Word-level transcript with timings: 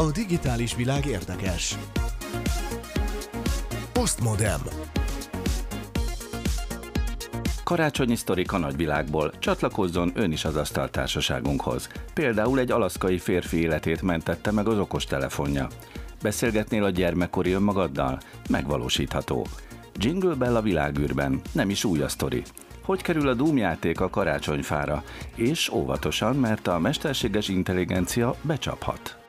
A 0.00 0.10
digitális 0.12 0.74
világ 0.74 1.06
érdekes. 1.06 1.78
Postmodem. 3.92 4.60
Karácsonyi 7.64 8.16
sztorik 8.16 8.52
a 8.52 8.58
nagyvilágból. 8.58 9.32
Csatlakozzon 9.38 10.12
ön 10.14 10.32
is 10.32 10.44
az 10.44 10.56
asztaltársaságunkhoz. 10.56 11.88
Például 12.14 12.58
egy 12.58 12.70
alaszkai 12.70 13.18
férfi 13.18 13.56
életét 13.56 14.02
mentette 14.02 14.50
meg 14.50 14.68
az 14.68 14.78
okostelefonja. 14.78 15.68
Beszélgetnél 16.22 16.84
a 16.84 16.90
gyermekkori 16.90 17.52
önmagaddal? 17.52 18.20
Megvalósítható. 18.50 19.46
Jingle 19.94 20.34
Bell 20.34 20.56
a 20.56 20.62
világűrben, 20.62 21.40
nem 21.52 21.70
is 21.70 21.84
új 21.84 22.02
a 22.02 22.08
sztori. 22.08 22.42
Hogy 22.82 23.02
kerül 23.02 23.28
a 23.28 23.34
Doom 23.34 23.78
a 23.94 24.10
karácsonyfára? 24.10 25.04
És 25.34 25.68
óvatosan, 25.68 26.36
mert 26.36 26.66
a 26.66 26.78
mesterséges 26.78 27.48
intelligencia 27.48 28.34
becsaphat. 28.42 29.19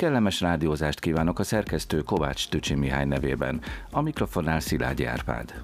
Kellemes 0.00 0.40
rádiózást 0.40 1.00
kívánok 1.00 1.38
a 1.38 1.42
szerkesztő 1.42 2.00
Kovács 2.00 2.48
Tücsi 2.48 2.74
Mihály 2.74 3.04
nevében, 3.04 3.60
a 3.90 4.00
mikrofonnál 4.00 4.60
Szilágyi 4.60 5.04
Árpád. 5.04 5.62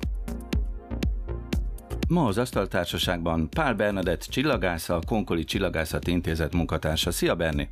Ma 2.08 2.24
az 2.24 2.38
Asztaltársaságban 2.38 3.50
Pál 3.50 3.74
Bernadett 3.74 4.22
csillagásza, 4.22 4.94
a 4.94 5.00
Konkoli 5.06 5.44
Csillagászati 5.44 6.10
Intézet 6.10 6.54
munkatársa. 6.54 7.10
Szia 7.10 7.34
Berni! 7.34 7.68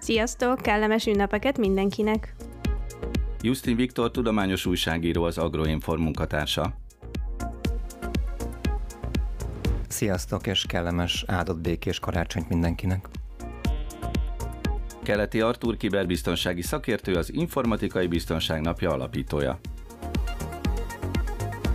Sziasztok, 0.00 0.60
kellemes 0.60 1.06
ünnepeket 1.06 1.58
mindenkinek! 1.58 2.34
Justin 3.40 3.76
Viktor 3.76 4.10
tudományos 4.10 4.66
újságíró, 4.66 5.24
az 5.24 5.38
Agroinform 5.38 6.02
munkatársa. 6.02 6.74
Sziasztok, 9.88 10.46
és 10.46 10.64
kellemes 10.68 11.24
áldott 11.26 11.58
békés 11.58 11.98
karácsonyt 11.98 12.48
mindenkinek! 12.48 13.17
Keleti 15.08 15.40
Artur 15.40 15.76
kiberbiztonsági 15.76 16.62
szakértő, 16.62 17.14
az 17.14 17.32
Informatikai 17.32 18.06
Biztonság 18.06 18.60
Napja 18.60 18.90
alapítója. 18.90 19.60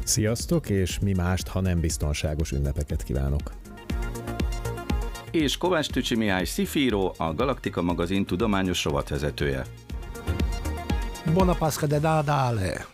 Sziasztok, 0.04 0.70
és 0.70 1.00
mi 1.00 1.14
mást, 1.14 1.48
ha 1.48 1.62
nem 1.62 1.80
biztonságos 1.80 2.52
ünnepeket 2.52 3.04
kívánok. 3.04 3.52
És 5.32 5.58
Kovács 5.58 5.90
Tücsi 5.90 6.16
Mihály 6.16 6.46
Szifíró, 6.46 7.14
a 7.18 7.34
Galaktika 7.34 7.82
magazin 7.82 8.26
tudományos 8.26 8.84
rovatvezetője. 8.84 9.66
Buona 11.34 11.54
Pascha 11.54 11.88
de 11.88 12.00
Nadale! 12.00 12.93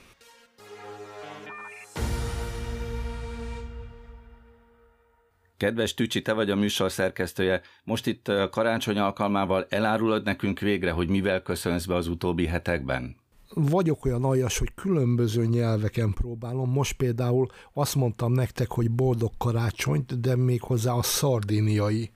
Kedves 5.60 5.94
Tücsi, 5.94 6.22
te 6.22 6.34
vagy 6.34 6.50
a 6.50 6.56
műsor 6.56 6.92
szerkesztője. 6.92 7.62
Most 7.84 8.08
itt 8.08 8.32
karácsony 8.52 8.98
alkalmával 8.98 9.66
elárulod 9.70 10.24
nekünk 10.24 10.60
végre, 10.60 10.92
hogy 10.92 11.10
mivel 11.10 11.42
köszönsz 11.42 11.86
be 11.86 11.96
az 11.96 12.08
utóbbi 12.08 12.46
hetekben? 12.46 13.16
vagyok 13.54 14.06
olyan 14.06 14.24
aljas, 14.24 14.58
hogy 14.58 14.74
különböző 14.76 15.46
nyelveken 15.46 16.14
próbálom. 16.14 16.72
Most 16.72 16.98
például 16.98 17.48
azt 17.74 17.96
mondtam 17.96 18.32
nektek, 18.32 18.72
hogy 18.72 18.92
boldog 18.92 19.32
karácsonyt, 19.38 20.20
de 20.20 20.36
még 20.36 20.62
hozzá 20.62 20.94
a 20.94 21.04
szardiniai 21.04 22.12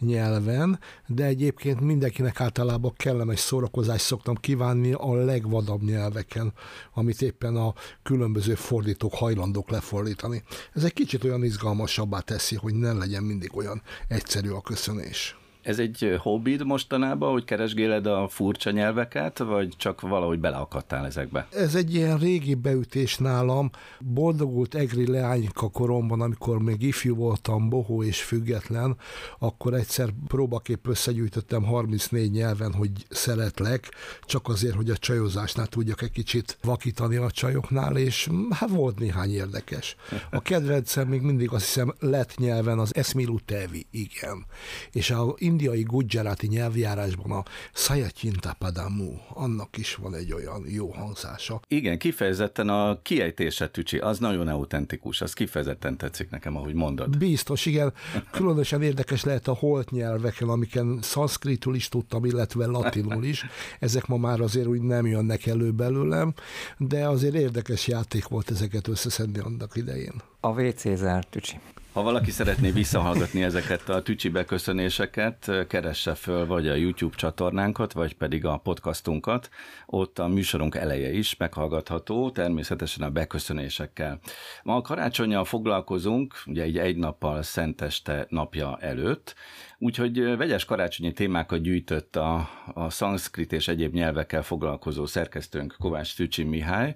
nyelven, 0.00 0.78
de 1.06 1.24
egyébként 1.24 1.80
mindenkinek 1.80 2.40
általában 2.40 2.92
kellemes 2.96 3.40
szórakozást 3.40 4.04
szoktam 4.04 4.34
kívánni 4.34 4.92
a 4.92 5.14
legvadabb 5.14 5.82
nyelveken, 5.82 6.52
amit 6.94 7.22
éppen 7.22 7.56
a 7.56 7.74
különböző 8.02 8.54
fordítók 8.54 9.14
hajlandók 9.14 9.70
lefordítani. 9.70 10.42
Ez 10.72 10.84
egy 10.84 10.92
kicsit 10.92 11.24
olyan 11.24 11.44
izgalmasabbá 11.44 12.20
teszi, 12.20 12.56
hogy 12.56 12.74
ne 12.74 12.92
legyen 12.92 13.22
mindig 13.22 13.56
olyan 13.56 13.82
egyszerű 14.08 14.50
a 14.50 14.60
köszönés. 14.60 15.36
Ez 15.64 15.78
egy 15.78 16.16
hobbid 16.18 16.64
mostanában, 16.64 17.32
hogy 17.32 17.44
keresgéled 17.44 18.06
a 18.06 18.28
furcsa 18.28 18.70
nyelveket, 18.70 19.38
vagy 19.38 19.68
csak 19.76 20.00
valahogy 20.00 20.38
beleakadtál 20.38 21.06
ezekbe? 21.06 21.46
Ez 21.50 21.74
egy 21.74 21.94
ilyen 21.94 22.18
régi 22.18 22.54
beütés 22.54 23.16
nálam. 23.16 23.70
Boldogult 24.00 24.74
egri 24.74 25.06
leányka 25.06 25.68
koromban, 25.68 26.20
amikor 26.20 26.58
még 26.62 26.82
ifjú 26.82 27.14
voltam, 27.14 27.68
bohó 27.68 28.02
és 28.02 28.22
független, 28.22 28.96
akkor 29.38 29.74
egyszer 29.74 30.08
próbaképp 30.26 30.86
összegyűjtöttem 30.86 31.62
34 31.62 32.30
nyelven, 32.30 32.72
hogy 32.72 32.90
szeretlek, 33.08 33.90
csak 34.22 34.48
azért, 34.48 34.74
hogy 34.74 34.90
a 34.90 34.96
csajozásnál 34.96 35.66
tudjak 35.66 36.02
egy 36.02 36.10
kicsit 36.10 36.58
vakítani 36.62 37.16
a 37.16 37.30
csajoknál, 37.30 37.96
és 37.96 38.30
hát 38.50 38.68
volt 38.68 38.98
néhány 38.98 39.30
érdekes. 39.30 39.96
A 40.30 40.42
kedvencem 40.42 41.08
még 41.08 41.20
mindig 41.20 41.52
azt 41.52 41.64
hiszem 41.64 41.94
lett 41.98 42.36
nyelven 42.36 42.78
az 42.78 42.94
Esmilu 42.94 43.38
Tevi, 43.44 43.86
igen. 43.90 44.44
És 44.92 45.10
a 45.10 45.34
indiai 45.54 45.82
gujarati 45.82 46.46
nyelvjárásban 46.46 47.30
a 47.30 47.42
Sayacinta 47.72 48.54
Padamu, 48.58 49.12
annak 49.34 49.76
is 49.76 49.94
van 49.94 50.14
egy 50.14 50.32
olyan 50.32 50.64
jó 50.68 50.90
hangzása. 50.90 51.60
Igen, 51.68 51.98
kifejezetten 51.98 52.68
a 52.68 53.02
kiejtése 53.02 53.68
tücsi, 53.68 53.98
az 53.98 54.18
nagyon 54.18 54.48
autentikus, 54.48 55.20
az 55.20 55.32
kifejezetten 55.32 55.96
tetszik 55.96 56.30
nekem, 56.30 56.56
ahogy 56.56 56.74
mondod. 56.74 57.18
Biztos, 57.18 57.66
igen. 57.66 57.92
Különösen 58.30 58.82
érdekes 58.82 59.24
lehet 59.24 59.48
a 59.48 59.54
holt 59.54 59.90
nyelveken, 59.90 60.48
amiken 60.48 60.98
szanszkritul 61.02 61.74
is 61.74 61.88
tudtam, 61.88 62.24
illetve 62.24 62.66
latinul 62.66 63.24
is. 63.24 63.44
Ezek 63.78 64.06
ma 64.06 64.16
már 64.16 64.40
azért 64.40 64.66
úgy 64.66 64.82
nem 64.82 65.06
jönnek 65.06 65.46
elő 65.46 65.70
belőlem, 65.70 66.34
de 66.78 67.08
azért 67.08 67.34
érdekes 67.34 67.86
játék 67.86 68.28
volt 68.28 68.50
ezeket 68.50 68.88
összeszedni 68.88 69.38
annak 69.38 69.76
idején. 69.76 70.22
A 70.40 70.62
WC 70.62 70.96
zárt, 70.96 71.28
Tücsi. 71.28 71.56
Ha 71.94 72.02
valaki 72.02 72.30
szeretné 72.30 72.70
visszahallgatni 72.70 73.42
ezeket 73.42 73.88
a 73.88 74.02
tücsi 74.02 74.28
beköszönéseket, 74.28 75.66
keresse 75.68 76.14
föl 76.14 76.46
vagy 76.46 76.68
a 76.68 76.74
YouTube 76.74 77.16
csatornánkat, 77.16 77.92
vagy 77.92 78.14
pedig 78.14 78.44
a 78.44 78.56
podcastunkat. 78.56 79.48
Ott 79.86 80.18
a 80.18 80.28
műsorunk 80.28 80.74
eleje 80.74 81.12
is 81.12 81.36
meghallgatható, 81.36 82.30
természetesen 82.30 83.06
a 83.06 83.10
beköszönésekkel. 83.10 84.18
Ma 84.62 84.76
a 84.76 84.80
karácsonyjal 84.80 85.44
foglalkozunk, 85.44 86.34
ugye 86.46 86.62
egy 86.62 86.78
egy 86.78 86.96
nappal 86.96 87.42
Szenteste 87.42 88.26
napja 88.28 88.78
előtt, 88.80 89.34
úgyhogy 89.78 90.36
vegyes 90.36 90.64
karácsonyi 90.64 91.12
témákat 91.12 91.60
gyűjtött 91.60 92.16
a, 92.16 92.48
a 92.74 92.90
szanszkrit 92.90 93.52
és 93.52 93.68
egyéb 93.68 93.94
nyelvekkel 93.94 94.42
foglalkozó 94.42 95.06
szerkesztőnk 95.06 95.76
Kovács 95.78 96.16
Tücsi 96.16 96.42
Mihály, 96.42 96.94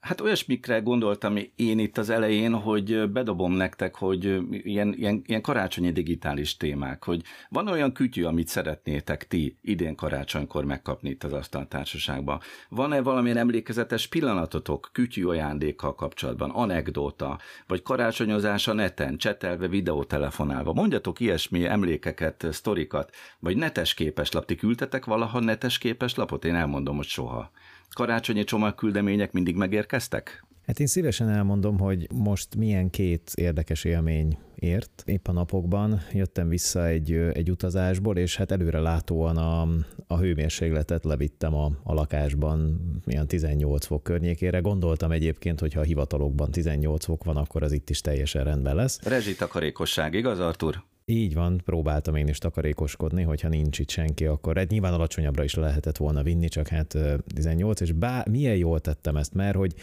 Hát 0.00 0.20
olyasmikre 0.20 0.78
gondoltam 0.78 1.36
én 1.56 1.78
itt 1.78 1.98
az 1.98 2.10
elején, 2.10 2.54
hogy 2.54 3.10
bedobom 3.10 3.52
nektek, 3.52 3.94
hogy 3.94 4.24
ilyen, 4.50 4.94
ilyen, 4.96 5.22
ilyen 5.26 5.40
karácsonyi 5.40 5.92
digitális 5.92 6.56
témák, 6.56 7.04
hogy 7.04 7.22
van 7.48 7.68
olyan 7.68 7.92
kütyű, 7.92 8.24
amit 8.24 8.48
szeretnétek 8.48 9.26
ti 9.28 9.58
idén 9.62 9.94
karácsonykor 9.94 10.64
megkapni 10.64 11.08
itt 11.10 11.24
az 11.24 11.32
asztaltársaságban. 11.32 12.40
Van-e 12.68 13.00
valamilyen 13.00 13.36
emlékezetes 13.36 14.06
pillanatotok 14.06 14.90
kütyű 14.92 15.24
ajándékkal 15.24 15.94
kapcsolatban, 15.94 16.50
anekdóta, 16.50 17.38
vagy 17.66 17.82
karácsonyozás 17.82 18.68
a 18.68 18.72
neten, 18.72 19.16
csetelve, 19.16 19.68
videótelefonálva? 19.68 20.72
Mondjatok 20.72 21.20
ilyesmi 21.20 21.64
emlékeket, 21.64 22.46
sztorikat, 22.50 23.14
vagy 23.38 23.56
netes 23.56 23.94
képeslap. 23.94 24.44
Ti 24.44 24.54
küldtetek 24.54 25.04
valaha 25.04 25.40
netes 25.40 25.78
képeslapot? 25.78 26.44
Én 26.44 26.54
elmondom, 26.54 26.96
hogy 26.96 27.06
soha 27.06 27.50
karácsonyi 27.94 28.44
csomagküldemények 28.44 29.32
mindig 29.32 29.56
megérkeztek? 29.56 30.44
Hát 30.66 30.80
én 30.80 30.86
szívesen 30.86 31.28
elmondom, 31.28 31.78
hogy 31.78 32.06
most 32.14 32.56
milyen 32.56 32.90
két 32.90 33.30
érdekes 33.34 33.84
élmény 33.84 34.38
ért. 34.54 35.02
Épp 35.06 35.28
a 35.28 35.32
napokban 35.32 36.00
jöttem 36.12 36.48
vissza 36.48 36.86
egy, 36.86 37.12
egy 37.12 37.50
utazásból, 37.50 38.16
és 38.16 38.36
hát 38.36 38.50
előre 38.50 38.80
látóan 38.80 39.36
a, 39.36 39.68
a 40.06 40.18
hőmérsékletet 40.18 41.04
levittem 41.04 41.54
a, 41.54 41.70
a 41.82 41.94
lakásban, 41.94 42.80
milyen 43.04 43.26
18 43.26 43.86
fok 43.86 44.02
környékére. 44.02 44.58
Gondoltam 44.58 45.10
egyébként, 45.10 45.60
hogy 45.60 45.72
ha 45.72 45.80
a 45.80 45.84
hivatalokban 45.84 46.50
18 46.50 47.04
fok 47.04 47.24
van, 47.24 47.36
akkor 47.36 47.62
az 47.62 47.72
itt 47.72 47.90
is 47.90 48.00
teljesen 48.00 48.44
rendben 48.44 48.74
lesz. 48.74 49.02
Rezsitakarékosság, 49.02 50.14
igaz 50.14 50.40
Artur? 50.40 50.82
Így 51.06 51.34
van, 51.34 51.60
próbáltam 51.64 52.16
én 52.16 52.28
is 52.28 52.38
takarékoskodni, 52.38 53.22
hogyha 53.22 53.48
nincs 53.48 53.78
itt 53.78 53.90
senki, 53.90 54.26
akkor 54.26 54.56
egy 54.56 54.70
nyilván 54.70 54.92
alacsonyabbra 54.92 55.44
is 55.44 55.54
lehetett 55.54 55.96
volna 55.96 56.22
vinni, 56.22 56.48
csak 56.48 56.68
hát 56.68 56.98
18, 57.34 57.80
és 57.80 57.92
bá, 57.92 58.24
milyen 58.30 58.56
jól 58.56 58.80
tettem 58.80 59.16
ezt, 59.16 59.34
mert 59.34 59.56
hogy 59.56 59.74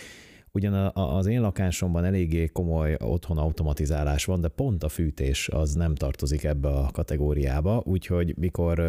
ugyan 0.52 0.74
az 0.94 1.26
én 1.26 1.42
lakásomban 1.42 2.06
eléggé 2.06 2.46
komoly 2.48 2.96
otthon 3.00 3.38
automatizálás 3.38 4.26
van, 4.26 4.42
de 4.42 4.48
pont 4.48 4.84
a 4.84 4.90
fűtés 4.90 5.50
az 5.50 5.74
nem 5.74 5.96
tartozik 5.96 6.44
ebbe 6.44 6.70
a 6.70 6.90
kategóriába, 6.92 7.82
úgyhogy 7.86 8.38
mikor 8.38 8.80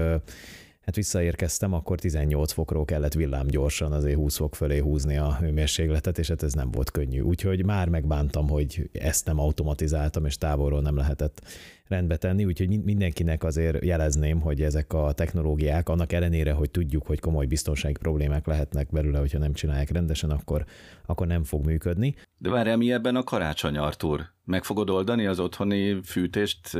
hát 0.83 0.95
visszaérkeztem, 0.95 1.73
akkor 1.73 2.01
18 2.01 2.53
fokról 2.53 2.85
kellett 2.85 3.13
villám 3.13 3.47
gyorsan 3.47 3.93
azért 3.93 4.17
20 4.17 4.37
fok 4.37 4.55
fölé 4.55 4.79
húzni 4.79 5.17
a 5.17 5.37
hőmérsékletet, 5.37 6.19
és 6.19 6.29
hát 6.29 6.43
ez 6.43 6.53
nem 6.53 6.71
volt 6.71 6.91
könnyű. 6.91 7.21
Úgyhogy 7.21 7.65
már 7.65 7.89
megbántam, 7.89 8.49
hogy 8.49 8.91
ezt 8.93 9.27
nem 9.27 9.39
automatizáltam, 9.39 10.25
és 10.25 10.39
távolról 10.39 10.81
nem 10.81 10.97
lehetett 10.97 11.43
rendbe 11.93 12.17
tenni, 12.17 12.45
úgyhogy 12.45 12.83
mindenkinek 12.85 13.45
azért 13.45 13.85
jelezném, 13.85 14.41
hogy 14.41 14.63
ezek 14.63 14.93
a 14.93 15.13
technológiák, 15.13 15.89
annak 15.89 16.13
ellenére, 16.13 16.53
hogy 16.53 16.71
tudjuk, 16.71 17.07
hogy 17.07 17.21
komoly 17.21 17.47
biztonsági 17.47 17.97
problémák 18.01 18.47
lehetnek 18.47 18.89
belőle, 18.91 19.19
hogyha 19.19 19.39
nem 19.39 19.53
csinálják 19.53 19.91
rendesen, 19.91 20.31
akkor, 20.31 20.65
akkor 21.07 21.27
nem 21.27 21.45
fog 21.45 21.65
működni. 21.65 22.15
De 22.43 22.51
várjál, 22.51 22.77
mi 22.77 22.93
ebben 22.93 23.17
a 23.17 23.23
karácsony, 23.23 23.77
Artur? 23.77 24.31
Meg 24.45 24.65
fogod 24.65 24.91
oldani 24.91 25.27
az 25.27 25.39
otthoni 25.39 26.01
fűtést 26.05 26.79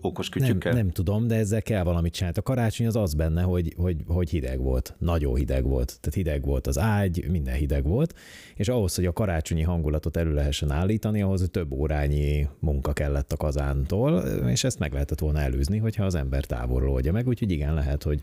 okos 0.00 0.28
kütyükkel? 0.28 0.72
Nem, 0.72 0.82
nem 0.82 0.92
tudom, 0.92 1.26
de 1.26 1.34
ezzel 1.34 1.62
kell 1.62 1.82
valamit 1.82 2.12
csinálni. 2.12 2.38
A 2.38 2.42
karácsony 2.42 2.86
az 2.86 2.96
az 2.96 3.14
benne, 3.14 3.42
hogy, 3.42 3.74
hogy, 3.76 3.96
hogy 4.06 4.30
hideg 4.30 4.60
volt. 4.60 4.94
Nagyon 4.98 5.34
hideg 5.34 5.64
volt. 5.64 5.86
Tehát 5.86 6.14
hideg 6.14 6.44
volt 6.44 6.66
az 6.66 6.78
ágy, 6.78 7.24
minden 7.30 7.54
hideg 7.54 7.84
volt, 7.84 8.14
és 8.54 8.68
ahhoz, 8.68 8.94
hogy 8.94 9.06
a 9.06 9.12
karácsonyi 9.12 9.62
hangulatot 9.62 10.16
elő 10.16 10.34
lehessen 10.34 10.70
állítani, 10.70 11.22
ahhoz 11.22 11.48
több 11.50 11.72
órányi 11.72 12.48
munka 12.58 12.92
kellett 12.92 13.32
a 13.32 13.36
kazántól, 13.36 14.18
és 14.48 14.64
ezt 14.64 14.78
meg 14.78 14.92
lehetett 14.92 15.20
volna 15.20 15.40
előzni, 15.40 15.78
hogyha 15.78 16.04
az 16.04 16.14
ember 16.14 16.44
távolról 16.44 16.90
oldja 16.90 17.12
meg, 17.12 17.26
úgyhogy 17.26 17.50
igen, 17.50 17.74
lehet, 17.74 18.02
hogy 18.02 18.20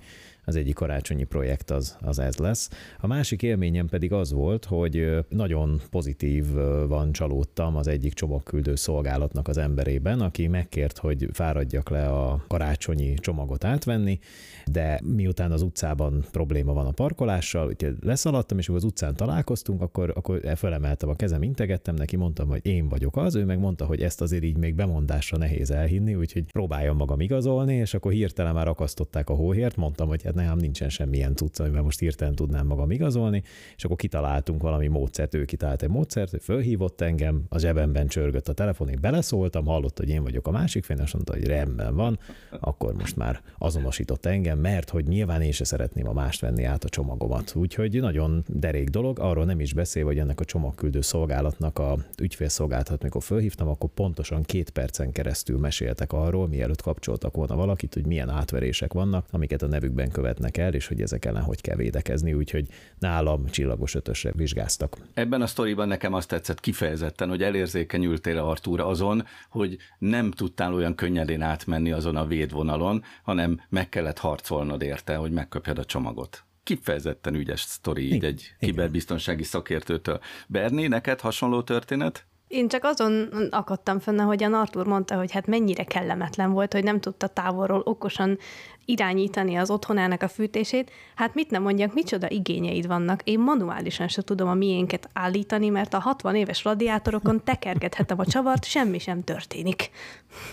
az 0.49 0.55
egyik 0.55 0.75
karácsonyi 0.75 1.23
projekt 1.23 1.71
az, 1.71 1.97
az 2.01 2.19
ez 2.19 2.37
lesz. 2.37 2.69
A 2.99 3.07
másik 3.07 3.43
élményem 3.43 3.87
pedig 3.87 4.13
az 4.13 4.31
volt, 4.31 4.65
hogy 4.65 5.25
nagyon 5.29 5.81
pozitív 5.89 6.53
van 6.87 7.11
csalódtam 7.11 7.75
az 7.75 7.87
egyik 7.87 8.13
csomagküldő 8.13 8.75
szolgálatnak 8.75 9.47
az 9.47 9.57
emberében, 9.57 10.21
aki 10.21 10.47
megkért, 10.47 10.97
hogy 10.97 11.27
fáradjak 11.33 11.89
le 11.89 12.07
a 12.07 12.43
karácsonyi 12.47 13.13
csomagot 13.13 13.63
átvenni, 13.63 14.19
de 14.71 14.99
miután 15.03 15.51
az 15.51 15.61
utcában 15.61 16.25
probléma 16.31 16.73
van 16.73 16.85
a 16.85 16.91
parkolással, 16.91 17.67
úgyhogy 17.67 17.95
leszaladtam, 18.01 18.57
és 18.57 18.69
az 18.69 18.83
utcán 18.83 19.15
találkoztunk, 19.15 19.81
akkor, 19.81 20.11
akkor 20.15 20.41
felemeltem 20.55 21.09
a 21.09 21.15
kezem, 21.15 21.43
integettem 21.43 21.95
neki, 21.95 22.15
mondtam, 22.15 22.47
hogy 22.47 22.65
én 22.65 22.87
vagyok 22.87 23.17
az, 23.17 23.35
ő 23.35 23.45
meg 23.45 23.59
mondta, 23.59 23.85
hogy 23.85 24.01
ezt 24.01 24.21
azért 24.21 24.43
így 24.43 24.57
még 24.57 24.75
bemondásra 24.75 25.37
nehéz 25.37 25.71
elhinni, 25.71 26.15
úgyhogy 26.15 26.43
próbáljam 26.51 26.95
magam 26.95 27.19
igazolni, 27.19 27.73
és 27.73 27.93
akkor 27.93 28.11
hirtelen 28.11 28.53
már 28.53 28.67
akasztották 28.67 29.29
a 29.29 29.33
hóhért, 29.33 29.75
mondtam, 29.75 30.07
hogy 30.07 30.23
hát 30.23 30.35
nekem 30.39 30.57
nincsen 30.57 30.89
semmilyen 30.89 31.35
tudsz, 31.35 31.59
amivel 31.59 31.81
most 31.81 31.99
hirtelen 31.99 32.35
tudnám 32.35 32.67
magam 32.67 32.91
igazolni, 32.91 33.43
és 33.75 33.83
akkor 33.83 33.97
kitaláltunk 33.97 34.61
valami 34.61 34.87
módszert, 34.87 35.35
ő 35.35 35.45
kitalált 35.45 35.81
egy 35.81 35.89
módszert, 35.89 36.33
ő 36.33 36.37
fölhívott 36.37 37.01
engem, 37.01 37.43
a 37.49 37.57
zsebemben 37.57 38.07
csörgött 38.07 38.47
a 38.47 38.53
telefon, 38.53 38.89
én 38.89 38.97
beleszóltam, 39.01 39.65
hallott, 39.65 39.97
hogy 39.97 40.09
én 40.09 40.23
vagyok 40.23 40.47
a 40.47 40.51
másik 40.51 40.83
fél, 40.83 40.97
és 41.03 41.13
mondta, 41.13 41.33
hogy 41.33 41.45
rendben 41.45 41.95
van, 41.95 42.19
akkor 42.59 42.93
most 42.93 43.15
már 43.15 43.41
azonosított 43.57 44.25
engem, 44.25 44.59
mert 44.59 44.89
hogy 44.89 45.07
nyilván 45.07 45.41
én 45.41 45.51
se 45.51 45.63
szeretném 45.63 46.07
a 46.07 46.13
mást 46.13 46.41
venni 46.41 46.63
át 46.63 46.83
a 46.83 46.89
csomagomat. 46.89 47.55
Úgyhogy 47.55 48.01
nagyon 48.01 48.43
derék 48.47 48.89
dolog, 48.89 49.19
arról 49.19 49.45
nem 49.45 49.59
is 49.59 49.73
beszél, 49.73 50.05
hogy 50.05 50.19
ennek 50.19 50.39
a 50.39 50.45
csomagküldő 50.45 51.01
szolgálatnak 51.01 51.79
a 51.79 51.97
ügyfélszolgálatot, 52.21 53.03
mikor 53.03 53.23
fölhívtam, 53.23 53.67
akkor 53.67 53.89
pontosan 53.89 54.43
két 54.43 54.69
percen 54.69 55.11
keresztül 55.11 55.59
meséltek 55.59 56.13
arról, 56.13 56.47
mielőtt 56.47 56.81
kapcsoltak 56.81 57.35
volna 57.35 57.55
valakit, 57.55 57.93
hogy 57.93 58.05
milyen 58.05 58.29
átverések 58.29 58.93
vannak, 58.93 59.25
amiket 59.31 59.61
a 59.61 59.67
nevükben 59.67 60.09
követ 60.09 60.28
követnek 60.29 60.57
el, 60.57 60.73
és 60.73 60.87
hogy 60.87 61.01
ezek 61.01 61.25
ellen 61.25 61.43
hogy 61.43 61.61
kell 61.61 61.75
védekezni, 61.75 62.33
úgyhogy 62.33 62.67
nálam 62.99 63.45
csillagos 63.45 63.95
ötösre 63.95 64.31
vizsgáztak. 64.35 64.97
Ebben 65.13 65.41
a 65.41 65.47
sztoriban 65.47 65.87
nekem 65.87 66.13
azt 66.13 66.27
tetszett 66.27 66.59
kifejezetten, 66.59 67.29
hogy 67.29 67.43
elérzékenyültél 67.43 68.37
Artúra 68.37 68.87
azon, 68.87 69.25
hogy 69.49 69.77
nem 69.99 70.31
tudtál 70.31 70.73
olyan 70.73 70.95
könnyedén 70.95 71.41
átmenni 71.41 71.91
azon 71.91 72.15
a 72.15 72.25
védvonalon, 72.25 73.03
hanem 73.23 73.61
meg 73.69 73.89
kellett 73.89 74.17
harcolnod 74.17 74.81
érte, 74.81 75.15
hogy 75.15 75.31
megkapjad 75.31 75.77
a 75.77 75.85
csomagot 75.85 76.43
kifejezetten 76.63 77.35
ügyes 77.35 77.61
sztori 77.61 78.13
így 78.13 78.23
egy 78.23 78.53
kiberbiztonsági 78.59 79.43
szakértőtől. 79.43 80.19
Berni, 80.47 80.87
neked 80.87 81.19
hasonló 81.19 81.61
történet? 81.61 82.25
Én 82.49 82.67
csak 82.67 82.83
azon 82.83 83.29
akadtam 83.49 83.99
hogy 84.17 84.43
a 84.43 84.59
Artur 84.59 84.85
mondta, 84.85 85.15
hogy 85.15 85.31
hát 85.31 85.47
mennyire 85.47 85.83
kellemetlen 85.83 86.51
volt, 86.51 86.73
hogy 86.73 86.83
nem 86.83 86.99
tudta 86.99 87.27
távolról 87.27 87.81
okosan 87.85 88.37
irányítani 88.85 89.55
az 89.55 89.69
otthonának 89.69 90.21
a 90.21 90.27
fűtését. 90.27 90.91
Hát 91.15 91.35
mit 91.35 91.49
nem 91.49 91.61
mondjak, 91.61 91.93
micsoda 91.93 92.29
igényeid 92.29 92.87
vannak. 92.87 93.21
Én 93.23 93.39
manuálisan 93.39 94.07
se 94.07 94.21
tudom 94.21 94.47
a 94.47 94.53
miénket 94.53 95.09
állítani, 95.13 95.69
mert 95.69 95.93
a 95.93 95.99
60 95.99 96.35
éves 96.35 96.63
radiátorokon 96.63 97.43
tekergethetem 97.43 98.19
a 98.19 98.25
csavart, 98.25 98.65
semmi 98.65 98.99
sem 98.99 99.23
történik. 99.23 99.89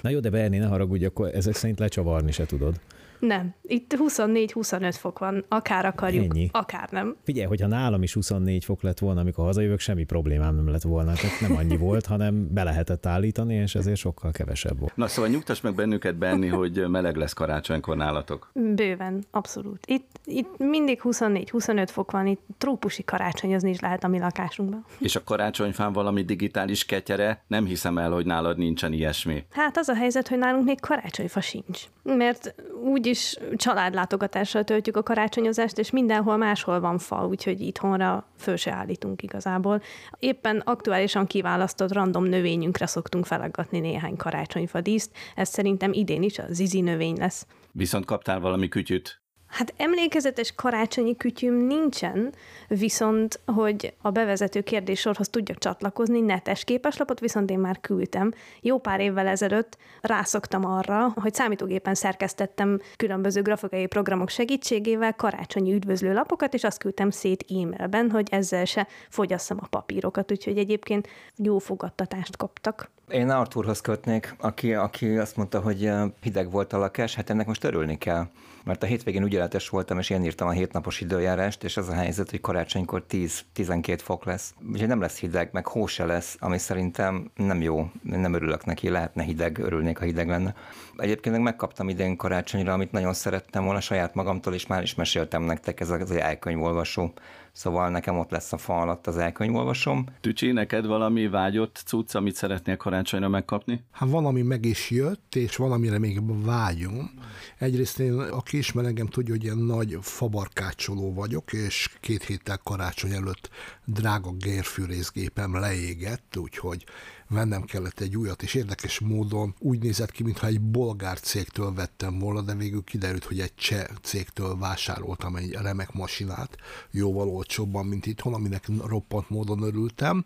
Na 0.02 0.08
jó, 0.10 0.20
de 0.20 0.30
Berni, 0.30 0.58
ne 0.58 0.66
haragudj, 0.66 1.04
akkor 1.04 1.30
ezek 1.34 1.54
szerint 1.54 1.78
lecsavarni 1.78 2.32
se 2.32 2.46
tudod. 2.46 2.74
Nem. 3.20 3.54
Itt 3.62 3.96
24-25 3.98 4.94
fok 4.98 5.18
van, 5.18 5.44
akár 5.48 5.84
akarjuk, 5.86 6.34
Ennyi. 6.34 6.48
akár 6.52 6.88
nem. 6.90 7.16
Figyelj, 7.24 7.46
hogyha 7.46 7.66
nálam 7.66 8.02
is 8.02 8.12
24 8.12 8.64
fok 8.64 8.82
lett 8.82 8.98
volna, 8.98 9.20
amikor 9.20 9.44
hazajövök, 9.44 9.80
semmi 9.80 10.04
problémám 10.04 10.54
nem 10.54 10.68
lett 10.68 10.82
volna. 10.82 11.12
Tehát 11.12 11.40
nem 11.40 11.56
annyi 11.56 11.76
volt, 11.76 12.06
hanem 12.06 12.48
be 12.52 12.62
lehetett 12.62 13.06
állítani, 13.06 13.54
és 13.54 13.74
ezért 13.74 13.96
sokkal 13.96 14.30
kevesebb 14.30 14.78
volt. 14.78 14.96
Na 14.96 15.06
szóval 15.06 15.30
nyugtass 15.30 15.60
meg 15.60 15.74
bennünket, 15.74 16.16
Benni, 16.16 16.46
hogy 16.48 16.88
meleg 16.88 17.16
lesz 17.16 17.32
karácsonykor 17.32 17.96
nálatok. 17.96 18.50
Bőven, 18.74 19.24
abszolút. 19.30 19.86
Itt, 19.86 20.20
itt 20.24 20.58
mindig 20.58 21.00
24-25 21.02 21.88
fok 21.90 22.10
van, 22.10 22.26
itt 22.26 22.40
trópusi 22.58 23.04
karácsonyozni 23.04 23.70
is 23.70 23.80
lehet 23.80 24.04
a 24.04 24.08
mi 24.08 24.18
lakásunkban. 24.18 24.84
És 24.98 25.16
a 25.16 25.24
karácsonyfán 25.24 25.92
valami 25.92 26.22
digitális 26.22 26.84
ketyere? 26.84 27.44
Nem 27.46 27.64
hiszem 27.64 27.98
el, 27.98 28.10
hogy 28.10 28.26
nálad 28.26 28.58
nincsen 28.58 28.92
ilyesmi. 28.92 29.44
Hát 29.50 29.76
az 29.76 29.88
a 29.88 29.94
helyzet, 29.94 30.28
hogy 30.28 30.38
nálunk 30.38 30.64
még 30.64 30.80
karácsonyfa 30.80 31.40
sincs. 31.40 31.82
Mert 32.02 32.54
úgy 32.84 33.05
úgyis 33.06 33.36
családlátogatással 33.56 34.64
töltjük 34.64 34.96
a 34.96 35.02
karácsonyozást, 35.02 35.78
és 35.78 35.90
mindenhol 35.90 36.36
máshol 36.36 36.80
van 36.80 36.98
fa, 36.98 37.26
úgyhogy 37.26 37.60
itthonra 37.60 38.26
föl 38.38 38.56
se 38.56 38.72
állítunk 38.72 39.22
igazából. 39.22 39.82
Éppen 40.18 40.62
aktuálisan 40.64 41.26
kiválasztott 41.26 41.92
random 41.92 42.24
növényünkre 42.24 42.86
szoktunk 42.86 43.26
felaggatni 43.26 43.78
néhány 43.78 44.16
karácsonyfa 44.16 44.80
díszt, 44.80 45.10
ez 45.34 45.48
szerintem 45.48 45.92
idén 45.92 46.22
is 46.22 46.38
a 46.38 46.44
zizi 46.48 46.80
növény 46.80 47.16
lesz. 47.16 47.46
Viszont 47.72 48.04
kaptál 48.04 48.40
valami 48.40 48.68
kütyüt? 48.68 49.20
Hát 49.46 49.74
emlékezetes 49.76 50.54
karácsonyi 50.54 51.16
kütyüm 51.16 51.54
nincsen, 51.54 52.34
viszont, 52.68 53.40
hogy 53.46 53.94
a 54.00 54.10
bevezető 54.10 54.60
kérdéssorhoz 54.60 55.28
tudjak 55.28 55.58
csatlakozni, 55.58 56.20
netes 56.20 56.64
képeslapot 56.64 57.20
viszont 57.20 57.50
én 57.50 57.58
már 57.58 57.80
küldtem. 57.80 58.32
Jó 58.60 58.78
pár 58.78 59.00
évvel 59.00 59.26
ezelőtt 59.26 59.76
rászoktam 60.00 60.64
arra, 60.64 61.12
hogy 61.14 61.34
számítógépen 61.34 61.94
szerkesztettem 61.94 62.80
különböző 62.96 63.42
grafikai 63.42 63.86
programok 63.86 64.28
segítségével 64.28 65.14
karácsonyi 65.14 65.74
üdvözlő 65.74 66.12
lapokat, 66.12 66.54
és 66.54 66.64
azt 66.64 66.78
küldtem 66.78 67.10
szét 67.10 67.44
e-mailben, 67.48 68.10
hogy 68.10 68.28
ezzel 68.30 68.64
se 68.64 68.86
fogyasszam 69.08 69.58
a 69.60 69.66
papírokat, 69.66 70.30
úgyhogy 70.32 70.58
egyébként 70.58 71.08
jó 71.36 71.58
fogadtatást 71.58 72.36
kaptak. 72.36 72.90
Én 73.10 73.30
Arthurhoz 73.30 73.80
kötnék, 73.80 74.34
aki, 74.38 74.74
aki 74.74 75.16
azt 75.16 75.36
mondta, 75.36 75.60
hogy 75.60 75.90
hideg 76.22 76.50
volt 76.50 76.72
a 76.72 76.78
lakás, 76.78 77.14
hát 77.14 77.30
ennek 77.30 77.46
most 77.46 77.64
örülni 77.64 77.98
kell. 77.98 78.26
Mert 78.64 78.82
a 78.82 78.86
hétvégén 78.86 79.22
ügyeletes 79.22 79.68
voltam, 79.68 79.98
és 79.98 80.10
én 80.10 80.24
írtam 80.24 80.48
a 80.48 80.50
hétnapos 80.50 81.00
időjárást, 81.00 81.64
és 81.64 81.76
az 81.76 81.88
a 81.88 81.94
helyzet, 81.94 82.30
hogy 82.30 82.40
karácsonykor 82.40 83.04
10-12 83.10 83.98
fok 84.02 84.24
lesz. 84.24 84.54
Úgyhogy 84.72 84.88
nem 84.88 85.00
lesz 85.00 85.18
hideg, 85.18 85.48
meg 85.52 85.66
hó 85.66 85.86
se 85.86 86.04
lesz, 86.04 86.36
ami 86.40 86.58
szerintem 86.58 87.30
nem 87.36 87.62
jó. 87.62 87.90
Nem 88.02 88.34
örülök 88.34 88.64
neki, 88.64 88.88
lehetne 88.88 89.22
hideg, 89.22 89.58
örülnék, 89.58 89.98
ha 89.98 90.04
hideg 90.04 90.28
lenne. 90.28 90.54
Egyébként 90.96 91.34
meg 91.34 91.44
megkaptam 91.44 91.88
idén 91.88 92.16
karácsonyra, 92.16 92.72
amit 92.72 92.92
nagyon 92.92 93.12
szerettem 93.12 93.64
volna 93.64 93.80
saját 93.80 94.14
magamtól, 94.14 94.54
és 94.54 94.66
már 94.66 94.82
is 94.82 94.94
meséltem 94.94 95.42
nektek, 95.42 95.80
ez 95.80 95.90
az 95.90 96.10
elkönyvolvasó 96.10 97.12
Szóval 97.56 97.90
nekem 97.90 98.18
ott 98.18 98.30
lesz 98.30 98.52
a 98.52 98.56
fa 98.58 98.80
alatt 98.80 99.06
az 99.06 99.16
elkönyvolvasom. 99.16 100.06
Tücsi, 100.20 100.52
neked 100.52 100.86
valami 100.86 101.28
vágyott 101.28 101.82
cucc, 101.86 102.14
amit 102.14 102.34
szeretnél 102.34 102.76
karácsonyra 102.76 103.28
megkapni? 103.28 103.84
Hát 103.90 104.08
valami 104.10 104.42
meg 104.42 104.64
is 104.64 104.90
jött, 104.90 105.34
és 105.34 105.56
valamire 105.56 105.98
még 105.98 106.44
vágyom. 106.44 107.10
Egyrészt 107.58 107.98
én, 107.98 108.12
aki 108.12 108.56
ismer 108.56 108.84
engem 108.84 109.06
tudja, 109.06 109.34
hogy 109.34 109.44
ilyen 109.44 109.58
nagy 109.58 109.98
fabarkácsoló 110.00 111.14
vagyok, 111.14 111.52
és 111.52 111.96
két 112.00 112.24
héttel 112.24 112.60
karácsony 112.64 113.12
előtt 113.12 113.50
drága 113.84 114.32
gérfűrészgépem 114.32 115.54
leégett, 115.54 116.36
úgyhogy 116.36 116.84
vennem 117.28 117.62
kellett 117.62 118.00
egy 118.00 118.16
újat, 118.16 118.42
és 118.42 118.54
érdekes 118.54 119.00
módon 119.00 119.54
úgy 119.58 119.82
nézett 119.82 120.10
ki, 120.10 120.22
mintha 120.22 120.46
egy 120.46 120.60
bolgár 120.60 121.20
cégtől 121.20 121.72
vettem 121.72 122.18
volna, 122.18 122.40
de 122.40 122.54
végül 122.54 122.84
kiderült, 122.84 123.24
hogy 123.24 123.40
egy 123.40 123.54
cseh 123.54 123.86
cégtől 124.02 124.56
vásároltam 124.56 125.36
egy 125.36 125.50
remek 125.50 125.92
masinát, 125.92 126.56
jóval 126.90 127.28
olcsóbban, 127.28 127.86
mint 127.86 128.06
itthon, 128.06 128.34
aminek 128.34 128.68
roppant 128.86 129.30
módon 129.30 129.62
örültem. 129.62 130.24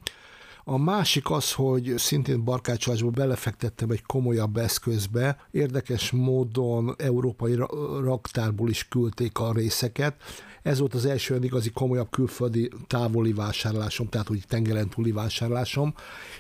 A 0.65 0.79
másik 0.79 1.31
az, 1.31 1.53
hogy 1.53 1.95
szintén 1.97 2.45
barkácsolásból 2.45 3.11
belefektettem 3.11 3.91
egy 3.91 4.03
komolyabb 4.03 4.57
eszközbe, 4.57 5.37
érdekes 5.51 6.11
módon 6.11 6.95
európai 6.99 7.55
raktárból 8.01 8.71
is 8.71 8.89
küldték 8.89 9.39
a 9.39 9.53
részeket, 9.53 10.23
ez 10.63 10.79
volt 10.79 10.95
az 10.95 11.05
első 11.05 11.33
olyan 11.33 11.45
igazi 11.45 11.71
komolyabb 11.71 12.11
külföldi 12.11 12.71
távoli 12.87 13.33
vásárlásom, 13.33 14.09
tehát 14.09 14.31
úgy 14.31 14.45
tengeren 14.49 14.89
túli 14.89 15.13
vásárlásom, 15.13 15.95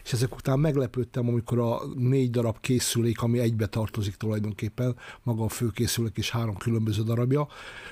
és 0.05 0.13
ezek 0.13 0.35
után 0.35 0.59
meglepődtem, 0.59 1.29
amikor 1.29 1.59
a 1.59 1.81
négy 1.97 2.31
darab 2.31 2.61
készülék, 2.61 3.23
ami 3.23 3.39
egybe 3.39 3.67
tartozik 3.67 4.15
tulajdonképpen, 4.15 4.97
maga 5.23 5.45
a 5.45 5.49
főkészülék 5.49 6.17
és 6.17 6.31
három 6.31 6.57
különböző 6.57 7.03
darabja, 7.03 7.49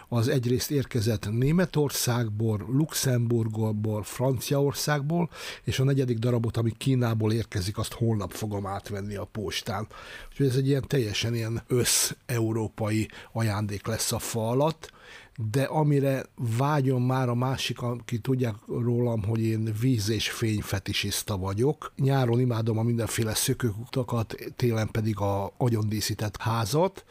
az 0.08 0.28
egyrészt 0.28 0.70
érkezett 0.70 1.30
Németországból, 1.30 2.66
Luxemburgból, 2.68 4.02
Franciaországból, 4.02 5.30
és 5.64 5.78
a 5.78 5.85
negyedik 5.85 6.18
darabot, 6.18 6.56
ami 6.56 6.73
Kínából 6.78 7.32
érkezik, 7.32 7.78
azt 7.78 7.92
holnap 7.92 8.32
fogom 8.32 8.66
átvenni 8.66 9.14
a 9.14 9.25
postán. 9.25 9.87
Úgyhogy 10.30 10.47
ez 10.47 10.56
egy 10.56 10.66
ilyen 10.66 10.85
teljesen 10.87 11.35
ilyen 11.35 11.62
össz-európai 11.66 13.08
ajándék 13.32 13.87
lesz 13.87 14.12
a 14.12 14.18
fa 14.18 14.49
alatt 14.49 14.97
de 15.36 15.62
amire 15.62 16.24
vágyom 16.58 17.02
már 17.02 17.28
a 17.28 17.34
másik, 17.34 17.82
aki 17.82 18.18
tudják 18.18 18.54
rólam, 18.66 19.24
hogy 19.24 19.40
én 19.40 19.74
víz- 19.80 20.08
és 20.08 20.30
fényfetisiszta 20.30 21.36
vagyok. 21.36 21.92
Nyáron 21.96 22.40
imádom 22.40 22.78
a 22.78 22.82
mindenféle 22.82 23.34
szökőkutakat, 23.34 24.34
télen 24.56 24.88
pedig 24.90 25.18
a 25.18 25.52
agyondíszített 25.56 26.36
házat, 26.36 27.04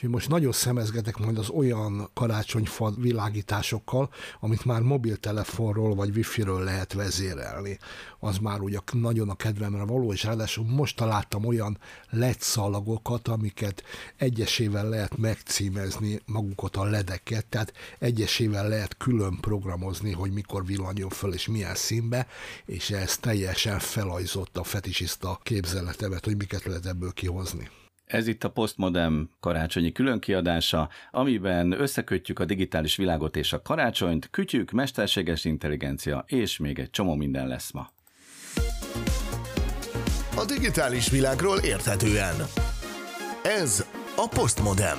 Úgyhogy 0.00 0.14
most 0.14 0.28
nagyon 0.28 0.52
szemezgetek 0.52 1.16
majd 1.18 1.38
az 1.38 1.48
olyan 1.48 2.10
karácsonyfa 2.14 2.90
világításokkal, 2.90 4.10
amit 4.40 4.64
már 4.64 4.80
mobiltelefonról 4.80 5.94
vagy 5.94 6.16
wifi-ről 6.16 6.64
lehet 6.64 6.92
vezérelni. 6.92 7.78
Az 8.18 8.38
már 8.38 8.60
ugye 8.60 8.78
nagyon 8.92 9.28
a 9.28 9.34
kedvemre 9.34 9.84
való, 9.84 10.12
és 10.12 10.24
ráadásul 10.24 10.64
most 10.64 10.96
találtam 10.96 11.44
olyan 11.44 11.78
LED 12.10 12.40
szalagokat, 12.40 13.28
amiket 13.28 13.82
egyesével 14.16 14.88
lehet 14.88 15.16
megcímezni 15.16 16.20
magukat 16.26 16.76
a 16.76 16.84
ledeket, 16.84 17.46
tehát 17.46 17.72
egyesével 17.98 18.68
lehet 18.68 18.96
külön 18.96 19.38
programozni, 19.40 20.12
hogy 20.12 20.32
mikor 20.32 20.66
villanjon 20.66 21.10
föl 21.10 21.32
és 21.32 21.48
milyen 21.48 21.74
színbe, 21.74 22.26
és 22.64 22.90
ez 22.90 23.16
teljesen 23.16 23.78
felajzott 23.78 24.56
a 24.56 24.64
fetisista 24.64 25.40
képzeletemet, 25.42 26.24
hogy 26.24 26.36
miket 26.36 26.64
lehet 26.64 26.86
ebből 26.86 27.12
kihozni. 27.12 27.70
Ez 28.10 28.26
itt 28.26 28.44
a 28.44 28.50
Postmodem 28.50 29.30
karácsonyi 29.40 29.92
különkiadása, 29.92 30.88
amiben 31.10 31.80
összekötjük 31.80 32.38
a 32.38 32.44
digitális 32.44 32.96
világot 32.96 33.36
és 33.36 33.52
a 33.52 33.62
karácsonyt, 33.62 34.30
kütyük, 34.30 34.70
mesterséges 34.70 35.44
intelligencia, 35.44 36.24
és 36.26 36.58
még 36.58 36.78
egy 36.78 36.90
csomó 36.90 37.14
minden 37.14 37.48
lesz 37.48 37.70
ma. 37.70 37.90
A 40.36 40.44
digitális 40.44 41.10
világról 41.10 41.58
érthetően. 41.58 42.34
Ez 43.42 43.86
a 44.16 44.28
Postmodem. 44.28 44.98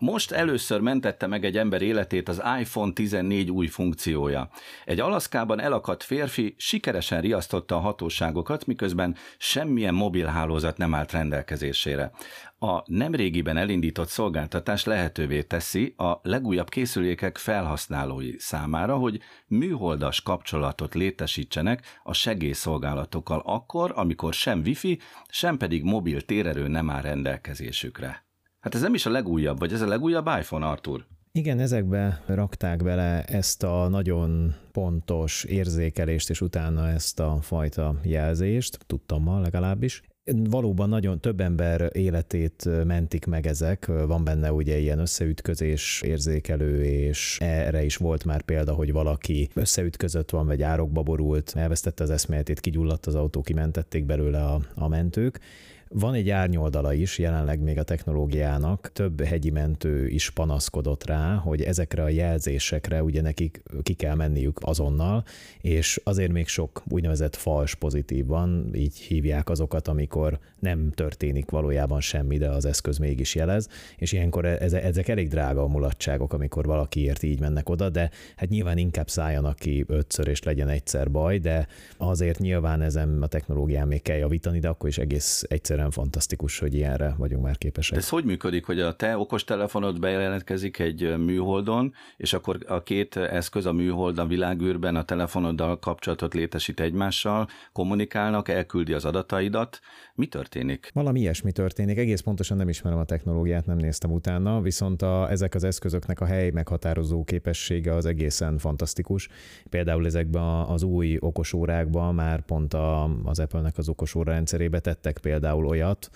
Most 0.00 0.30
először 0.30 0.80
mentette 0.80 1.26
meg 1.26 1.44
egy 1.44 1.56
ember 1.56 1.82
életét 1.82 2.28
az 2.28 2.42
iPhone 2.60 2.92
14 2.92 3.50
új 3.50 3.66
funkciója. 3.66 4.50
Egy 4.84 5.00
Alaszkában 5.00 5.60
elakadt 5.60 6.02
férfi 6.02 6.54
sikeresen 6.58 7.20
riasztotta 7.20 7.76
a 7.76 7.80
hatóságokat, 7.80 8.66
miközben 8.66 9.16
semmilyen 9.38 9.94
mobilhálózat 9.94 10.76
nem 10.76 10.94
állt 10.94 11.12
rendelkezésére. 11.12 12.10
A 12.58 12.82
nemrégiben 12.92 13.56
elindított 13.56 14.08
szolgáltatás 14.08 14.84
lehetővé 14.84 15.42
teszi 15.42 15.94
a 15.96 16.20
legújabb 16.22 16.68
készülékek 16.68 17.36
felhasználói 17.36 18.38
számára, 18.38 18.96
hogy 18.96 19.20
műholdas 19.46 20.22
kapcsolatot 20.22 20.94
létesítsenek 20.94 22.00
a 22.02 22.12
segélyszolgálatokkal 22.12 23.42
akkor, 23.44 23.92
amikor 23.94 24.34
sem 24.34 24.60
wifi, 24.64 24.98
sem 25.28 25.56
pedig 25.56 25.82
mobil 25.82 26.20
térerő 26.20 26.68
nem 26.68 26.90
áll 26.90 27.02
rendelkezésükre. 27.02 28.27
Hát 28.60 28.74
ez 28.74 28.80
nem 28.80 28.94
is 28.94 29.06
a 29.06 29.10
legújabb, 29.10 29.58
vagy 29.58 29.72
ez 29.72 29.80
a 29.80 29.86
legújabb 29.86 30.26
iPhone, 30.26 30.66
Artur? 30.66 31.06
Igen, 31.32 31.58
ezekbe 31.58 32.22
rakták 32.26 32.82
bele 32.82 33.22
ezt 33.24 33.62
a 33.62 33.88
nagyon 33.88 34.54
pontos 34.72 35.44
érzékelést, 35.44 36.30
és 36.30 36.40
utána 36.40 36.88
ezt 36.88 37.20
a 37.20 37.38
fajta 37.40 37.94
jelzést, 38.02 38.78
tudtam 38.86 39.22
ma 39.22 39.40
legalábbis. 39.40 40.02
Valóban 40.50 40.88
nagyon 40.88 41.20
több 41.20 41.40
ember 41.40 41.90
életét 41.92 42.84
mentik 42.84 43.26
meg 43.26 43.46
ezek, 43.46 43.86
van 43.86 44.24
benne 44.24 44.52
ugye 44.52 44.78
ilyen 44.78 44.98
összeütközés 44.98 46.02
érzékelő, 46.04 46.84
és 46.84 47.38
erre 47.40 47.84
is 47.84 47.96
volt 47.96 48.24
már 48.24 48.42
példa, 48.42 48.74
hogy 48.74 48.92
valaki 48.92 49.48
összeütközött 49.54 50.30
van, 50.30 50.46
vagy 50.46 50.62
árokba 50.62 51.02
borult, 51.02 51.52
elvesztette 51.56 52.02
az 52.02 52.10
eszméletét, 52.10 52.60
kigyulladt 52.60 53.06
az 53.06 53.14
autó, 53.14 53.40
kimentették 53.40 54.04
belőle 54.04 54.44
a, 54.44 54.60
a 54.74 54.88
mentők 54.88 55.40
van 55.90 56.14
egy 56.14 56.30
árnyoldala 56.30 56.92
is 56.92 57.18
jelenleg 57.18 57.60
még 57.60 57.78
a 57.78 57.82
technológiának, 57.82 58.90
több 58.92 59.22
hegyi 59.22 59.50
mentő 59.50 60.08
is 60.08 60.30
panaszkodott 60.30 61.06
rá, 61.06 61.34
hogy 61.34 61.62
ezekre 61.62 62.02
a 62.02 62.08
jelzésekre 62.08 63.02
ugye 63.02 63.22
nekik 63.22 63.62
ki 63.82 63.92
kell 63.92 64.14
menniük 64.14 64.58
azonnal, 64.60 65.24
és 65.60 66.00
azért 66.04 66.32
még 66.32 66.46
sok 66.46 66.82
úgynevezett 66.88 67.36
fals 67.36 67.74
pozitív 67.74 68.26
van, 68.26 68.70
így 68.74 68.96
hívják 68.96 69.48
azokat, 69.48 69.88
amikor 69.88 70.38
nem 70.58 70.90
történik 70.94 71.50
valójában 71.50 72.00
semmi, 72.00 72.38
de 72.38 72.48
az 72.48 72.64
eszköz 72.64 72.98
mégis 72.98 73.34
jelez, 73.34 73.68
és 73.96 74.12
ilyenkor 74.12 74.44
e- 74.44 74.58
ezek 74.60 75.08
elég 75.08 75.28
drága 75.28 75.62
a 75.62 75.68
mulatságok, 75.68 76.32
amikor 76.32 76.66
valakiért 76.66 77.22
így 77.22 77.40
mennek 77.40 77.68
oda, 77.68 77.88
de 77.88 78.10
hát 78.36 78.48
nyilván 78.48 78.78
inkább 78.78 79.08
szálljanak 79.08 79.56
ki 79.58 79.84
ötször 79.86 80.28
és 80.28 80.42
legyen 80.42 80.68
egyszer 80.68 81.10
baj, 81.10 81.38
de 81.38 81.66
azért 81.96 82.38
nyilván 82.38 82.82
ezen 82.82 83.22
a 83.22 83.26
technológián 83.26 83.88
még 83.88 84.02
kell 84.02 84.16
javítani, 84.16 84.58
de 84.58 84.68
akkor 84.68 84.88
is 84.88 84.98
egész 84.98 85.44
egyszer 85.48 85.77
egyszerűen 85.78 86.04
fantasztikus, 86.04 86.58
hogy 86.58 86.74
ilyenre 86.74 87.14
vagyunk 87.16 87.44
már 87.44 87.58
képesek. 87.58 87.92
De 87.92 87.98
ez 87.98 88.08
hogy 88.08 88.24
működik, 88.24 88.64
hogy 88.64 88.80
a 88.80 88.96
te 88.96 89.18
okostelefonod 89.18 90.00
bejelentkezik 90.00 90.78
egy 90.78 91.16
műholdon, 91.18 91.94
és 92.16 92.32
akkor 92.32 92.58
a 92.66 92.82
két 92.82 93.16
eszköz 93.16 93.66
a 93.66 93.72
műhold 93.72 94.18
a 94.18 94.26
világűrben 94.26 94.96
a 94.96 95.02
telefonoddal 95.02 95.78
kapcsolatot 95.78 96.34
létesít 96.34 96.80
egymással, 96.80 97.48
kommunikálnak, 97.72 98.48
elküldi 98.48 98.92
az 98.92 99.04
adataidat. 99.04 99.80
Mi 100.18 100.26
történik? 100.26 100.90
Valami 100.94 101.20
ilyesmi 101.20 101.52
történik. 101.52 101.98
Egész 101.98 102.20
pontosan 102.20 102.56
nem 102.56 102.68
ismerem 102.68 102.98
a 102.98 103.04
technológiát, 103.04 103.66
nem 103.66 103.76
néztem 103.76 104.12
utána, 104.12 104.60
viszont 104.60 105.02
a, 105.02 105.30
ezek 105.30 105.54
az 105.54 105.64
eszközöknek 105.64 106.20
a 106.20 106.24
hely 106.24 106.50
meghatározó 106.50 107.24
képessége 107.24 107.94
az 107.94 108.06
egészen 108.06 108.58
fantasztikus. 108.58 109.28
Például 109.70 110.06
ezekben 110.06 110.42
az 110.42 110.82
új 110.82 111.16
okosórákban 111.20 112.14
már 112.14 112.40
pont 112.40 112.74
a, 112.74 113.10
az 113.24 113.38
Apple-nek 113.38 113.78
az 113.78 113.88
okosóra 113.88 114.32
rendszerébe 114.32 114.80
tettek 114.80 115.18
például 115.18 115.66
olyat, 115.66 116.10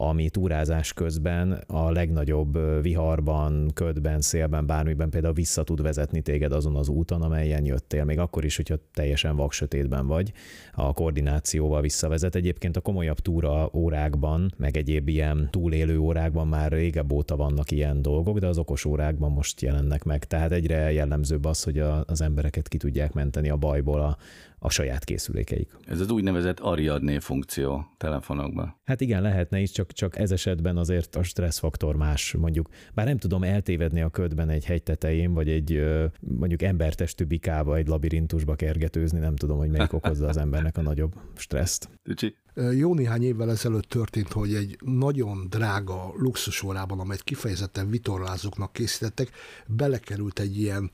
ami 0.00 0.30
túrázás 0.30 0.92
közben 0.92 1.52
a 1.66 1.90
legnagyobb 1.90 2.82
viharban, 2.82 3.70
ködben, 3.74 4.20
szélben, 4.20 4.66
bármiben 4.66 5.10
például 5.10 5.34
vissza 5.34 5.62
tud 5.62 5.82
vezetni 5.82 6.20
téged 6.20 6.52
azon 6.52 6.76
az 6.76 6.88
úton, 6.88 7.22
amelyen 7.22 7.64
jöttél, 7.64 8.04
még 8.04 8.18
akkor 8.18 8.44
is, 8.44 8.56
hogyha 8.56 8.76
teljesen 8.94 9.36
vaksötétben 9.36 10.06
vagy, 10.06 10.32
a 10.74 10.92
koordinációval 10.92 11.80
visszavezet. 11.80 12.34
Egyébként 12.34 12.76
a 12.76 12.80
komolyabb 12.80 13.18
túra 13.18 13.70
órákban, 13.72 14.52
meg 14.56 14.76
egyéb 14.76 15.08
ilyen 15.08 15.48
túlélő 15.50 15.98
órákban 15.98 16.48
már 16.48 16.72
régebb 16.72 17.12
óta 17.12 17.36
vannak 17.36 17.70
ilyen 17.70 18.02
dolgok, 18.02 18.38
de 18.38 18.46
az 18.46 18.58
okos 18.58 18.84
órákban 18.84 19.32
most 19.32 19.60
jelennek 19.60 20.04
meg. 20.04 20.24
Tehát 20.24 20.52
egyre 20.52 20.92
jellemzőbb 20.92 21.44
az, 21.44 21.62
hogy 21.62 21.78
az 22.06 22.20
embereket 22.20 22.68
ki 22.68 22.76
tudják 22.76 23.12
menteni 23.12 23.48
a 23.48 23.56
bajból 23.56 24.00
a, 24.00 24.16
a 24.58 24.70
saját 24.70 25.04
készülékeik. 25.04 25.76
Ez 25.86 26.00
az 26.00 26.10
úgynevezett 26.10 26.60
Ariadné 26.60 27.18
funkció 27.18 27.86
telefonokban. 27.96 28.76
Hát 28.84 29.00
igen, 29.00 29.22
lehetne 29.22 29.58
is, 29.58 29.70
csak, 29.70 29.87
csak 29.92 30.18
ez 30.18 30.30
esetben 30.30 30.76
azért 30.76 31.16
a 31.16 31.22
stresszfaktor 31.22 31.96
más, 31.96 32.32
mondjuk. 32.32 32.68
Bár 32.94 33.06
nem 33.06 33.18
tudom 33.18 33.42
eltévedni 33.42 34.00
a 34.00 34.08
ködben 34.08 34.48
egy 34.48 34.64
hegy 34.64 34.82
tetején, 34.82 35.32
vagy 35.32 35.48
egy 35.48 35.84
mondjuk 36.20 36.62
embertestű 36.62 37.24
bikába 37.24 37.76
egy 37.76 37.86
labirintusba 37.86 38.54
kergetőzni, 38.54 39.18
nem 39.18 39.36
tudom, 39.36 39.58
hogy 39.58 39.70
melyik 39.70 39.92
okozza 39.92 40.26
az 40.26 40.36
embernek 40.36 40.76
a 40.76 40.82
nagyobb 40.82 41.14
stresszt. 41.36 41.88
Tücsi? 42.02 42.36
Jó 42.58 42.94
néhány 42.94 43.22
évvel 43.22 43.50
ezelőtt 43.50 43.88
történt, 43.88 44.32
hogy 44.32 44.54
egy 44.54 44.78
nagyon 44.84 45.46
drága 45.50 46.12
luxusórában, 46.16 47.00
amelyet 47.00 47.22
kifejezetten 47.22 47.90
vitorlázóknak 47.90 48.72
készítettek, 48.72 49.30
belekerült 49.66 50.38
egy 50.38 50.60
ilyen 50.60 50.90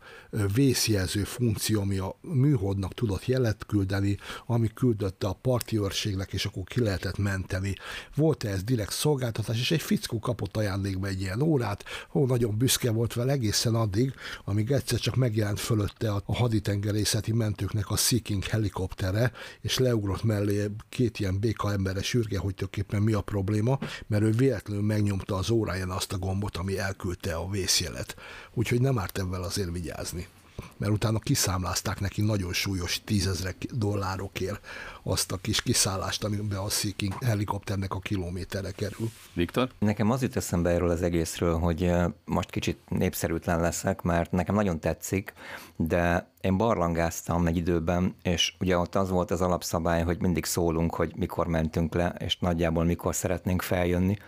vészjelző 0.55 1.25
funkció, 1.25 1.81
ami 1.81 1.99
a 1.99 2.17
műholdnak 2.21 2.95
tudott 2.95 3.27
jelet 3.27 3.67
küldeni, 3.67 4.17
ami 4.47 4.71
küldötte 4.75 5.27
a 5.27 5.33
parti 5.33 5.79
őrségnek, 5.79 6.33
és 6.33 6.45
akkor 6.45 6.63
ki 6.65 6.81
lehetett 6.81 7.19
menteni. 7.19 7.75
Volt 8.15 8.45
ez 8.45 8.63
direkt 8.63 8.93
szolgáltatás, 8.93 9.59
és 9.61 9.71
egy 9.71 9.83
fickó 9.83 10.19
kapott 10.19 10.57
ajándékba 10.57 11.07
egy 11.07 11.21
ilyen 11.21 11.43
órát, 11.43 11.85
hol 12.09 12.27
nagyon 12.27 12.59
büszke 12.59 12.91
volt 12.91 13.15
vele 13.15 13.33
egészen 13.33 13.75
addig, 13.75 14.15
amíg 14.45 14.71
egyszer 14.71 14.99
csak 14.99 15.17
megjelent 15.17 15.61
fölötte 15.61 16.13
a 16.13 16.35
haditengerészeti 16.35 17.33
mentőknek 17.33 17.91
a 17.91 17.97
Seeking 17.97 18.45
helikoptere, 18.45 19.33
és 19.61 19.79
leugrott 19.79 20.23
mellé 20.23 20.71
két 20.89 21.19
ilyen 21.19 21.41
béka 21.55 21.73
embere 21.73 22.03
sürge, 22.03 22.39
hogy 22.39 22.55
tulajdonképpen 22.55 23.03
mi 23.03 23.13
a 23.13 23.21
probléma, 23.21 23.79
mert 24.07 24.23
ő 24.23 24.31
véletlenül 24.31 24.83
megnyomta 24.83 25.37
az 25.37 25.51
óráján 25.51 25.91
azt 25.91 26.13
a 26.13 26.19
gombot, 26.19 26.57
ami 26.57 26.79
elküldte 26.79 27.35
a 27.35 27.49
vészjelet. 27.49 28.17
Úgyhogy 28.55 28.81
nem 28.81 28.99
árt 28.99 29.19
ebben 29.19 29.43
azért 29.43 29.71
vigyázni 29.73 30.29
mert 30.77 30.93
utána 30.93 31.19
kiszámlázták 31.19 32.01
neki 32.01 32.23
nagyon 32.23 32.53
súlyos 32.53 33.03
tízezrek 33.05 33.57
dollárokért 33.73 34.67
azt 35.03 35.33
a 35.33 35.37
kis 35.37 35.63
kiszállást, 35.63 36.25
amiben 36.25 36.59
a 36.59 36.69
Seeking 36.69 37.23
helikopternek 37.25 37.95
a 37.95 37.99
kilométerre 37.99 38.71
kerül. 38.71 39.11
Viktor? 39.33 39.71
Nekem 39.79 40.11
az 40.11 40.23
jut 40.23 40.37
eszembe 40.37 40.71
erről 40.71 40.91
az 40.91 41.03
egészről, 41.03 41.59
hogy 41.59 41.93
most 42.25 42.51
kicsit 42.51 42.79
népszerűtlen 42.89 43.61
leszek, 43.61 44.03
mert 44.03 44.33
nekem 44.33 44.55
nagyon 44.55 44.81
tetszik, 44.81 45.33
de 45.77 46.31
én 46.41 46.57
barlangáztam 46.57 47.47
egy 47.47 47.57
időben, 47.57 48.15
és 48.23 48.55
ugye 48.61 48.79
ott 48.79 48.95
az 48.95 49.11
volt 49.11 49.31
az 49.31 49.41
alapszabály, 49.41 50.03
hogy 50.03 50.21
mindig 50.21 50.45
szólunk, 50.45 50.95
hogy 50.95 51.13
mikor 51.17 51.47
mentünk 51.47 51.95
le, 51.95 52.15
és 52.19 52.39
nagyjából 52.39 52.85
mikor 52.85 53.15
szeretnénk 53.15 53.63
feljönni 53.63 54.19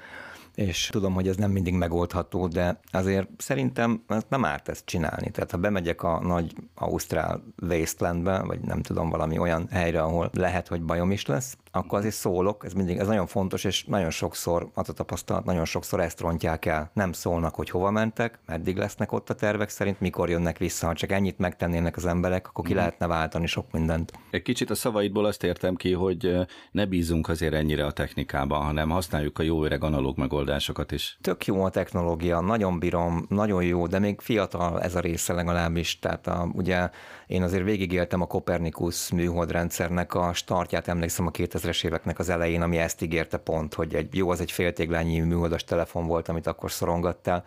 és 0.56 0.88
tudom, 0.92 1.14
hogy 1.14 1.28
ez 1.28 1.36
nem 1.36 1.50
mindig 1.50 1.74
megoldható, 1.74 2.48
de 2.48 2.80
azért 2.90 3.28
szerintem 3.36 4.02
nem 4.28 4.44
árt 4.44 4.68
ezt 4.68 4.86
csinálni. 4.86 5.30
Tehát 5.30 5.50
ha 5.50 5.56
bemegyek 5.56 6.02
a 6.02 6.20
nagy 6.20 6.54
Ausztrál 6.74 7.42
wastelandbe, 7.62 8.42
vagy 8.42 8.60
nem 8.60 8.82
tudom, 8.82 9.10
valami 9.10 9.38
olyan 9.38 9.68
helyre, 9.70 10.02
ahol 10.02 10.30
lehet, 10.32 10.68
hogy 10.68 10.82
bajom 10.82 11.10
is 11.10 11.26
lesz, 11.26 11.56
akkor 11.76 11.98
azért 11.98 12.14
szólok, 12.14 12.64
ez 12.64 12.72
mindig, 12.72 12.96
ez 12.96 13.06
nagyon 13.06 13.26
fontos, 13.26 13.64
és 13.64 13.84
nagyon 13.84 14.10
sokszor, 14.10 14.70
az 14.74 14.88
a 14.88 14.92
tapasztalat, 14.92 15.44
nagyon 15.44 15.64
sokszor 15.64 16.00
ezt 16.00 16.20
rontják 16.20 16.64
el. 16.64 16.90
Nem 16.92 17.12
szólnak, 17.12 17.54
hogy 17.54 17.70
hova 17.70 17.90
mentek, 17.90 18.38
meddig 18.46 18.76
lesznek 18.76 19.12
ott 19.12 19.30
a 19.30 19.34
tervek 19.34 19.68
szerint, 19.68 20.00
mikor 20.00 20.28
jönnek 20.28 20.58
vissza. 20.58 20.86
Ha 20.86 20.94
csak 20.94 21.12
ennyit 21.12 21.38
megtennének 21.38 21.96
az 21.96 22.06
emberek, 22.06 22.48
akkor 22.48 22.64
ki 22.64 22.72
mm. 22.72 22.76
lehetne 22.76 23.06
váltani 23.06 23.46
sok 23.46 23.72
mindent. 23.72 24.12
Egy 24.30 24.42
kicsit 24.42 24.70
a 24.70 24.74
szavaidból 24.74 25.24
azt 25.24 25.44
értem 25.44 25.74
ki, 25.74 25.92
hogy 25.92 26.34
ne 26.70 26.86
bízunk 26.86 27.28
azért 27.28 27.54
ennyire 27.54 27.86
a 27.86 27.92
technikában, 27.92 28.64
hanem 28.64 28.90
használjuk 28.90 29.38
a 29.38 29.42
jó 29.42 29.64
öreg 29.64 29.84
analóg 29.84 30.18
megoldásokat 30.18 30.92
is. 30.92 31.18
Tök 31.20 31.46
jó 31.46 31.64
a 31.64 31.70
technológia, 31.70 32.40
nagyon 32.40 32.78
bírom, 32.78 33.26
nagyon 33.28 33.64
jó, 33.64 33.86
de 33.86 33.98
még 33.98 34.20
fiatal 34.20 34.82
ez 34.82 34.94
a 34.94 35.00
része 35.00 35.32
legalábbis. 35.32 35.98
Tehát 35.98 36.26
a, 36.26 36.50
ugye 36.52 36.90
én 37.26 37.42
azért 37.42 37.64
végigéltem 37.64 38.20
a 38.20 38.26
Copernicus 38.26 39.10
műholdrendszernek 39.10 40.14
a 40.14 40.32
startját, 40.32 40.88
emlékszem 40.88 41.26
a 41.26 41.30
2000-es 41.30 41.84
éveknek 41.84 42.18
az 42.18 42.28
elején, 42.28 42.62
ami 42.62 42.78
ezt 42.78 43.02
ígérte 43.02 43.36
pont, 43.36 43.74
hogy 43.74 43.94
egy 43.94 44.14
jó, 44.14 44.30
az 44.30 44.40
egy 44.40 44.50
féltéglányi 44.50 45.20
műholdas 45.20 45.64
telefon 45.64 46.06
volt, 46.06 46.28
amit 46.28 46.46
akkor 46.46 46.70
szorongattál, 46.70 47.44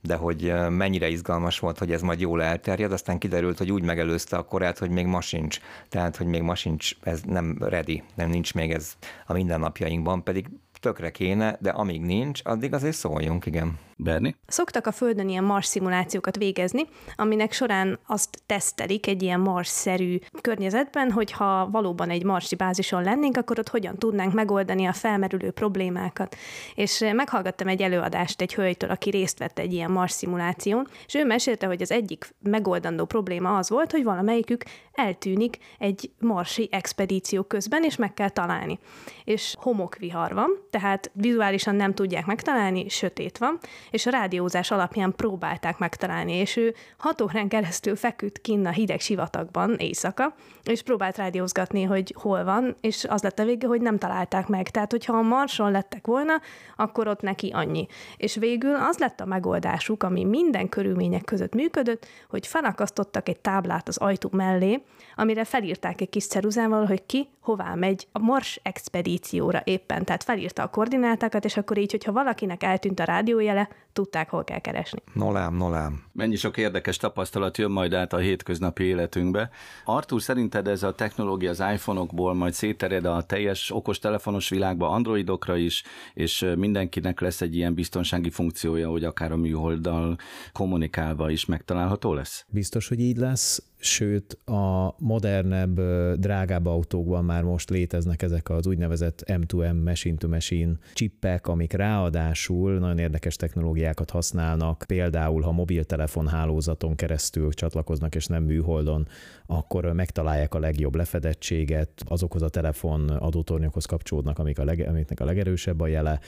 de 0.00 0.14
hogy 0.14 0.52
mennyire 0.68 1.08
izgalmas 1.08 1.58
volt, 1.58 1.78
hogy 1.78 1.92
ez 1.92 2.02
majd 2.02 2.20
jól 2.20 2.42
elterjed, 2.42 2.92
aztán 2.92 3.18
kiderült, 3.18 3.58
hogy 3.58 3.72
úgy 3.72 3.82
megelőzte 3.82 4.36
a 4.36 4.44
korát, 4.44 4.78
hogy 4.78 4.90
még 4.90 5.06
ma 5.06 5.20
sincs. 5.20 5.60
Tehát, 5.88 6.16
hogy 6.16 6.26
még 6.26 6.42
ma 6.42 6.54
sincs, 6.54 6.90
ez 7.02 7.20
nem 7.26 7.56
ready, 7.60 8.02
nem 8.14 8.30
nincs 8.30 8.54
még 8.54 8.72
ez 8.72 8.92
a 9.26 9.32
mindennapjainkban, 9.32 10.22
pedig 10.22 10.46
tökre 10.82 11.10
kéne, 11.10 11.56
de 11.60 11.70
amíg 11.70 12.00
nincs, 12.00 12.40
addig 12.44 12.74
azért 12.74 12.96
szóljunk, 12.96 13.46
igen. 13.46 13.78
Berni? 13.96 14.36
Szoktak 14.46 14.86
a 14.86 14.92
Földön 14.92 15.28
ilyen 15.28 15.44
Mars 15.44 15.66
szimulációkat 15.66 16.36
végezni, 16.36 16.82
aminek 17.16 17.52
során 17.52 17.98
azt 18.06 18.42
tesztelik 18.46 19.06
egy 19.06 19.22
ilyen 19.22 19.40
Mars-szerű 19.40 20.18
környezetben, 20.40 21.10
hogyha 21.10 21.68
valóban 21.70 22.10
egy 22.10 22.24
marsi 22.24 22.56
bázison 22.56 23.02
lennénk, 23.02 23.36
akkor 23.36 23.58
ott 23.58 23.68
hogyan 23.68 23.98
tudnánk 23.98 24.32
megoldani 24.32 24.86
a 24.86 24.92
felmerülő 24.92 25.50
problémákat. 25.50 26.36
És 26.74 27.04
meghallgattam 27.12 27.68
egy 27.68 27.82
előadást 27.82 28.40
egy 28.40 28.54
hölgytől, 28.54 28.90
aki 28.90 29.10
részt 29.10 29.38
vett 29.38 29.58
egy 29.58 29.72
ilyen 29.72 29.90
Mars 29.90 30.12
szimuláción, 30.12 30.88
és 31.06 31.14
ő 31.14 31.24
mesélte, 31.24 31.66
hogy 31.66 31.82
az 31.82 31.90
egyik 31.90 32.34
megoldandó 32.42 33.04
probléma 33.04 33.56
az 33.56 33.70
volt, 33.70 33.90
hogy 33.90 34.04
valamelyikük 34.04 34.64
eltűnik 34.92 35.58
egy 35.78 36.10
marsi 36.18 36.68
expedíció 36.70 37.42
közben, 37.42 37.84
és 37.84 37.96
meg 37.96 38.14
kell 38.14 38.28
találni. 38.28 38.78
És 39.24 39.54
homokvihar 39.58 40.34
van, 40.34 40.50
tehát 40.72 41.10
vizuálisan 41.14 41.74
nem 41.74 41.94
tudják 41.94 42.26
megtalálni, 42.26 42.88
sötét 42.88 43.38
van, 43.38 43.58
és 43.90 44.06
a 44.06 44.10
rádiózás 44.10 44.70
alapján 44.70 45.14
próbálták 45.16 45.78
megtalálni, 45.78 46.32
és 46.32 46.56
ő 46.56 46.74
hat 46.98 47.20
órán 47.20 47.48
keresztül 47.48 47.96
feküdt 47.96 48.40
kinn 48.40 48.66
a 48.66 48.70
hideg 48.70 49.00
sivatagban 49.00 49.74
éjszaka, 49.74 50.34
és 50.64 50.82
próbált 50.82 51.16
rádiózgatni, 51.16 51.82
hogy 51.82 52.14
hol 52.18 52.44
van, 52.44 52.76
és 52.80 53.04
az 53.04 53.22
lett 53.22 53.38
a 53.38 53.44
vége, 53.44 53.66
hogy 53.66 53.80
nem 53.80 53.98
találták 53.98 54.48
meg. 54.48 54.70
Tehát, 54.70 54.90
hogyha 54.90 55.16
a 55.16 55.22
Marson 55.22 55.70
lettek 55.70 56.06
volna, 56.06 56.40
akkor 56.76 57.08
ott 57.08 57.20
neki 57.20 57.50
annyi. 57.54 57.86
És 58.16 58.34
végül 58.34 58.74
az 58.74 58.98
lett 58.98 59.20
a 59.20 59.24
megoldásuk, 59.24 60.02
ami 60.02 60.24
minden 60.24 60.68
körülmények 60.68 61.24
között 61.24 61.54
működött, 61.54 62.06
hogy 62.28 62.46
felakasztottak 62.46 63.28
egy 63.28 63.38
táblát 63.38 63.88
az 63.88 63.96
ajtó 63.96 64.28
mellé, 64.32 64.82
amire 65.16 65.44
felírták 65.44 66.00
egy 66.00 66.08
kis 66.08 66.26
ceruzával, 66.26 66.86
hogy 66.86 67.06
ki 67.06 67.28
hová 67.40 67.74
megy 67.74 68.06
a 68.12 68.18
Mars 68.18 68.60
expedícióra 68.62 69.60
éppen. 69.64 70.04
Tehát 70.04 70.22
felírta 70.22 70.61
a 70.62 70.68
koordinátákat, 70.68 71.44
és 71.44 71.56
akkor 71.56 71.78
így, 71.78 71.90
hogyha 71.90 72.12
valakinek 72.12 72.62
eltűnt 72.62 73.00
a 73.00 73.04
rádiójele, 73.04 73.68
tudták, 73.92 74.30
hol 74.30 74.44
kell 74.44 74.58
keresni. 74.58 75.02
Nolám, 75.14 75.54
nolám. 75.54 76.02
Mennyi 76.12 76.36
sok 76.36 76.56
érdekes 76.56 76.96
tapasztalat 76.96 77.58
jön 77.58 77.70
majd 77.70 77.92
át 77.92 78.12
a 78.12 78.18
hétköznapi 78.18 78.84
életünkbe. 78.84 79.50
Artur, 79.84 80.22
szerinted 80.22 80.68
ez 80.68 80.82
a 80.82 80.94
technológia 80.94 81.50
az 81.50 81.62
iPhone-okból 81.72 82.34
majd 82.34 82.52
szétered 82.52 83.04
a 83.04 83.22
teljes 83.22 83.70
okostelefonos 83.70 84.48
világba, 84.48 84.88
androidokra 84.88 85.56
is, 85.56 85.82
és 86.14 86.46
mindenkinek 86.56 87.20
lesz 87.20 87.40
egy 87.40 87.56
ilyen 87.56 87.74
biztonsági 87.74 88.30
funkciója, 88.30 88.88
hogy 88.88 89.04
akár 89.04 89.32
a 89.32 89.36
műholddal 89.36 90.16
kommunikálva 90.52 91.30
is 91.30 91.44
megtalálható 91.44 92.14
lesz? 92.14 92.44
Biztos, 92.48 92.88
hogy 92.88 93.00
így 93.00 93.16
lesz 93.16 93.62
sőt 93.84 94.32
a 94.44 94.94
modernebb, 94.98 95.80
drágább 96.18 96.66
autókban 96.66 97.24
már 97.24 97.42
most 97.42 97.70
léteznek 97.70 98.22
ezek 98.22 98.50
az 98.50 98.66
úgynevezett 98.66 99.22
M2M, 99.26 99.84
machine-to-machine 99.84 100.72
csippek, 100.94 101.46
amik 101.46 101.72
ráadásul 101.72 102.78
nagyon 102.78 102.98
érdekes 102.98 103.36
technológiákat 103.36 104.10
használnak, 104.10 104.84
például 104.86 105.42
ha 105.42 105.52
mobiltelefon 105.52 106.28
hálózaton 106.28 106.94
keresztül 106.94 107.52
csatlakoznak 107.52 108.14
és 108.14 108.26
nem 108.26 108.42
műholdon, 108.42 109.08
akkor 109.56 109.92
megtalálják 109.92 110.54
a 110.54 110.58
legjobb 110.58 110.94
lefedettséget, 110.94 112.02
azokhoz 112.04 112.42
a 112.42 112.48
telefon 112.48 113.08
adótornyokhoz 113.08 113.84
kapcsolódnak, 113.84 114.38
amik 114.38 114.58
a 114.58 114.64
leg, 114.64 114.86
amiknek 114.88 115.20
a 115.20 115.24
legerősebb 115.24 115.80
a 115.80 115.86
jele, 115.86 116.20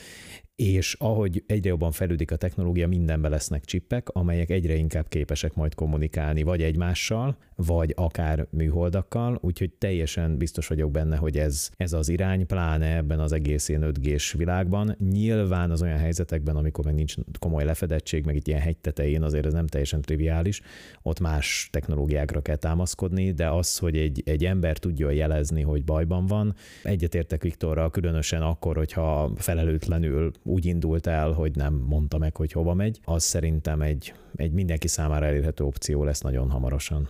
és 0.55 0.93
ahogy 0.99 1.43
egyre 1.47 1.69
jobban 1.69 1.91
fejlődik 1.91 2.31
a 2.31 2.35
technológia, 2.35 2.87
mindenben 2.87 3.31
lesznek 3.31 3.65
csippek, 3.65 4.09
amelyek 4.09 4.49
egyre 4.49 4.73
inkább 4.73 5.07
képesek 5.07 5.53
majd 5.53 5.75
kommunikálni, 5.75 6.43
vagy 6.43 6.61
egymással, 6.61 7.37
vagy 7.55 7.93
akár 7.95 8.47
műholdakkal, 8.49 9.37
úgyhogy 9.41 9.71
teljesen 9.71 10.37
biztos 10.37 10.67
vagyok 10.67 10.91
benne, 10.91 11.15
hogy 11.15 11.37
ez, 11.37 11.69
ez 11.77 11.93
az 11.93 12.09
irány, 12.09 12.45
pláne 12.45 12.95
ebben 12.95 13.19
az 13.19 13.31
egész 13.31 13.69
ilyen 13.69 13.81
5 13.81 14.31
világban. 14.31 14.95
Nyilván 15.11 15.71
az 15.71 15.81
olyan 15.81 15.97
helyzetekben, 15.97 16.55
amikor 16.55 16.85
meg 16.85 16.93
nincs 16.93 17.15
komoly 17.39 17.63
lefedettség, 17.63 18.25
meg 18.25 18.35
itt 18.35 18.47
ilyen 18.47 18.59
hegy 18.59 18.77
tetején 18.77 19.23
azért 19.23 19.45
ez 19.45 19.53
nem 19.53 19.67
teljesen 19.67 20.01
triviális, 20.01 20.61
ott 21.01 21.19
más 21.19 21.69
technológiákra 21.71 22.41
kell 22.41 22.55
támaszkodni, 22.55 23.31
de 23.31 23.49
az, 23.49 23.77
hogy 23.77 23.97
egy, 23.97 24.21
egy 24.25 24.45
ember 24.45 24.77
tudja 24.77 25.09
jelezni, 25.09 25.61
hogy 25.61 25.83
bajban 25.83 26.25
van, 26.25 26.55
egyetértek 26.83 27.41
Viktorral, 27.41 27.89
különösen 27.89 28.41
akkor, 28.41 28.75
hogyha 28.75 29.31
felelőtlenül 29.35 30.31
úgy 30.43 30.65
indult 30.65 31.07
el, 31.07 31.31
hogy 31.31 31.55
nem 31.55 31.73
mondta 31.73 32.17
meg, 32.17 32.35
hogy 32.35 32.51
hova 32.51 32.73
megy, 32.73 32.99
az 33.03 33.23
szerintem 33.23 33.81
egy, 33.81 34.13
egy 34.35 34.51
mindenki 34.51 34.87
számára 34.87 35.25
elérhető 35.25 35.63
opció 35.63 36.03
lesz 36.03 36.21
nagyon 36.21 36.49
hamarosan. 36.49 37.09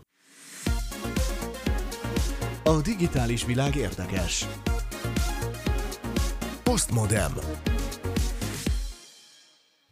A 2.68 2.82
digitális 2.82 3.46
világ 3.46 3.76
érdekes. 3.76 4.46
Postmodem. 6.64 7.32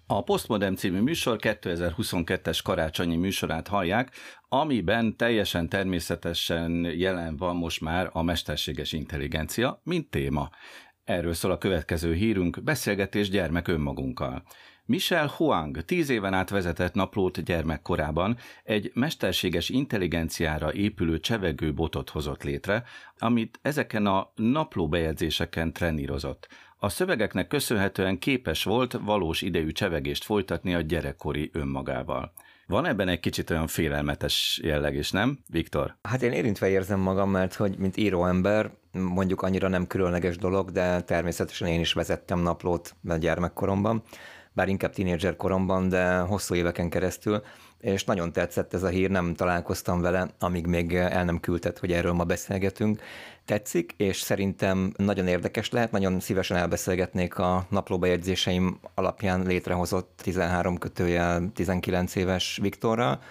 A 0.07 0.23
Postmodem 0.23 0.75
című 0.75 0.99
műsor 0.99 1.37
2022-es 1.41 2.59
karácsonyi 2.63 3.15
műsorát 3.15 3.67
hallják, 3.67 4.11
amiben 4.49 5.17
teljesen 5.17 5.69
természetesen 5.69 6.71
jelen 6.83 7.37
van 7.37 7.55
most 7.55 7.81
már 7.81 8.09
a 8.11 8.21
mesterséges 8.21 8.91
intelligencia, 8.91 9.81
mint 9.83 10.09
téma. 10.09 10.49
Erről 11.03 11.33
szól 11.33 11.51
a 11.51 11.57
következő 11.57 12.13
hírünk, 12.13 12.63
beszélgetés 12.63 13.29
gyermek 13.29 13.67
önmagunkkal. 13.67 14.43
Michel 14.85 15.27
Huang 15.27 15.85
tíz 15.85 16.09
éven 16.09 16.33
át 16.33 16.49
vezetett 16.49 16.93
naplót 16.93 17.43
gyermekkorában 17.43 18.37
egy 18.63 18.91
mesterséges 18.93 19.69
intelligenciára 19.69 20.73
épülő 20.73 21.19
csevegő 21.19 21.73
botot 21.73 22.09
hozott 22.09 22.43
létre, 22.43 22.83
amit 23.17 23.59
ezeken 23.61 24.05
a 24.05 24.31
naplóbejegyzéseken 24.35 25.73
trenírozott. 25.73 26.47
A 26.77 26.89
szövegeknek 26.89 27.47
köszönhetően 27.47 28.19
képes 28.19 28.63
volt 28.63 28.93
valós 28.93 29.41
idejű 29.41 29.71
csevegést 29.71 30.23
folytatni 30.23 30.73
a 30.73 30.81
gyerekkori 30.81 31.49
önmagával. 31.53 32.33
Van 32.67 32.85
ebben 32.85 33.07
egy 33.07 33.19
kicsit 33.19 33.49
olyan 33.49 33.67
félelmetes 33.67 34.59
jelleg 34.63 34.95
is, 34.95 35.11
nem, 35.11 35.39
Viktor? 35.49 35.97
Hát 36.01 36.21
én 36.21 36.31
érintve 36.31 36.69
érzem 36.69 36.99
magam, 36.99 37.29
mert 37.29 37.53
hogy 37.53 37.77
mint 37.77 37.97
íróember 37.97 38.71
mondjuk 38.91 39.41
annyira 39.41 39.67
nem 39.67 39.87
különleges 39.87 40.37
dolog, 40.37 40.71
de 40.71 41.01
természetesen 41.01 41.67
én 41.67 41.79
is 41.79 41.93
vezettem 41.93 42.39
naplót 42.39 42.95
a 43.07 43.15
gyermekkoromban, 43.15 44.03
bár 44.53 44.67
inkább 44.67 44.93
tínédzser 44.93 45.35
koromban, 45.35 45.89
de 45.89 46.17
hosszú 46.17 46.55
éveken 46.55 46.89
keresztül, 46.89 47.43
és 47.79 48.03
nagyon 48.03 48.31
tetszett 48.31 48.73
ez 48.73 48.83
a 48.83 48.87
hír, 48.87 49.09
nem 49.09 49.33
találkoztam 49.33 50.01
vele, 50.01 50.27
amíg 50.39 50.65
még 50.65 50.95
el 50.95 51.25
nem 51.25 51.39
küldted, 51.39 51.77
hogy 51.77 51.91
erről 51.91 52.13
ma 52.13 52.23
beszélgetünk. 52.23 53.01
Tetszik, 53.45 53.93
és 53.97 54.19
szerintem 54.19 54.93
nagyon 54.97 55.27
érdekes 55.27 55.69
lehet, 55.69 55.91
nagyon 55.91 56.19
szívesen 56.19 56.57
elbeszélgetnék 56.57 57.37
a 57.37 57.65
naplóbejegyzéseim 57.69 58.79
alapján 58.93 59.45
létrehozott 59.45 60.19
13 60.23 60.77
kötőjel 60.77 61.51
19 61.53 62.15
éves 62.15 62.59
Viktorral, 62.61 63.21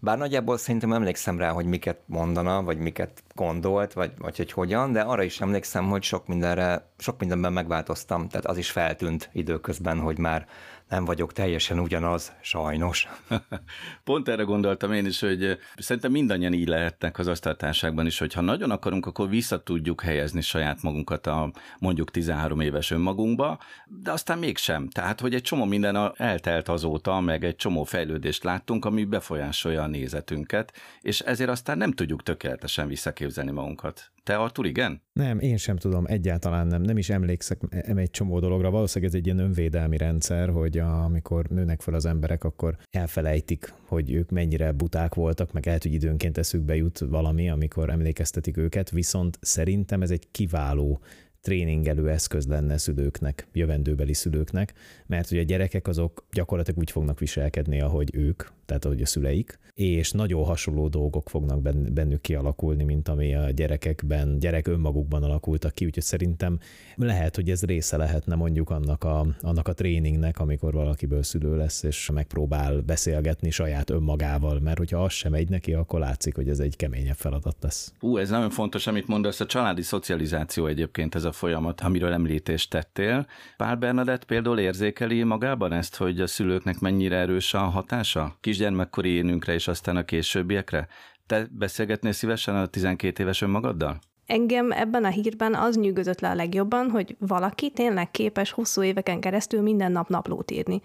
bár 0.00 0.18
nagyjából 0.18 0.58
szerintem 0.58 0.92
emlékszem 0.92 1.38
rá, 1.38 1.50
hogy 1.50 1.66
miket 1.66 1.98
mondana, 2.06 2.62
vagy 2.62 2.78
miket 2.78 3.22
gondolt, 3.34 3.92
vagy, 3.92 4.12
vagy 4.18 4.36
hogy 4.36 4.52
hogyan, 4.52 4.92
de 4.92 5.00
arra 5.00 5.22
is 5.22 5.40
emlékszem, 5.40 5.88
hogy 5.88 6.02
sok 6.02 6.26
mindenre, 6.26 6.90
sok 6.98 7.18
mindenben 7.18 7.52
megváltoztam, 7.52 8.28
tehát 8.28 8.46
az 8.46 8.56
is 8.56 8.70
feltűnt 8.70 9.30
időközben, 9.32 10.00
hogy 10.00 10.18
már 10.18 10.46
nem 10.90 11.04
vagyok 11.04 11.32
teljesen 11.32 11.78
ugyanaz, 11.78 12.32
sajnos. 12.40 13.08
Pont 14.04 14.28
erre 14.28 14.42
gondoltam 14.42 14.92
én 14.92 15.06
is, 15.06 15.20
hogy 15.20 15.58
szerintem 15.76 16.10
mindannyian 16.10 16.52
így 16.52 16.68
lehetnek 16.68 17.18
az 17.18 17.26
asztaltárságban 17.26 18.06
is, 18.06 18.18
hogy 18.18 18.32
ha 18.32 18.40
nagyon 18.40 18.70
akarunk, 18.70 19.06
akkor 19.06 19.28
vissza 19.28 19.62
tudjuk 19.62 20.02
helyezni 20.02 20.40
saját 20.40 20.82
magunkat 20.82 21.26
a 21.26 21.52
mondjuk 21.78 22.10
13 22.10 22.60
éves 22.60 22.90
önmagunkba, 22.90 23.58
de 23.86 24.12
aztán 24.12 24.38
mégsem. 24.38 24.88
Tehát, 24.88 25.20
hogy 25.20 25.34
egy 25.34 25.42
csomó 25.42 25.64
minden 25.64 26.12
eltelt 26.16 26.68
azóta, 26.68 27.20
meg 27.20 27.44
egy 27.44 27.56
csomó 27.56 27.84
fejlődést 27.84 28.44
láttunk, 28.44 28.84
ami 28.84 29.04
befolyásolja 29.04 29.82
a 29.82 29.86
nézetünket, 29.86 30.72
és 31.00 31.20
ezért 31.20 31.50
aztán 31.50 31.78
nem 31.78 31.92
tudjuk 31.92 32.22
tökéletesen 32.22 32.88
visszaképzelni 32.88 33.50
magunkat. 33.50 34.10
Te, 34.22 34.36
Artur, 34.36 34.66
igen? 34.66 35.02
Nem, 35.12 35.38
én 35.38 35.56
sem 35.56 35.76
tudom, 35.76 36.04
egyáltalán 36.06 36.66
nem. 36.66 36.82
Nem 36.82 36.98
is 36.98 37.10
emlékszek 37.10 37.58
egy 37.96 38.10
csomó 38.10 38.40
dologra. 38.40 38.70
Valószínűleg 38.70 39.14
ez 39.14 39.20
egy 39.20 39.26
ilyen 39.26 39.38
önvédelmi 39.38 39.96
rendszer, 39.96 40.48
hogy 40.48 40.78
a, 40.80 41.04
amikor 41.04 41.46
nőnek 41.46 41.80
fel 41.80 41.94
az 41.94 42.06
emberek, 42.06 42.44
akkor 42.44 42.76
elfelejtik, 42.90 43.74
hogy 43.86 44.12
ők 44.12 44.30
mennyire 44.30 44.72
buták 44.72 45.14
voltak, 45.14 45.52
meg 45.52 45.66
lehet, 45.66 45.82
hogy 45.82 45.92
időnként 45.92 46.38
eszükbe 46.38 46.76
jut 46.76 46.98
valami, 46.98 47.50
amikor 47.50 47.90
emlékeztetik 47.90 48.56
őket, 48.56 48.90
viszont 48.90 49.38
szerintem 49.40 50.02
ez 50.02 50.10
egy 50.10 50.30
kiváló 50.30 51.00
tréningelő 51.40 52.10
eszköz 52.10 52.46
lenne 52.46 52.78
szülőknek, 52.78 53.46
jövendőbeli 53.52 54.12
szülőknek, 54.14 54.74
mert 55.06 55.28
hogy 55.28 55.38
a 55.38 55.42
gyerekek 55.42 55.88
azok 55.88 56.26
gyakorlatilag 56.32 56.80
úgy 56.80 56.90
fognak 56.90 57.18
viselkedni, 57.18 57.80
ahogy 57.80 58.10
ők, 58.14 58.42
tehát 58.70 58.84
ahogy 58.84 59.02
a 59.02 59.06
szüleik, 59.06 59.58
és 59.74 60.10
nagyon 60.10 60.44
hasonló 60.44 60.88
dolgok 60.88 61.28
fognak 61.28 61.60
bennük 61.92 62.20
kialakulni, 62.20 62.84
mint 62.84 63.08
ami 63.08 63.34
a 63.34 63.50
gyerekekben, 63.50 64.38
gyerek 64.38 64.66
önmagukban 64.66 65.22
alakultak 65.22 65.74
ki, 65.74 65.84
úgyhogy 65.84 66.02
szerintem 66.02 66.58
lehet, 66.96 67.34
hogy 67.34 67.50
ez 67.50 67.62
része 67.62 67.96
lehetne 67.96 68.34
mondjuk 68.34 68.70
annak 68.70 69.04
a, 69.04 69.26
annak 69.40 69.68
a 69.68 69.72
tréningnek, 69.72 70.40
amikor 70.40 70.72
valakiből 70.72 71.22
szülő 71.22 71.56
lesz, 71.56 71.82
és 71.82 72.10
megpróbál 72.14 72.80
beszélgetni 72.80 73.50
saját 73.50 73.90
önmagával, 73.90 74.60
mert 74.60 74.78
hogyha 74.78 75.04
az 75.04 75.12
sem 75.12 75.30
megy 75.30 75.48
neki, 75.48 75.72
akkor 75.72 76.00
látszik, 76.00 76.34
hogy 76.34 76.48
ez 76.48 76.58
egy 76.58 76.76
keményebb 76.76 77.16
feladat 77.16 77.56
lesz. 77.60 77.92
Ú, 78.00 78.16
ez 78.16 78.30
nagyon 78.30 78.50
fontos, 78.50 78.86
amit 78.86 79.06
mondasz, 79.06 79.40
a 79.40 79.46
családi 79.46 79.82
szocializáció 79.82 80.66
egyébként 80.66 81.14
ez 81.14 81.24
a 81.24 81.32
folyamat, 81.32 81.80
amiről 81.80 82.12
említést 82.12 82.70
tettél. 82.70 83.26
Pál 83.56 83.76
Bernadett 83.76 84.24
például 84.24 84.58
érzékeli 84.58 85.22
magában 85.22 85.72
ezt, 85.72 85.96
hogy 85.96 86.20
a 86.20 86.26
szülőknek 86.26 86.78
mennyire 86.78 87.16
erős 87.16 87.54
a 87.54 87.58
hatása? 87.58 88.36
Kisgyermekkori 88.60 89.08
énünkre 89.08 89.52
és 89.52 89.68
aztán 89.68 89.96
a 89.96 90.04
későbbiekre? 90.04 90.88
Te 91.26 91.46
beszélgetnél 91.50 92.12
szívesen 92.12 92.56
a 92.56 92.66
12 92.66 93.22
éves 93.22 93.42
önmagaddal? 93.42 93.98
Engem 94.26 94.72
ebben 94.72 95.04
a 95.04 95.08
hírben 95.08 95.54
az 95.54 95.76
nyűgözött 95.76 96.20
le 96.20 96.30
a 96.30 96.34
legjobban, 96.34 96.90
hogy 96.90 97.16
valaki 97.18 97.70
tényleg 97.70 98.10
képes 98.10 98.50
hosszú 98.50 98.82
éveken 98.82 99.20
keresztül 99.20 99.62
minden 99.62 99.92
nap 99.92 100.08
naplót 100.08 100.50
írni. 100.50 100.80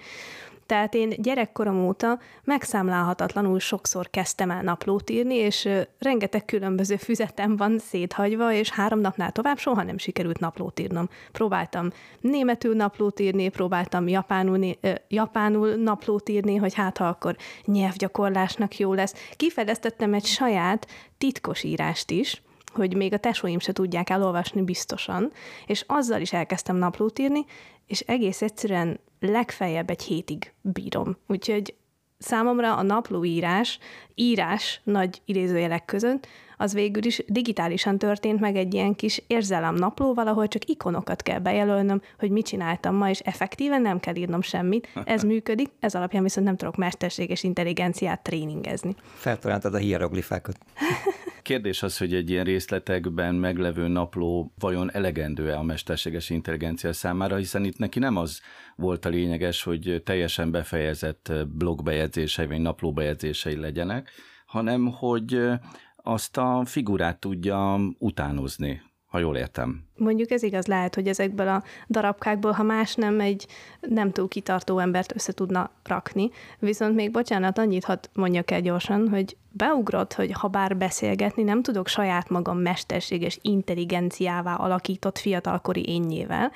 Tehát 0.66 0.94
én 0.94 1.10
gyerekkorom 1.18 1.86
óta 1.86 2.20
megszámlálhatatlanul 2.44 3.60
sokszor 3.60 4.10
kezdtem 4.10 4.52
el 4.52 4.62
naplót 4.62 5.10
írni, 5.10 5.36
és 5.36 5.70
rengeteg 6.00 6.46
különböző 6.46 6.96
füzetem 6.96 7.56
van 7.56 7.80
széthagyva, 7.80 8.52
és 8.52 8.70
három 8.70 9.00
napnál 9.00 9.32
tovább 9.32 9.58
soha 9.58 9.84
nem 9.84 9.98
sikerült 9.98 10.40
naplót 10.40 10.80
írnom. 10.80 11.10
Próbáltam 11.32 11.90
németül 12.20 12.76
naplót 12.76 13.20
írni, 13.20 13.50
próbáltam 13.50 14.08
japánul, 14.08 14.78
japánul 15.08 15.76
naplót 15.76 16.30
írni, 16.30 16.56
hogy 16.56 16.74
hát 16.74 16.98
ha 16.98 17.08
akkor 17.08 17.36
nyelvgyakorlásnak 17.66 18.78
jó 18.78 18.94
lesz. 18.94 19.14
Kifejlesztettem 19.36 20.14
egy 20.14 20.26
saját 20.26 20.88
titkos 21.18 21.64
írást 21.64 22.12
is, 22.12 22.42
hogy 22.74 22.96
még 22.96 23.14
a 23.14 23.18
tesóim 23.18 23.60
se 23.60 23.72
tudják 23.72 24.10
elolvasni 24.10 24.62
biztosan, 24.62 25.32
és 25.66 25.84
azzal 25.88 26.22
is 26.22 26.34
elkezdtem 26.34 26.76
naplót 26.76 27.20
írni, 27.20 27.46
és 27.88 28.00
egész 28.00 28.42
egyszerűen 28.42 29.00
legfeljebb 29.20 29.90
egy 29.90 30.04
hétig 30.04 30.54
bírom. 30.62 31.18
Úgyhogy 31.28 31.76
számomra 32.18 32.76
a 32.76 32.82
naplóírás, 32.82 33.80
írás 34.16 34.82
nagy 34.84 35.22
idézőjelek 35.26 35.86
között, 35.86 36.28
az 36.58 36.74
végül 36.74 37.06
is 37.06 37.24
digitálisan 37.28 37.98
történt 37.98 38.40
meg 38.40 38.56
egy 38.56 38.74
ilyen 38.74 38.96
kis 38.96 39.24
érzelem 39.28 39.76
naplóval, 39.76 40.28
ahol 40.28 40.48
csak 40.48 40.66
ikonokat 40.66 41.22
kell 41.22 41.40
bejelölnöm, 41.40 42.02
hogy 42.20 42.30
mit 42.30 42.46
csináltam 42.46 42.96
ma, 42.96 43.10
és 43.10 43.20
effektíven 43.20 43.82
nem 43.82 44.00
kell 44.00 44.16
írnom 44.16 44.42
semmit. 44.42 44.90
Ez 45.06 45.24
működik, 45.34 45.70
ez 45.80 45.96
alapján 45.96 46.24
viszont 46.24 46.46
nem 46.46 46.56
tudok 46.56 46.76
mesterséges 46.76 47.44
intelligenciát 47.44 48.24
tréningezni. 48.24 48.96
Feltaláltad 49.16 49.74
a 49.74 49.78
hieroglifákat. 49.78 50.58
Kérdés 51.42 51.84
az, 51.84 51.98
hogy 51.98 52.14
egy 52.14 52.30
ilyen 52.30 52.44
részletekben 52.44 53.36
meglevő 53.36 53.88
napló 53.88 54.54
vajon 54.60 54.92
elegendő-e 54.92 55.58
a 55.58 55.64
mesterséges 55.64 56.30
intelligencia 56.30 56.94
számára, 56.94 57.36
hiszen 57.36 57.64
itt 57.64 57.78
neki 57.78 58.00
nem 58.00 58.18
az 58.18 58.42
volt 58.76 59.06
a 59.06 59.10
lényeges, 59.10 59.64
hogy 59.64 60.02
teljesen 60.06 60.52
befejezett 60.52 61.32
blogbejegyzései 61.48 62.46
vagy 62.48 62.60
naplóbejegyzései 62.60 63.56
legyenek, 63.56 64.12
hanem 64.46 64.86
hogy 64.86 65.40
azt 66.06 66.38
a 66.38 66.62
figurát 66.66 67.20
tudja 67.20 67.80
utánozni, 67.98 68.82
ha 69.06 69.20
jól 69.20 69.38
értem. 69.38 69.84
Mondjuk 69.98 70.32
ez 70.32 70.44
igaz 70.44 70.66
lehet, 70.66 70.96
hogy 70.96 71.08
ezekből 71.08 71.48
a 71.48 71.64
darabkákból, 71.90 72.52
ha 72.52 72.64
más 72.64 72.96
nem, 72.96 73.20
egy 73.20 73.48
nem 73.82 74.12
túl 74.12 74.28
kitartó 74.28 74.80
embert 74.80 75.16
össze 75.16 75.34
tudna 75.34 75.72
rakni. 75.84 76.30
Viszont 76.60 76.96
még 76.96 77.12
bocsánat, 77.12 77.58
annyit 77.58 77.84
hadd 77.84 78.06
mondjak 78.14 78.52
el 78.52 78.62
gyorsan, 78.62 79.10
hogy 79.10 79.38
beugrott, 79.52 80.14
hogy 80.14 80.32
ha 80.32 80.48
bár 80.48 80.78
beszélgetni, 80.78 81.44
nem 81.44 81.62
tudok 81.62 81.88
saját 81.88 82.30
magam 82.30 82.58
mesterséges 82.58 83.40
intelligenciává 83.42 84.56
alakított 84.56 85.18
fiatalkori 85.18 85.90
énnyével. 85.90 86.52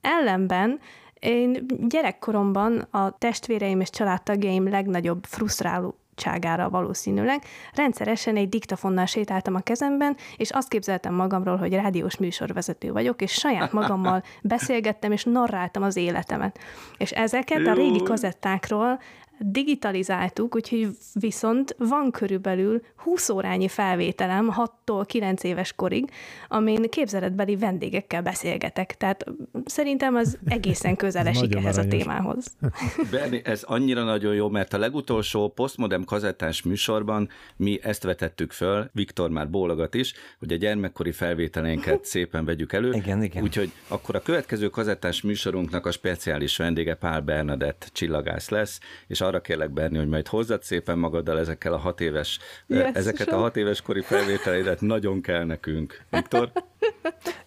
Ellenben 0.00 0.80
én 1.18 1.66
gyerekkoromban 1.88 2.78
a 2.78 3.18
testvéreim 3.18 3.80
és 3.80 3.90
családtagjaim 3.90 4.68
legnagyobb 4.68 5.24
frusztráló 5.24 5.99
adottságára 6.20 6.70
valószínűleg. 6.70 7.42
Rendszeresen 7.74 8.36
egy 8.36 8.48
diktafonnal 8.48 9.06
sétáltam 9.06 9.54
a 9.54 9.60
kezemben, 9.60 10.16
és 10.36 10.50
azt 10.50 10.68
képzeltem 10.68 11.14
magamról, 11.14 11.56
hogy 11.56 11.72
rádiós 11.72 12.16
műsorvezető 12.16 12.92
vagyok, 12.92 13.22
és 13.22 13.32
saját 13.32 13.72
magammal 13.72 14.22
beszélgettem, 14.42 15.12
és 15.12 15.24
narráltam 15.24 15.82
az 15.82 15.96
életemet. 15.96 16.58
És 16.98 17.10
ezeket 17.10 17.66
a 17.66 17.72
régi 17.72 18.02
kazettákról 18.02 19.00
digitalizáltuk, 19.44 20.54
úgyhogy 20.54 20.88
viszont 21.12 21.74
van 21.78 22.10
körülbelül 22.10 22.82
20 22.96 23.28
órányi 23.28 23.68
felvételem 23.68 24.54
6-tól 24.56 25.04
9 25.06 25.42
éves 25.42 25.72
korig, 25.72 26.10
amin 26.48 26.82
képzeletbeli 26.82 27.56
vendégekkel 27.56 28.22
beszélgetek. 28.22 28.96
Tehát 28.96 29.24
szerintem 29.64 30.14
az 30.14 30.38
egészen 30.46 30.96
közel 30.96 31.26
esik 31.26 31.54
ehhez 31.54 31.78
aranyos. 31.78 31.94
a 31.94 31.98
témához. 31.98 32.56
Berni, 33.10 33.40
ez 33.44 33.62
annyira 33.62 34.04
nagyon 34.04 34.34
jó, 34.34 34.48
mert 34.48 34.72
a 34.72 34.78
legutolsó 34.78 35.48
postmodern 35.48 36.04
kazettás 36.04 36.62
műsorban 36.62 37.28
mi 37.56 37.78
ezt 37.82 38.02
vetettük 38.02 38.52
föl, 38.52 38.90
Viktor 38.92 39.30
már 39.30 39.50
bólogat 39.50 39.94
is, 39.94 40.14
hogy 40.38 40.52
a 40.52 40.56
gyermekkori 40.56 41.12
felvételénket 41.12 42.04
szépen 42.14 42.44
vegyük 42.44 42.72
elő. 42.72 42.92
Igen, 42.92 43.22
igen. 43.22 43.42
Úgyhogy 43.42 43.72
akkor 43.88 44.14
a 44.14 44.22
következő 44.22 44.68
kazettás 44.68 45.22
műsorunknak 45.22 45.86
a 45.86 45.90
speciális 45.90 46.56
vendége 46.56 46.94
Pál 46.94 47.20
Bernadett 47.20 47.90
csillagász 47.92 48.48
lesz, 48.48 48.80
és 49.06 49.20
arra 49.30 49.40
kérlek, 49.40 49.70
Berni, 49.70 49.98
hogy 49.98 50.08
majd 50.08 50.26
hozzad 50.26 50.62
szépen 50.62 50.98
magaddal 50.98 51.38
ezekkel 51.38 51.72
a 51.72 51.76
hat 51.76 52.00
éves, 52.00 52.38
yes, 52.66 52.90
ezeket 52.92 53.28
a 53.28 53.36
hat 53.36 53.56
éves 53.56 53.82
kori 53.82 54.00
felvételeidet, 54.00 54.80
nagyon 54.80 55.20
kell 55.20 55.44
nekünk. 55.44 56.04
Viktor? 56.10 56.52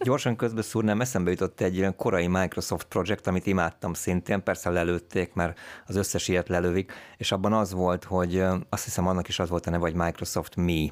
Gyorsan 0.00 0.36
közbeszúrnám, 0.36 1.00
eszembe 1.00 1.30
jutott 1.30 1.60
egy 1.60 1.76
ilyen 1.76 1.96
korai 1.96 2.26
Microsoft 2.26 2.86
projekt, 2.86 3.26
amit 3.26 3.46
imádtam 3.46 3.92
szintén, 3.92 4.42
persze 4.42 4.70
lelőtték, 4.70 5.34
mert 5.34 5.58
az 5.86 5.96
összes 5.96 6.28
ilyet 6.28 6.48
lelövik, 6.48 6.92
és 7.16 7.32
abban 7.32 7.52
az 7.52 7.72
volt, 7.72 8.04
hogy 8.04 8.44
azt 8.68 8.84
hiszem 8.84 9.06
annak 9.06 9.28
is 9.28 9.38
az 9.38 9.48
volt 9.48 9.66
a 9.66 9.70
neve, 9.70 9.82
hogy 9.82 9.94
Microsoft 9.94 10.56
Me, 10.56 10.86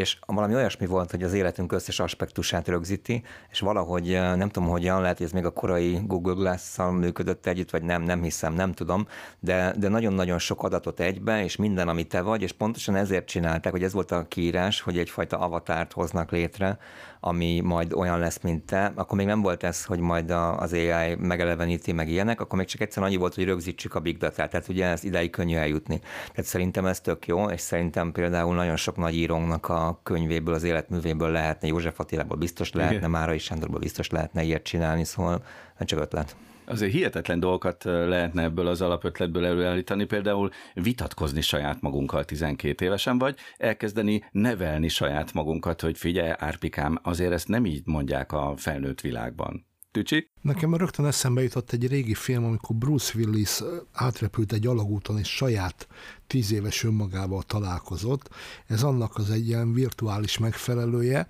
és 0.00 0.18
valami 0.26 0.54
olyasmi 0.54 0.86
volt, 0.86 1.10
hogy 1.10 1.22
az 1.22 1.32
életünk 1.32 1.72
összes 1.72 2.00
aspektusát 2.00 2.68
rögzíti, 2.68 3.22
és 3.50 3.60
valahogy 3.60 4.04
nem 4.12 4.48
tudom 4.48 4.68
hogyan, 4.68 5.00
lehet, 5.00 5.16
hogy 5.16 5.26
ez 5.26 5.32
még 5.32 5.44
a 5.44 5.50
korai 5.50 6.00
Google 6.06 6.34
Glass-szal 6.34 6.92
működött 6.92 7.46
együtt, 7.46 7.70
vagy 7.70 7.82
nem, 7.82 8.02
nem 8.02 8.22
hiszem, 8.22 8.54
nem 8.54 8.72
tudom, 8.72 9.06
de, 9.38 9.74
de 9.78 9.88
nagyon-nagyon 9.88 10.38
sok 10.38 10.62
adatot 10.62 11.00
egybe, 11.00 11.44
és 11.44 11.56
minden, 11.56 11.88
ami 11.88 12.04
te 12.04 12.20
vagy, 12.20 12.42
és 12.42 12.52
pontosan 12.52 12.96
ezért 12.96 13.26
csinálták, 13.26 13.72
hogy 13.72 13.82
ez 13.82 13.92
volt 13.92 14.10
a 14.10 14.26
kiírás, 14.28 14.80
hogy 14.80 14.98
egyfajta 14.98 15.38
avatárt 15.38 15.92
hoznak 15.92 16.30
létre, 16.30 16.78
ami 17.20 17.60
majd 17.60 17.92
olyan 17.92 18.18
lesz, 18.18 18.40
mint 18.42 18.64
te, 18.64 18.92
akkor 18.94 19.18
még 19.18 19.26
nem 19.26 19.42
volt 19.42 19.62
ez, 19.62 19.84
hogy 19.84 19.98
majd 19.98 20.30
az 20.30 20.72
AI 20.72 21.14
megeleveníti 21.18 21.92
meg 21.92 22.08
ilyenek, 22.08 22.40
akkor 22.40 22.58
még 22.58 22.66
csak 22.66 22.80
egyszerűen 22.80 23.10
annyi 23.10 23.20
volt, 23.20 23.34
hogy 23.34 23.44
rögzítsük 23.44 23.94
a 23.94 24.00
big 24.00 24.16
data 24.16 24.48
tehát 24.48 24.68
ugye 24.68 24.86
ez 24.86 25.04
ideig 25.04 25.30
könnyű 25.30 25.56
eljutni. 25.56 25.98
Tehát 25.98 26.50
szerintem 26.50 26.86
ez 26.86 27.00
tök 27.00 27.26
jó, 27.26 27.44
és 27.44 27.60
szerintem 27.60 28.12
például 28.12 28.54
nagyon 28.54 28.76
sok 28.76 28.96
nagy 28.96 29.14
írónknak 29.14 29.68
a 29.68 29.89
könyvéből, 30.02 30.54
az 30.54 30.62
életművéből 30.62 31.30
lehetne, 31.30 31.68
József 31.68 32.00
Attilából 32.00 32.36
biztos 32.36 32.72
lehetne, 32.72 32.96
Igen. 32.96 33.10
Márai 33.10 33.38
Sándorból 33.38 33.78
biztos 33.78 34.10
lehetne 34.10 34.42
ilyet 34.42 34.62
csinálni, 34.62 35.04
szóval 35.04 35.44
csak 35.78 36.00
ötlet. 36.00 36.36
Azért 36.64 36.92
hihetetlen 36.92 37.40
dolgokat 37.40 37.84
lehetne 37.84 38.42
ebből 38.42 38.66
az 38.66 38.80
alapötletből 38.80 39.46
előállítani, 39.46 40.04
például 40.04 40.50
vitatkozni 40.74 41.40
saját 41.40 41.80
magunkkal 41.80 42.24
12 42.24 42.84
évesen, 42.84 43.18
vagy 43.18 43.36
elkezdeni 43.56 44.24
nevelni 44.30 44.88
saját 44.88 45.32
magunkat, 45.32 45.80
hogy 45.80 45.98
figyelj, 45.98 46.32
Árpikám, 46.36 46.98
azért 47.02 47.32
ezt 47.32 47.48
nem 47.48 47.66
így 47.66 47.82
mondják 47.84 48.32
a 48.32 48.54
felnőtt 48.56 49.00
világban. 49.00 49.69
Tücsi? 49.92 50.30
Nekem 50.40 50.74
rögtön 50.74 51.06
eszembe 51.06 51.42
jutott 51.42 51.72
egy 51.72 51.86
régi 51.86 52.14
film, 52.14 52.44
amikor 52.44 52.76
Bruce 52.76 53.18
Willis 53.18 53.62
átrepült 53.92 54.52
egy 54.52 54.66
alagúton, 54.66 55.18
és 55.18 55.28
saját 55.28 55.88
tíz 56.26 56.52
éves 56.52 56.84
önmagával 56.84 57.42
találkozott. 57.42 58.28
Ez 58.66 58.82
annak 58.82 59.16
az 59.16 59.30
egy 59.30 59.46
ilyen 59.46 59.72
virtuális 59.72 60.38
megfelelője. 60.38 61.26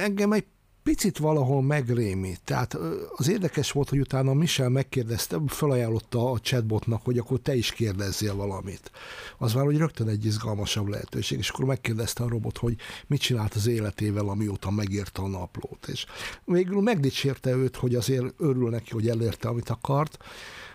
Engem 0.00 0.32
egy 0.32 0.44
picit 0.82 1.18
valahol 1.18 1.62
megrémít. 1.62 2.40
Tehát 2.44 2.78
az 3.16 3.28
érdekes 3.28 3.72
volt, 3.72 3.88
hogy 3.88 4.00
utána 4.00 4.34
Michel 4.34 4.68
megkérdezte, 4.68 5.40
felajánlotta 5.46 6.30
a 6.30 6.38
chatbotnak, 6.38 7.04
hogy 7.04 7.18
akkor 7.18 7.38
te 7.38 7.54
is 7.54 7.72
kérdezzél 7.72 8.34
valamit. 8.34 8.90
Az 9.38 9.52
már 9.52 9.64
hogy 9.64 9.76
rögtön 9.76 10.08
egy 10.08 10.24
izgalmasabb 10.24 10.86
lehetőség, 10.86 11.38
és 11.38 11.48
akkor 11.48 11.64
megkérdezte 11.64 12.22
a 12.22 12.28
robot, 12.28 12.58
hogy 12.58 12.76
mit 13.06 13.20
csinált 13.20 13.54
az 13.54 13.66
életével, 13.66 14.28
amióta 14.28 14.70
megírta 14.70 15.22
a 15.22 15.28
naplót. 15.28 15.88
És 15.88 16.06
végül 16.44 16.80
megdicsérte 16.80 17.50
őt, 17.50 17.76
hogy 17.76 17.94
azért 17.94 18.34
örül 18.38 18.70
neki, 18.70 18.92
hogy 18.92 19.08
elérte, 19.08 19.48
amit 19.48 19.68
akart, 19.68 20.16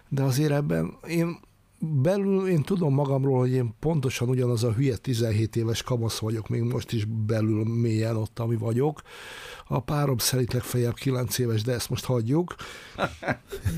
de 0.10 0.24
azért 0.24 0.52
ebben 0.52 0.98
én 1.08 1.40
belül 1.80 2.48
én 2.48 2.62
tudom 2.62 2.94
magamról, 2.94 3.40
hogy 3.40 3.52
én 3.52 3.76
pontosan 3.80 4.30
ugyanaz 4.30 4.64
a 4.64 4.74
hülye 4.74 4.98
17 4.98 5.56
éves 5.56 5.84
kamasz 5.84 6.20
vagyok, 6.20 6.48
még 6.48 6.62
most 6.62 6.92
is 6.92 7.06
belül 7.06 7.64
mélyen 7.64 8.16
ott, 8.16 8.40
ami 8.40 8.56
vagyok. 8.56 9.02
A 9.68 9.80
párom 9.80 10.18
szerint 10.18 10.54
legfeljebb 10.54 10.94
9 10.94 11.38
éves, 11.38 11.62
de 11.62 11.74
ezt 11.74 11.90
most 11.90 12.06
hagyjuk. 12.06 12.56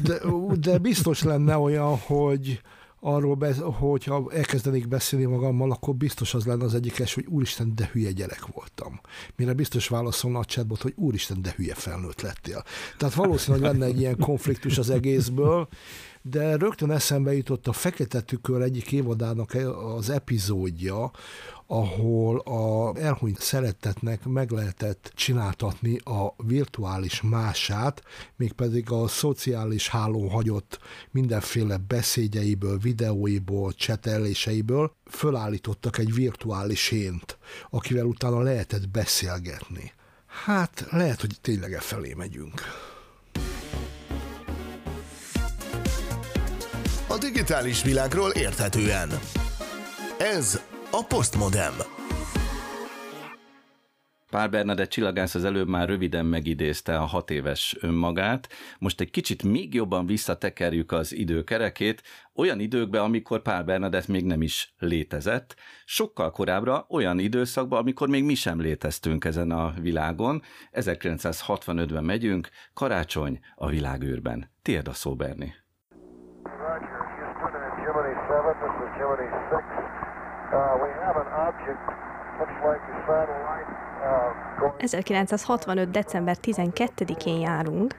De, 0.04 0.20
de 0.60 0.78
biztos 0.78 1.24
lenne 1.24 1.58
olyan, 1.58 1.98
hogy 1.98 2.62
arról, 3.00 3.36
be, 3.36 3.56
hogyha 3.56 4.32
elkezdenék 4.32 4.88
beszélni 4.88 5.26
magammal, 5.26 5.72
akkor 5.72 5.96
biztos 5.96 6.34
az 6.34 6.46
lenne 6.46 6.64
az 6.64 6.74
egyikes, 6.74 7.14
hogy 7.14 7.26
úristen, 7.26 7.76
de 7.76 7.90
hülye 7.92 8.12
gyerek 8.12 8.46
voltam. 8.54 9.00
Mire 9.36 9.54
biztos 9.54 9.88
válaszolna 9.88 10.40
a 10.40 10.46
chatbot, 10.46 10.82
hogy 10.82 10.94
úristen, 10.96 11.42
de 11.42 11.54
hülye 11.56 11.74
felnőtt 11.74 12.22
lettél. 12.22 12.64
Tehát 12.98 13.16
valószínűleg 13.16 13.72
lenne 13.72 13.86
egy 13.86 14.00
ilyen 14.00 14.18
konfliktus 14.18 14.78
az 14.78 14.90
egészből, 14.90 15.68
de 16.30 16.56
rögtön 16.56 16.92
eszembe 16.92 17.34
jutott 17.34 17.68
a 17.68 17.74
Fekete 17.74 18.22
Tükör 18.22 18.62
egyik 18.62 18.92
évadának 18.92 19.54
az 19.96 20.10
epizódja, 20.10 21.12
ahol 21.68 22.40
a 22.40 22.96
elhunyt 22.98 23.40
szeretetnek 23.40 24.26
meg 24.26 24.52
lehetett 24.52 25.12
csináltatni 25.16 25.98
a 25.98 26.34
virtuális 26.38 27.22
mását, 27.22 28.04
mégpedig 28.36 28.92
a 28.92 29.08
szociális 29.08 29.90
hálón 29.90 30.30
hagyott 30.30 30.80
mindenféle 31.12 31.78
beszédjeiből, 31.78 32.78
videóiból, 32.78 33.74
cseteléseiből 33.74 34.92
fölállítottak 35.06 35.98
egy 35.98 36.14
virtuális 36.14 36.92
ént, 36.92 37.38
akivel 37.70 38.06
utána 38.06 38.42
lehetett 38.42 38.90
beszélgetni. 38.90 39.94
Hát 40.46 40.88
lehet, 40.92 41.22
hogy 41.22 41.36
tényleg 41.42 41.74
e 41.74 41.80
felé 41.80 42.14
megyünk. 42.14 42.62
A 47.10 47.18
digitális 47.18 47.84
világról 47.84 48.30
érthetően. 48.32 49.10
Ez 50.18 50.62
a 50.92 51.06
Postmodem. 51.08 51.74
Pál 54.30 54.50
Bernadett 54.50 54.90
csillagász 54.90 55.36
az 55.36 55.44
előbb 55.44 55.68
már 55.68 55.88
röviden 55.88 56.26
megidézte 56.26 56.98
a 56.98 57.06
hat 57.06 57.32
éves 57.32 57.78
önmagát. 57.80 58.50
Most 58.80 59.02
egy 59.02 59.10
kicsit 59.10 59.44
még 59.44 59.74
jobban 59.74 60.06
visszatekerjük 60.06 60.92
az 60.92 61.14
időkerekét, 61.14 62.04
olyan 62.36 62.60
időkbe, 62.60 63.02
amikor 63.02 63.42
Pál 63.42 63.64
Bernadett 63.64 64.08
még 64.08 64.26
nem 64.26 64.42
is 64.42 64.74
létezett, 64.80 65.56
sokkal 65.86 66.32
korábbra 66.32 66.86
olyan 66.90 67.20
időszakba, 67.20 67.78
amikor 67.78 68.08
még 68.08 68.24
mi 68.24 68.36
sem 68.36 68.62
léteztünk 68.62 69.26
ezen 69.26 69.52
a 69.52 69.74
világon. 69.82 70.42
1965-ben 70.72 72.04
megyünk, 72.04 72.50
karácsony 72.74 73.40
a 73.56 73.68
világűrben. 73.68 74.52
Tiéd 74.62 74.88
a 74.88 74.94
szó, 74.94 75.16
Berni. 75.16 75.54
Roger, 76.44 76.97
1965. 84.78 85.92
december 85.92 86.36
12-én 86.42 87.40
járunk, 87.40 87.96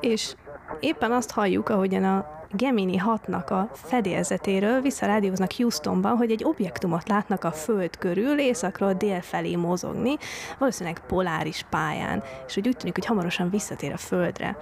és 0.00 0.34
éppen 0.80 1.12
azt 1.12 1.32
halljuk, 1.32 1.68
ahogyan 1.68 2.04
a 2.04 2.38
Gemini 2.52 3.00
6-nak 3.06 3.46
a 3.46 3.74
fedélzetéről 3.74 4.80
visszarádióznak 4.80 5.50
Houstonban, 5.56 6.16
hogy 6.16 6.30
egy 6.30 6.44
objektumot 6.44 7.08
látnak 7.08 7.44
a 7.44 7.50
Föld 7.50 7.96
körül, 7.96 8.38
északról 8.38 8.92
dél 8.92 9.20
felé 9.20 9.56
mozogni, 9.56 10.16
valószínűleg 10.58 11.00
poláris 11.06 11.64
pályán, 11.70 12.22
és 12.46 12.54
hogy 12.54 12.66
úgy 12.68 12.76
tűnik, 12.76 12.94
hogy 12.94 13.06
hamarosan 13.06 13.50
visszatér 13.50 13.92
a 13.92 13.96
Földre. 13.96 14.56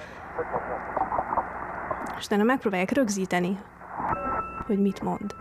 És 2.18 2.24
utána 2.24 2.42
megpróbálják 2.42 2.90
rögzíteni, 2.90 3.58
hogy 4.66 4.78
mit 4.78 5.02
mond. 5.02 5.34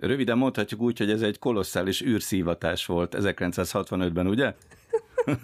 Röviden 0.00 0.38
mondhatjuk 0.38 0.80
úgy, 0.80 0.98
hogy 0.98 1.10
ez 1.10 1.22
egy 1.22 1.38
kolosszális 1.38 2.02
űrszívatás 2.02 2.86
volt 2.86 3.16
1965-ben, 3.18 4.26
ugye? 4.26 4.54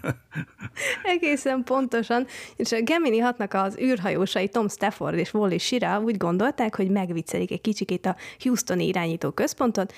Egészen 1.15 1.63
pontosan. 1.65 2.27
És 2.57 2.73
a 2.73 2.83
Gemini 2.83 3.19
hatnak 3.19 3.55
az 3.55 3.79
űrhajósai 3.79 4.49
Tom 4.49 4.69
Stafford 4.69 5.19
és 5.19 5.35
Wally 5.35 5.59
Shira 5.59 6.01
úgy 6.01 6.17
gondolták, 6.17 6.77
hogy 6.77 6.91
megviccelik 6.91 7.51
egy 7.51 7.61
kicsikét 7.61 8.07
a 8.07 8.17
Houstoni 8.39 8.87
irányító 8.87 9.31
központot, 9.31 9.93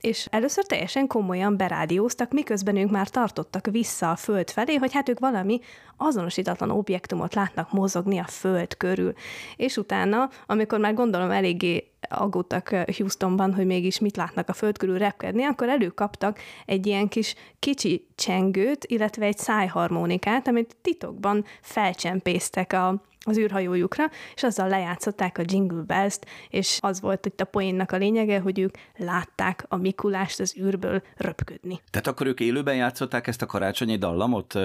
és 0.00 0.26
először 0.30 0.64
teljesen 0.64 1.06
komolyan 1.06 1.56
berádióztak, 1.56 2.32
miközben 2.32 2.76
ők 2.76 2.90
már 2.90 3.08
tartottak 3.08 3.66
vissza 3.66 4.10
a 4.10 4.16
Föld 4.16 4.50
felé, 4.50 4.74
hogy 4.74 4.92
hát 4.92 5.08
ők 5.08 5.18
valami 5.18 5.60
azonosítatlan 5.96 6.70
objektumot 6.70 7.34
látnak 7.34 7.72
mozogni 7.72 8.18
a 8.18 8.26
Föld 8.26 8.76
körül. 8.76 9.12
És 9.56 9.76
utána, 9.76 10.30
amikor 10.46 10.78
már 10.78 10.94
gondolom 10.94 11.30
eléggé 11.30 11.91
aggódtak 12.12 12.68
Houstonban, 12.96 13.54
hogy 13.54 13.66
mégis 13.66 13.98
mit 13.98 14.16
látnak 14.16 14.48
a 14.48 14.52
föld 14.52 14.78
körül 14.78 14.98
repkedni, 14.98 15.44
akkor 15.44 15.68
előkaptak 15.68 16.38
egy 16.66 16.86
ilyen 16.86 17.08
kis 17.08 17.34
kicsi 17.58 18.06
csengőt, 18.14 18.84
illetve 18.84 19.26
egy 19.26 19.38
szájharmonikát, 19.38 20.48
amit 20.48 20.76
titokban 20.82 21.44
felcsempésztek 21.60 22.72
a, 22.72 23.02
az 23.24 23.38
űrhajójukra, 23.38 24.04
és 24.34 24.42
azzal 24.42 24.68
lejátszották 24.68 25.38
a 25.38 25.42
Jingle 25.46 25.82
Bells-t, 25.82 26.26
és 26.48 26.78
az 26.80 27.00
volt 27.00 27.26
itt 27.26 27.40
a 27.40 27.44
poénnak 27.44 27.92
a 27.92 27.96
lényege, 27.96 28.40
hogy 28.40 28.58
ők 28.58 28.74
látták 28.96 29.64
a 29.68 29.76
Mikulást 29.76 30.40
az 30.40 30.56
űrből 30.58 31.02
röpködni. 31.16 31.80
Tehát 31.90 32.06
akkor 32.06 32.26
ők 32.26 32.40
élőben 32.40 32.74
játszották 32.74 33.26
ezt 33.26 33.42
a 33.42 33.46
karácsonyi 33.46 33.96
dallamot 33.96 34.58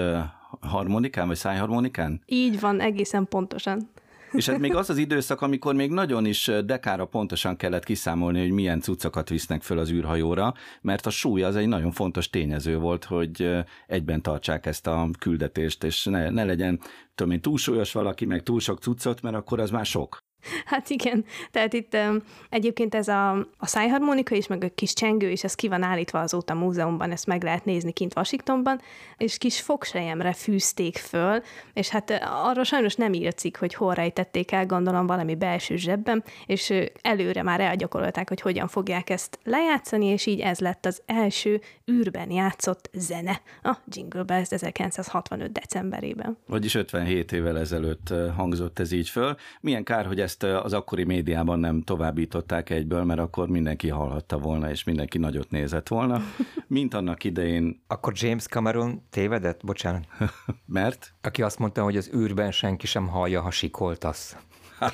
harmonikán, 0.60 1.26
vagy 1.26 1.36
szájharmonikán? 1.36 2.22
Így 2.26 2.60
van, 2.60 2.80
egészen 2.80 3.28
pontosan. 3.28 3.90
És 4.32 4.48
ez 4.48 4.58
még 4.58 4.74
az 4.74 4.90
az 4.90 4.96
időszak, 4.96 5.40
amikor 5.40 5.74
még 5.74 5.90
nagyon 5.90 6.26
is 6.26 6.50
dekára 6.64 7.04
pontosan 7.04 7.56
kellett 7.56 7.84
kiszámolni, 7.84 8.40
hogy 8.40 8.50
milyen 8.50 8.80
cuccokat 8.80 9.28
visznek 9.28 9.62
föl 9.62 9.78
az 9.78 9.90
űrhajóra, 9.90 10.54
mert 10.80 11.06
a 11.06 11.10
súly 11.10 11.42
az 11.42 11.56
egy 11.56 11.68
nagyon 11.68 11.92
fontos 11.92 12.30
tényező 12.30 12.78
volt, 12.78 13.04
hogy 13.04 13.50
egyben 13.86 14.22
tartsák 14.22 14.66
ezt 14.66 14.86
a 14.86 15.08
küldetést, 15.18 15.84
és 15.84 16.04
ne, 16.04 16.30
ne 16.30 16.44
legyen 16.44 16.80
tudom 17.14 17.32
én, 17.32 17.40
túlsúlyos 17.40 17.92
valaki, 17.92 18.24
meg 18.24 18.42
túl 18.42 18.60
sok 18.60 18.78
cuccot, 18.78 19.22
mert 19.22 19.36
akkor 19.36 19.60
az 19.60 19.70
már 19.70 19.86
sok. 19.86 20.18
Hát 20.64 20.90
igen, 20.90 21.24
tehát 21.50 21.72
itt 21.72 21.94
um, 21.94 22.22
egyébként 22.50 22.94
ez 22.94 23.08
a, 23.08 23.30
a 23.58 23.66
szájharmonika 23.66 24.34
is, 24.34 24.46
meg 24.46 24.64
a 24.64 24.68
kis 24.74 24.92
csengő 24.92 25.30
is, 25.30 25.44
ez 25.44 25.54
ki 25.54 25.68
van 25.68 25.82
állítva 25.82 26.20
azóta 26.20 26.52
a 26.52 26.56
múzeumban, 26.56 27.10
ezt 27.10 27.26
meg 27.26 27.42
lehet 27.42 27.64
nézni 27.64 27.92
kint 27.92 28.16
Washingtonban, 28.16 28.80
és 29.16 29.38
kis 29.38 29.60
fogsejemre 29.60 30.32
fűzték 30.32 30.96
föl, 30.96 31.42
és 31.72 31.88
hát 31.88 32.20
arra 32.44 32.64
sajnos 32.64 32.94
nem 32.94 33.12
írt 33.12 33.38
cikk, 33.38 33.56
hogy 33.56 33.74
hol 33.74 33.94
rejtették 33.94 34.52
el, 34.52 34.66
gondolom 34.66 35.06
valami 35.06 35.34
belső 35.34 35.76
zsebben, 35.76 36.24
és 36.46 36.72
előre 37.02 37.42
már 37.42 37.60
elgyakorolták, 37.60 38.28
hogy 38.28 38.40
hogyan 38.40 38.68
fogják 38.68 39.10
ezt 39.10 39.38
lejátszani, 39.44 40.06
és 40.06 40.26
így 40.26 40.40
ez 40.40 40.58
lett 40.58 40.86
az 40.86 41.02
első 41.06 41.60
űrben 41.90 42.30
játszott 42.30 42.90
zene, 42.92 43.40
a 43.62 43.76
Jingle 43.88 44.22
Bells 44.22 44.50
1965. 44.50 45.52
decemberében. 45.52 46.36
Vagyis 46.46 46.74
57 46.74 47.32
évvel 47.32 47.58
ezelőtt 47.58 48.14
hangzott 48.36 48.78
ez 48.78 48.92
így 48.92 49.08
föl. 49.08 49.36
Milyen 49.60 49.84
kár, 49.84 50.06
hogy 50.06 50.20
ezt 50.28 50.42
az 50.42 50.72
akkori 50.72 51.04
médiában 51.04 51.58
nem 51.58 51.82
továbbították 51.82 52.70
egyből, 52.70 53.04
mert 53.04 53.20
akkor 53.20 53.48
mindenki 53.48 53.88
hallhatta 53.88 54.38
volna, 54.38 54.70
és 54.70 54.84
mindenki 54.84 55.18
nagyot 55.18 55.50
nézett 55.50 55.88
volna, 55.88 56.20
mint 56.66 56.94
annak 56.94 57.24
idején. 57.24 57.82
Akkor 57.86 58.12
James 58.16 58.46
Cameron 58.46 59.02
tévedett? 59.10 59.64
Bocsánat. 59.64 60.06
mert? 60.66 61.12
Aki 61.22 61.42
azt 61.42 61.58
mondta, 61.58 61.82
hogy 61.82 61.96
az 61.96 62.10
űrben 62.14 62.50
senki 62.50 62.86
sem 62.86 63.06
hallja, 63.06 63.40
ha 63.40 63.50
sikoltasz. 63.50 64.36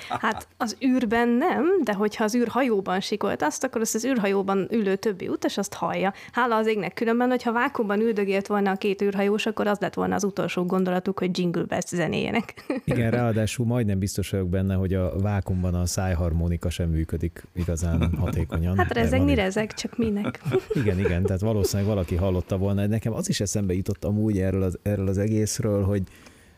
Hát 0.09 0.49
az 0.57 0.77
űrben 0.85 1.29
nem, 1.29 1.65
de 1.83 1.93
hogyha 1.93 2.25
az 2.25 2.35
űrhajóban 2.35 3.01
sikolt 3.01 3.43
azt, 3.43 3.65
akkor 3.65 3.81
azt 3.81 3.95
az 3.95 4.05
űrhajóban 4.05 4.69
ülő 4.71 4.97
többi 4.97 5.29
utas 5.29 5.59
azt 5.59 5.75
hallja. 5.75 6.13
Hála 6.33 6.57
az 6.57 6.67
égnek 6.67 6.95
különben, 6.95 7.29
hogyha 7.29 7.53
vákumban 7.53 8.01
üldögélt 8.01 8.47
volna 8.47 8.71
a 8.71 8.77
két 8.77 9.03
űrhajós, 9.03 9.47
akkor 9.47 9.67
az 9.67 9.79
lett 9.79 9.95
volna 9.95 10.15
az 10.15 10.25
utolsó 10.25 10.65
gondolatuk, 10.65 11.19
hogy 11.19 11.39
Jingle 11.39 11.63
Bells 11.63 11.87
zenéjenek. 11.89 12.55
Igen, 12.85 13.11
ráadásul 13.11 13.67
majdnem 13.67 13.99
biztos 13.99 14.31
vagyok 14.31 14.49
benne, 14.49 14.75
hogy 14.75 14.95
a 14.95 15.19
vákumban 15.19 15.75
a 15.75 15.87
szájharmonika 15.87 16.71
sem 16.71 16.91
működik 16.91 17.43
igazán 17.55 18.15
hatékonyan. 18.19 18.79
Hát 18.79 18.93
rezegni 18.93 19.35
rezeg, 19.35 19.75
csak 19.75 19.99
minek. 19.99 20.41
Igen, 20.83 20.99
igen, 20.99 21.23
tehát 21.23 21.41
valószínűleg 21.41 21.93
valaki 21.93 22.15
hallotta 22.15 22.57
volna. 22.57 22.87
Nekem 22.87 23.13
az 23.13 23.29
is 23.29 23.41
eszembe 23.41 23.75
jutott 23.75 24.05
amúgy 24.05 24.39
erről 24.39 24.63
az, 24.63 24.79
erről 24.83 25.09
az 25.09 25.19
egészről, 25.19 25.85
hogy 25.85 26.03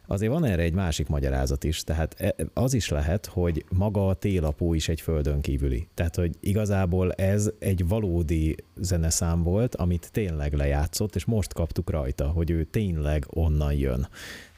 Azért 0.07 0.33
van 0.33 0.45
erre 0.45 0.63
egy 0.63 0.73
másik 0.73 1.09
magyarázat 1.09 1.65
is, 1.65 1.85
tehát 1.85 2.15
e, 2.21 2.35
az 2.53 2.75
is 2.75 2.89
lehet, 2.89 3.27
hogy 3.27 3.65
maga 3.71 4.09
a 4.09 4.15
télapó 4.15 4.75
is 4.75 4.89
egy 4.89 5.01
földön 5.01 5.41
kívüli. 5.41 5.89
Tehát, 5.95 6.17
hogy 6.17 6.37
igazából 6.41 7.13
ez 7.13 7.51
egy 7.59 7.89
valódi 7.89 8.57
zeneszám 8.77 9.43
volt, 9.43 9.75
amit 9.75 10.09
tényleg 10.13 10.53
lejátszott, 10.53 11.15
és 11.15 11.25
most 11.25 11.53
kaptuk 11.53 11.91
rajta, 11.91 12.27
hogy 12.27 12.51
ő 12.51 12.65
tényleg 12.65 13.27
onnan 13.29 13.73
jön. 13.73 14.09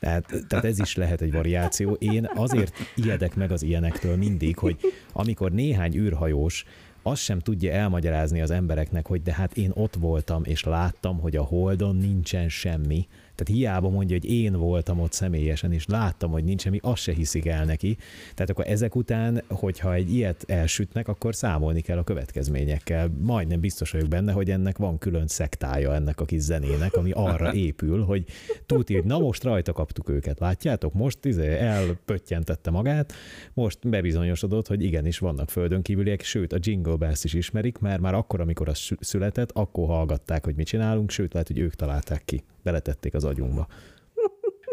Tehát, 0.01 0.45
tehát 0.49 0.65
ez 0.65 0.79
is 0.79 0.97
lehet 0.97 1.21
egy 1.21 1.33
variáció. 1.33 1.93
Én 1.93 2.31
azért 2.35 2.73
ijedek 2.95 3.35
meg 3.35 3.53
az 3.53 3.63
ilyenektől 3.63 4.17
mindig, 4.17 4.59
hogy 4.59 4.77
amikor 5.13 5.53
néhány 5.53 5.95
űrhajós 5.95 6.65
azt 7.03 7.23
sem 7.23 7.39
tudja 7.39 7.73
elmagyarázni 7.73 8.41
az 8.41 8.51
embereknek, 8.51 9.07
hogy 9.07 9.23
de 9.23 9.33
hát 9.33 9.57
én 9.57 9.71
ott 9.75 9.95
voltam, 9.95 10.43
és 10.45 10.65
láttam, 10.65 11.21
hogy 11.21 11.37
a 11.37 11.43
Holdon 11.43 11.97
nincsen 11.97 12.49
semmi, 12.49 13.07
tehát 13.39 13.61
hiába 13.61 13.89
mondja, 13.89 14.17
hogy 14.21 14.31
én 14.31 14.53
voltam 14.53 15.01
ott 15.01 15.13
személyesen, 15.13 15.73
és 15.73 15.87
láttam, 15.87 16.31
hogy 16.31 16.45
nincs 16.45 16.63
semmi, 16.63 16.79
azt 16.83 17.03
se 17.03 17.13
hiszik 17.13 17.47
el 17.47 17.65
neki. 17.65 17.97
Tehát 18.35 18.51
akkor 18.51 18.65
ezek 18.69 18.97
után, 18.97 19.43
hogyha 19.49 19.95
egy 19.95 20.15
ilyet 20.15 20.45
elsütnek, 20.47 21.09
akkor 21.09 21.35
számolni 21.35 21.81
kell 21.81 21.99
a 21.99 22.03
következményekkel. 22.03 23.11
Majdnem 23.21 23.61
biztos 23.61 23.91
vagyok 23.91 24.09
benne, 24.09 24.33
hogy 24.33 24.51
ennek 24.51 24.79
van 24.79 24.99
külön 24.99 25.27
szektája 25.27 25.95
ennek 25.95 26.21
a 26.21 26.25
kis 26.25 26.41
zenének, 26.41 26.97
ami 26.97 27.11
arra 27.11 27.53
épül, 27.67 28.05
hogy 28.05 28.25
tudja, 28.67 28.97
hogy 28.97 29.07
na 29.07 29.19
most 29.19 29.45
rajta 29.45 29.73
kaptuk 29.73 30.09
őket, 30.09 30.39
látjátok? 30.39 30.95
Most 30.95 31.25
izé 31.25 31.57
elpöttyentette 31.59 32.71
magát, 32.71 33.13
most 33.55 33.89
bebizonyosodott, 33.89 34.67
hogy 34.67 34.83
igenis 34.83 35.19
vannak 35.19 35.51
földön 35.51 35.83
kívüliek, 35.83 36.23
sőt 36.23 36.53
a 36.53 36.59
Jingle 36.61 36.97
Bells 36.97 37.25
is 37.25 37.35
ismerik, 37.35 37.79
mert 37.79 38.01
már 38.01 38.15
akkor, 38.15 38.41
amikor 38.41 38.69
az 38.69 38.89
született, 39.01 39.51
akkor 39.53 39.87
hallgatták, 39.87 40.45
hogy 40.45 40.55
mit 40.55 40.67
csinálunk, 40.67 41.11
sőt 41.11 41.33
lehet, 41.33 41.49
hogy 41.49 41.59
ők 41.59 41.75
találták 41.75 42.23
ki 42.25 42.43
beletették 42.69 43.15
az 43.15 43.25
agyunkba. 43.25 43.67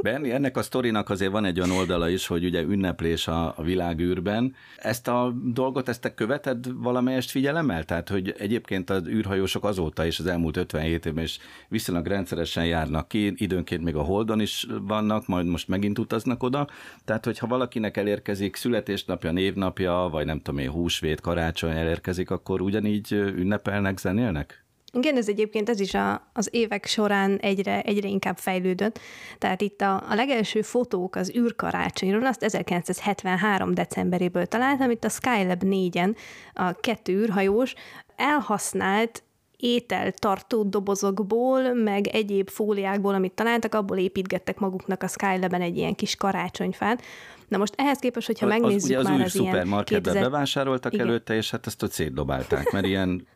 Benni, 0.01 0.31
ennek 0.31 0.57
a 0.57 0.61
sztorinak 0.61 1.09
azért 1.09 1.31
van 1.31 1.45
egy 1.45 1.59
olyan 1.59 1.77
oldala 1.77 2.09
is, 2.09 2.27
hogy 2.27 2.45
ugye 2.45 2.61
ünneplés 2.61 3.27
a, 3.27 3.53
a 3.57 3.63
világűrben. 3.63 4.55
Ezt 4.77 5.07
a 5.07 5.33
dolgot, 5.43 5.89
ezt 5.89 6.01
te 6.01 6.13
követed 6.13 6.73
valamelyest 6.73 7.29
figyelemmel? 7.29 7.83
Tehát, 7.83 8.09
hogy 8.09 8.35
egyébként 8.37 8.89
az 8.89 9.07
űrhajósok 9.07 9.63
azóta 9.63 10.05
is 10.05 10.19
az 10.19 10.25
elmúlt 10.25 10.57
57 10.57 11.05
évben 11.05 11.23
is 11.23 11.39
viszonylag 11.67 12.05
rendszeresen 12.05 12.65
járnak 12.65 13.07
ki, 13.07 13.33
időnként 13.35 13.83
még 13.83 13.95
a 13.95 14.01
Holdon 14.01 14.39
is 14.39 14.67
vannak, 14.81 15.27
majd 15.27 15.45
most 15.45 15.67
megint 15.67 15.99
utaznak 15.99 16.43
oda. 16.43 16.67
Tehát, 17.05 17.25
hogyha 17.25 17.47
valakinek 17.47 17.97
elérkezik 17.97 18.55
születésnapja, 18.55 19.31
névnapja, 19.31 20.07
vagy 20.11 20.25
nem 20.25 20.41
tudom 20.41 20.59
én, 20.59 20.69
húsvét, 20.69 21.21
karácsony 21.21 21.71
elérkezik, 21.77 22.31
akkor 22.31 22.61
ugyanígy 22.61 23.11
ünnepelnek, 23.11 23.97
zenélnek? 23.97 24.64
Igen, 24.95 25.17
ez 25.17 25.29
egyébként 25.29 25.69
ez 25.69 25.79
is 25.79 25.93
a, 25.93 26.29
az 26.33 26.49
évek 26.51 26.85
során 26.85 27.37
egyre, 27.37 27.81
egyre 27.81 28.07
inkább 28.07 28.37
fejlődött. 28.37 28.99
Tehát 29.37 29.61
itt 29.61 29.81
a, 29.81 30.03
a 30.09 30.15
legelső 30.15 30.61
fotók 30.61 31.15
az 31.15 31.31
űrkarácsonyról, 31.35 32.25
azt 32.25 32.43
1973. 32.43 33.73
decemberéből 33.73 34.45
találtam, 34.45 34.89
itt 34.89 35.03
a 35.03 35.09
Skylab 35.09 35.61
4-en 35.65 36.15
a 36.53 36.73
kettő 36.73 37.13
űrhajós 37.13 37.73
elhasznált 38.15 39.23
ételtartó 39.57 40.63
dobozokból, 40.63 41.73
meg 41.73 42.07
egyéb 42.07 42.49
fóliákból, 42.49 43.13
amit 43.13 43.31
találtak, 43.33 43.75
abból 43.75 43.97
építgettek 43.97 44.59
maguknak 44.59 45.03
a 45.03 45.07
Skylab-en 45.07 45.61
egy 45.61 45.77
ilyen 45.77 45.95
kis 45.95 46.15
karácsonyfát. 46.15 47.01
Na 47.47 47.57
most 47.57 47.73
ehhez 47.77 47.99
képest, 47.99 48.27
hogyha 48.27 48.45
megnézzük 48.45 48.77
az, 48.77 48.85
ugye 48.85 48.97
az 48.97 49.05
már 49.05 49.21
az 49.21 49.35
ilyen 49.35 49.83
2000... 49.83 50.23
bevásároltak 50.23 50.93
Igen. 50.93 51.07
előtte, 51.07 51.35
és 51.35 51.51
hát 51.51 51.67
ezt 51.67 51.83
ott 51.83 51.91
szétdobálták, 51.91 52.71
mert 52.71 52.85
ilyen 52.85 53.27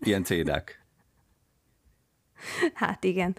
Ilyen 0.00 0.24
cédák. 0.24 0.82
Hát 2.74 3.04
igen. 3.04 3.36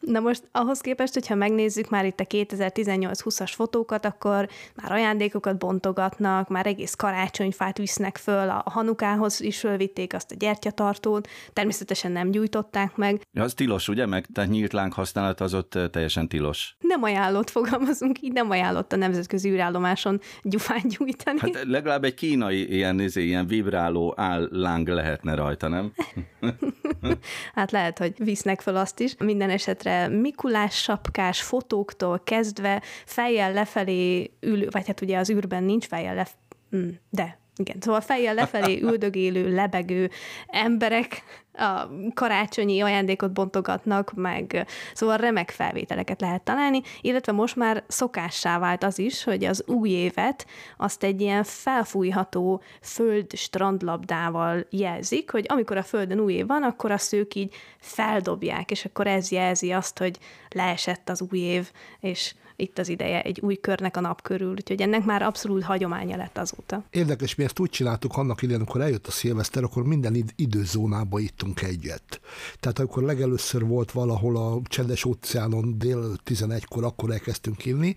Na 0.00 0.20
most 0.20 0.42
ahhoz 0.52 0.80
képest, 0.80 1.14
hogyha 1.14 1.34
megnézzük 1.34 1.90
már 1.90 2.04
itt 2.04 2.20
a 2.20 2.24
2018-20-as 2.24 3.50
fotókat, 3.54 4.04
akkor 4.04 4.48
már 4.74 4.92
ajándékokat 4.92 5.58
bontogatnak, 5.58 6.48
már 6.48 6.66
egész 6.66 6.94
karácsonyfát 6.94 7.78
visznek 7.78 8.16
föl, 8.16 8.48
a 8.48 8.62
hanukához 8.70 9.40
is 9.40 9.58
fölvitték 9.58 10.14
azt 10.14 10.30
a 10.30 10.34
gyertyatartót, 10.38 11.28
természetesen 11.52 12.12
nem 12.12 12.30
gyújtották 12.30 12.96
meg. 12.96 13.20
Ja, 13.32 13.42
az 13.42 13.54
tilos, 13.54 13.88
ugye? 13.88 14.06
Meg 14.06 14.26
tehát 14.32 14.50
nyílt 14.50 14.72
láng 14.72 14.92
használat 14.92 15.40
az 15.40 15.54
ott 15.54 15.78
teljesen 15.90 16.28
tilos. 16.28 16.76
Nem 16.78 17.02
ajánlott, 17.02 17.50
fogalmazunk 17.50 18.22
így, 18.22 18.32
nem 18.32 18.50
ajánlott 18.50 18.92
a 18.92 18.96
nemzetközi 18.96 19.50
űrállomáson 19.50 20.20
gyufát 20.42 20.88
gyújtani. 20.88 21.38
Hát 21.40 21.64
legalább 21.64 22.04
egy 22.04 22.14
kínai 22.14 22.72
ilyen, 22.74 23.00
izé, 23.00 23.24
ilyen 23.24 23.46
vibráló 23.46 24.14
áll-láng 24.16 24.88
lehetne 24.88 25.34
rajta, 25.34 25.68
nem? 25.68 25.92
hát 27.54 27.70
lehet, 27.70 27.98
hogy 27.98 28.14
visznek 28.18 28.60
föl 28.60 28.76
azt 28.76 29.00
is. 29.00 29.14
Minden 29.18 29.50
esetre 29.50 29.87
Mikulás 30.10 30.74
sapkás 30.82 31.42
fotóktól 31.42 32.20
kezdve 32.24 32.82
fejjel 33.04 33.52
lefelé 33.52 34.30
ül, 34.40 34.66
vagy 34.70 34.86
hát 34.86 35.00
ugye 35.00 35.18
az 35.18 35.30
űrben 35.30 35.64
nincs 35.64 35.86
fejjel 35.86 36.14
lefelé, 36.14 36.98
de 37.10 37.38
igen, 37.56 37.76
szóval 37.80 38.00
fejjel 38.00 38.34
lefelé 38.34 38.80
üldögélő, 38.90 39.54
lebegő 39.54 40.10
emberek 40.46 41.22
a 41.52 41.88
karácsonyi 42.14 42.80
ajándékot 42.80 43.32
bontogatnak, 43.32 44.12
meg 44.14 44.66
szóval 44.94 45.16
remek 45.16 45.50
felvételeket 45.50 46.20
lehet 46.20 46.42
találni, 46.42 46.82
illetve 47.00 47.32
most 47.32 47.56
már 47.56 47.84
szokássá 47.88 48.58
vált 48.58 48.84
az 48.84 48.98
is, 48.98 49.24
hogy 49.24 49.44
az 49.44 49.64
új 49.66 49.90
évet 49.90 50.46
azt 50.76 51.02
egy 51.02 51.20
ilyen 51.20 51.44
felfújható 51.44 52.62
föld 52.82 53.32
strandlabdával 53.32 54.66
jelzik, 54.70 55.30
hogy 55.30 55.44
amikor 55.48 55.76
a 55.76 55.82
földön 55.82 56.20
új 56.20 56.32
év 56.32 56.46
van, 56.46 56.62
akkor 56.62 56.90
azt 56.90 57.12
ők 57.12 57.34
így 57.34 57.54
feldobják, 57.78 58.70
és 58.70 58.84
akkor 58.84 59.06
ez 59.06 59.30
jelzi 59.30 59.70
azt, 59.70 59.98
hogy 59.98 60.18
leesett 60.48 61.08
az 61.08 61.22
új 61.30 61.38
év, 61.38 61.70
és 62.00 62.34
itt 62.60 62.78
az 62.78 62.88
ideje 62.88 63.22
egy 63.22 63.40
új 63.40 63.56
körnek 63.56 63.96
a 63.96 64.00
nap 64.00 64.22
körül, 64.22 64.50
úgyhogy 64.50 64.80
ennek 64.80 65.04
már 65.04 65.22
abszolút 65.22 65.62
hagyománya 65.62 66.16
lett 66.16 66.38
azóta. 66.38 66.84
Érdekes, 66.90 67.34
mi 67.34 67.44
ezt 67.44 67.58
úgy 67.58 67.70
csináltuk 67.70 68.16
annak 68.16 68.42
idején, 68.42 68.60
amikor 68.60 68.80
eljött 68.80 69.06
a 69.06 69.10
szilveszter, 69.10 69.62
akkor 69.62 69.84
minden 69.84 70.14
id- 70.14 70.32
időzónába 70.36 71.18
ittunk 71.18 71.47
egyet. 71.56 72.20
Tehát 72.60 72.78
akkor 72.78 73.02
legelőször 73.02 73.64
volt 73.64 73.92
valahol 73.92 74.36
a 74.36 74.60
csendes 74.64 75.04
óceánon 75.04 75.78
dél 75.78 76.18
11-kor, 76.24 76.84
akkor 76.84 77.10
elkezdtünk 77.10 77.64
inni, 77.64 77.96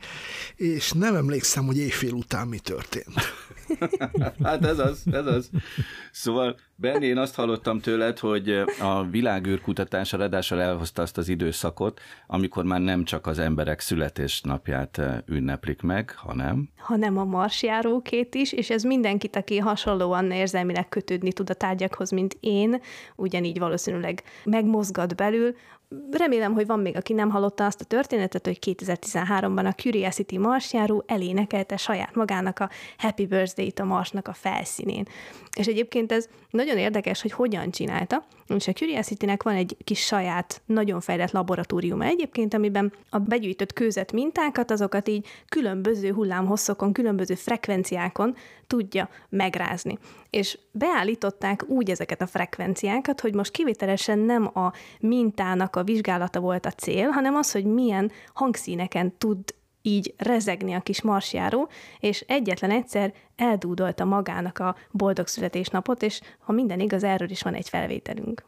és 0.56 0.92
nem 0.92 1.16
emlékszem, 1.16 1.66
hogy 1.66 1.78
éjfél 1.78 2.14
után 2.14 2.48
mi 2.48 2.60
történt. 2.60 3.14
hát 4.44 4.66
ez 4.66 4.80
az, 4.80 5.04
ez 5.12 5.26
az. 5.26 5.50
Szóval 6.12 6.56
Benni, 6.82 7.06
én 7.06 7.18
azt 7.18 7.36
hallottam 7.36 7.80
tőled, 7.80 8.20
hogy 8.20 8.50
a 8.80 9.04
világűr 9.04 9.62
kutatása 9.62 10.18
ráadásul 10.18 10.62
elhozta 10.62 11.02
azt 11.02 11.18
az 11.18 11.28
időszakot, 11.28 12.00
amikor 12.28 12.64
már 12.64 12.80
nem 12.80 13.04
csak 13.04 13.28
az 13.28 13.40
emberek 13.40 13.80
születésnapját 13.80 15.02
ünneplik 15.26 15.82
meg, 15.82 16.14
hanem... 16.18 16.70
Hanem 16.78 17.18
a 17.18 17.24
marsjárókét 17.24 18.36
is, 18.36 18.52
és 18.52 18.70
ez 18.70 18.84
mindenkit, 18.84 19.36
aki 19.36 19.58
hasonlóan 19.58 20.32
érzelmileg 20.32 20.90
kötődni 20.90 21.34
tud 21.34 21.50
a 21.50 21.54
tárgyakhoz, 21.54 22.12
mint 22.12 22.38
én, 22.40 22.82
ugyanígy 23.16 23.60
valószínűleg 23.60 24.24
megmozgat 24.44 25.16
belül, 25.16 25.56
remélem, 26.12 26.54
hogy 26.54 26.66
van 26.66 26.80
még, 26.80 26.96
aki 26.96 27.14
nem 27.14 27.30
hallotta 27.30 27.66
azt 27.66 27.82
a 27.82 27.86
történetet, 27.86 28.46
hogy 28.46 28.60
2013-ban 28.62 29.66
a 29.66 29.72
Curiosity 29.82 30.38
marsjáró 30.38 31.04
elénekelte 31.08 31.78
saját 31.78 32.16
magának 32.16 32.60
a 32.60 32.70
Happy 32.98 33.26
Birthday-t 33.26 33.80
a 33.80 33.86
Marsnak 33.86 34.28
a 34.28 34.34
felszínén. 34.34 35.06
És 35.58 35.68
egyébként 35.68 36.12
ez 36.12 36.28
nagyon 36.50 36.78
érdekes, 36.78 37.22
hogy 37.22 37.32
hogyan 37.32 37.72
csinálta, 37.72 38.26
és 38.56 38.68
a 38.68 38.74
Curiosity-nek 38.74 39.44
van 39.44 39.56
egy 39.56 39.78
kis 39.84 40.00
saját, 40.00 40.62
nagyon 40.66 41.02
fejlett 41.02 41.32
laboratóriuma 41.32 42.04
egyébként, 42.04 42.54
amiben 42.54 42.94
a 43.10 43.18
begyűjtött 43.18 43.74
kőzet 43.74 44.12
mintákat, 44.12 44.72
azokat 44.72 45.08
így 45.08 45.28
különböző 45.50 46.12
hullámhosszokon, 46.14 46.94
különböző 46.94 47.36
frekvenciákon 47.36 48.36
tudja 48.72 49.10
megrázni. 49.30 49.98
És 50.30 50.58
beállították 50.72 51.64
úgy 51.68 51.90
ezeket 51.90 52.22
a 52.22 52.28
frekvenciákat, 52.28 53.22
hogy 53.22 53.34
most 53.34 53.52
kivételesen 53.52 54.20
nem 54.20 54.58
a 54.58 54.74
mintának 55.00 55.76
a 55.76 55.84
vizsgálata 55.84 56.40
volt 56.40 56.66
a 56.66 56.72
cél, 56.72 57.10
hanem 57.10 57.36
az, 57.36 57.52
hogy 57.52 57.66
milyen 57.66 58.12
hangszíneken 58.34 59.18
tud 59.18 59.40
így 59.82 60.14
rezegni 60.18 60.74
a 60.74 60.80
kis 60.80 61.02
marsjáró, 61.02 61.70
és 62.00 62.24
egyetlen 62.28 62.72
egyszer 62.72 63.14
eldúdolta 63.36 64.06
magának 64.06 64.60
a 64.60 64.76
boldog 64.92 65.28
születésnapot, 65.28 66.04
és 66.04 66.22
ha 66.40 66.52
minden 66.52 66.80
igaz, 66.80 67.04
erről 67.04 67.30
is 67.30 67.42
van 67.42 67.54
egy 67.54 67.70
felvételünk. 67.70 68.44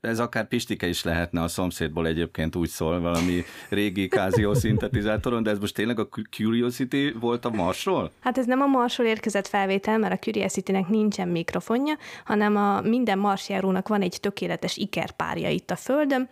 Ez 0.00 0.18
akár 0.18 0.48
Pistike 0.48 0.86
is 0.86 1.04
lehetne 1.04 1.42
a 1.42 1.48
szomszédból 1.48 2.06
egyébként 2.06 2.56
úgy 2.56 2.68
szól, 2.68 3.00
valami 3.00 3.44
régi 3.68 4.08
Casio 4.08 4.54
szintetizátoron, 4.54 5.42
de 5.42 5.50
ez 5.50 5.58
most 5.58 5.74
tényleg 5.74 5.98
a 5.98 6.08
Curiosity 6.30 7.12
volt 7.20 7.44
a 7.44 7.50
Marsról? 7.50 8.10
Hát 8.20 8.38
ez 8.38 8.46
nem 8.46 8.60
a 8.60 8.66
Marsról 8.66 9.06
érkezett 9.06 9.46
felvétel, 9.46 9.98
mert 9.98 10.12
a 10.12 10.18
Curiosity-nek 10.18 10.88
nincsen 10.88 11.28
mikrofonja, 11.28 11.94
hanem 12.24 12.56
a 12.56 12.80
minden 12.80 13.18
marsjárónak 13.18 13.88
van 13.88 14.02
egy 14.02 14.18
tökéletes 14.20 14.76
ikerpárja 14.76 15.48
itt 15.48 15.70
a 15.70 15.76
Földön, 15.76 16.28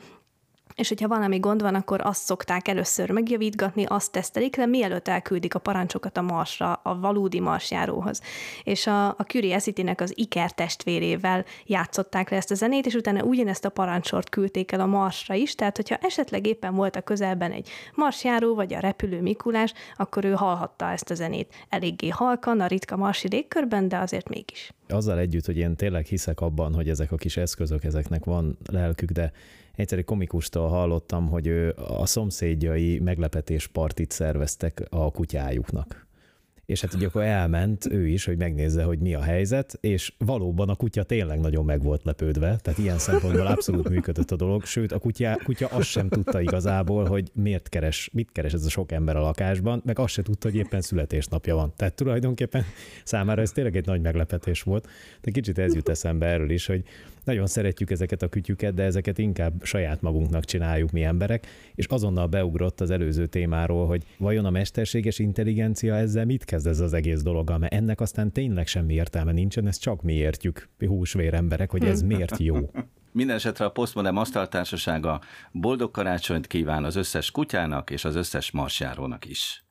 és 0.75 0.89
hogyha 0.89 1.09
valami 1.09 1.39
gond 1.39 1.63
van, 1.63 1.75
akkor 1.75 2.01
azt 2.01 2.23
szokták 2.23 2.69
először 2.69 3.11
megjavítgatni, 3.11 3.85
azt 3.85 4.13
tesztelik 4.13 4.57
le, 4.57 4.67
mielőtt 4.67 5.09
elküldik 5.09 5.55
a 5.55 5.59
parancsokat 5.59 6.17
a 6.17 6.23
Marsra, 6.23 6.81
a 6.83 6.99
valódi 6.99 7.41
Marsjáróhoz. 7.41 8.21
És 8.63 8.87
a, 8.87 9.09
a 9.09 9.25
Curiosity-nek 9.27 10.01
az 10.01 10.13
Iker 10.17 10.53
testvérével 10.53 11.45
játszották 11.65 12.31
le 12.31 12.37
ezt 12.37 12.51
a 12.51 12.55
zenét, 12.55 12.87
és 12.87 12.95
utána 12.95 13.23
ugyanezt 13.23 13.65
a 13.65 13.71
parancsort 13.71 14.29
küldték 14.29 14.73
el 14.73 14.81
a 14.81 14.87
Marsra 14.87 15.35
is, 15.35 15.55
tehát 15.55 15.77
hogyha 15.77 15.97
esetleg 15.97 16.47
éppen 16.47 16.75
volt 16.75 16.97
a 16.97 17.01
közelben 17.01 17.53
egy 17.53 17.69
Marsjáró, 17.95 18.55
vagy 18.55 18.75
a 18.75 18.81
repülő 18.81 19.21
Mikulás, 19.21 19.73
akkor 19.97 20.25
ő 20.25 20.33
hallhatta 20.33 20.91
ezt 20.91 21.11
a 21.11 21.15
zenét. 21.15 21.55
Eléggé 21.69 22.09
halkan, 22.09 22.61
a 22.61 22.67
ritka 22.67 22.97
marsi 22.97 23.29
légkörben, 23.29 23.89
de 23.89 23.99
azért 23.99 24.29
mégis. 24.29 24.73
Azzal 24.89 25.19
együtt, 25.19 25.47
hogy 25.47 25.57
én 25.57 25.77
tényleg 25.77 26.05
hiszek 26.05 26.41
abban, 26.41 26.75
hogy 26.75 26.89
ezek 26.89 27.13
a 27.13 27.17
kis 27.17 27.37
eszközök, 27.37 27.85
ezeknek 27.85 28.25
van 28.25 28.59
lelkük, 28.71 29.11
de 29.11 29.33
egyszer 29.75 29.99
egy 29.99 30.05
komikustól 30.05 30.69
hallottam, 30.69 31.29
hogy 31.29 31.49
a 31.77 32.07
szomszédjai 32.07 32.99
meglepetéspartit 32.99 34.11
szerveztek 34.11 34.87
a 34.91 35.11
kutyájuknak 35.11 36.08
és 36.69 36.81
hát 36.81 36.95
ugye 36.95 37.07
akkor 37.07 37.23
elment 37.23 37.87
ő 37.91 38.07
is, 38.07 38.25
hogy 38.25 38.37
megnézze, 38.37 38.83
hogy 38.83 38.99
mi 38.99 39.15
a 39.15 39.23
helyzet, 39.23 39.79
és 39.81 40.13
valóban 40.19 40.69
a 40.69 40.75
kutya 40.75 41.03
tényleg 41.03 41.41
nagyon 41.41 41.65
meg 41.65 41.83
volt 41.83 42.05
lepődve, 42.05 42.57
tehát 42.63 42.79
ilyen 42.79 42.99
szempontból 42.99 43.47
abszolút 43.47 43.89
működött 43.89 44.31
a 44.31 44.37
dolog, 44.37 44.65
sőt 44.65 44.93
a 44.93 44.99
kutya, 44.99 45.39
kutya 45.45 45.67
azt 45.67 45.89
sem 45.89 46.09
tudta 46.09 46.41
igazából, 46.41 47.05
hogy 47.05 47.31
miért 47.35 47.69
keres, 47.69 48.11
mit 48.13 48.33
keres 48.33 48.53
ez 48.53 48.65
a 48.65 48.69
sok 48.69 48.93
ember 48.93 49.17
a 49.17 49.21
lakásban, 49.21 49.83
meg 49.85 49.99
azt 49.99 50.13
se 50.13 50.23
tudta, 50.23 50.49
hogy 50.49 50.57
éppen 50.57 50.81
születésnapja 50.81 51.55
van. 51.55 51.73
Tehát 51.77 51.95
tulajdonképpen 51.95 52.65
számára 53.05 53.43
ez 53.43 53.51
tényleg 53.51 53.77
egy 53.77 53.87
nagy 53.87 54.01
meglepetés 54.01 54.63
volt, 54.63 54.89
de 55.21 55.31
kicsit 55.31 55.59
ez 55.59 55.75
jut 55.75 55.89
eszembe 55.89 56.27
erről 56.27 56.51
is, 56.51 56.67
hogy 56.67 56.83
nagyon 57.29 57.47
szeretjük 57.47 57.91
ezeket 57.91 58.23
a 58.23 58.29
kütyüket, 58.29 58.75
de 58.75 58.83
ezeket 58.83 59.19
inkább 59.19 59.65
saját 59.65 60.01
magunknak 60.01 60.45
csináljuk 60.45 60.91
mi 60.91 61.03
emberek, 61.03 61.47
és 61.75 61.87
azonnal 61.87 62.27
beugrott 62.27 62.81
az 62.81 62.91
előző 62.91 63.27
témáról, 63.27 63.87
hogy 63.87 64.03
vajon 64.19 64.45
a 64.45 64.51
mesterséges 64.51 65.19
intelligencia 65.19 65.95
ezzel 65.95 66.25
mit 66.25 66.45
kezd 66.45 66.67
ez 66.67 66.81
az 66.81 66.93
egész 66.93 67.23
dolog, 67.23 67.55
mert 67.59 67.73
ennek 67.73 68.01
aztán 68.01 68.33
tényleg 68.33 68.67
semmi 68.67 68.95
értelme 68.95 69.33
nincsen, 69.33 69.67
ezt 69.67 69.81
csak 69.81 70.03
mi 70.03 70.13
értjük, 70.13 70.69
mi 70.79 70.87
húsvér 70.87 71.35
emberek, 71.35 71.71
hogy 71.71 71.85
ez 71.85 72.03
miért 72.03 72.39
jó. 72.39 72.57
Minden 73.13 73.37
esetre 73.37 73.65
a 73.65 73.71
Postmodern 73.71 74.17
Asztaltársasága 74.17 75.21
boldog 75.53 75.91
karácsonyt 75.91 76.47
kíván 76.47 76.85
az 76.85 76.97
összes 76.97 77.31
kutyának 77.31 77.91
és 77.91 78.05
az 78.05 78.17
összes 78.17 78.51
marsjárónak 78.51 79.25
is. 79.25 79.65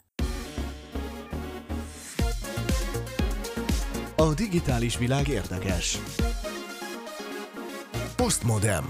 A 4.16 4.34
digitális 4.34 4.97
világ 4.97 5.28
érdekes. 5.28 5.99
Postmodem. 8.28 8.86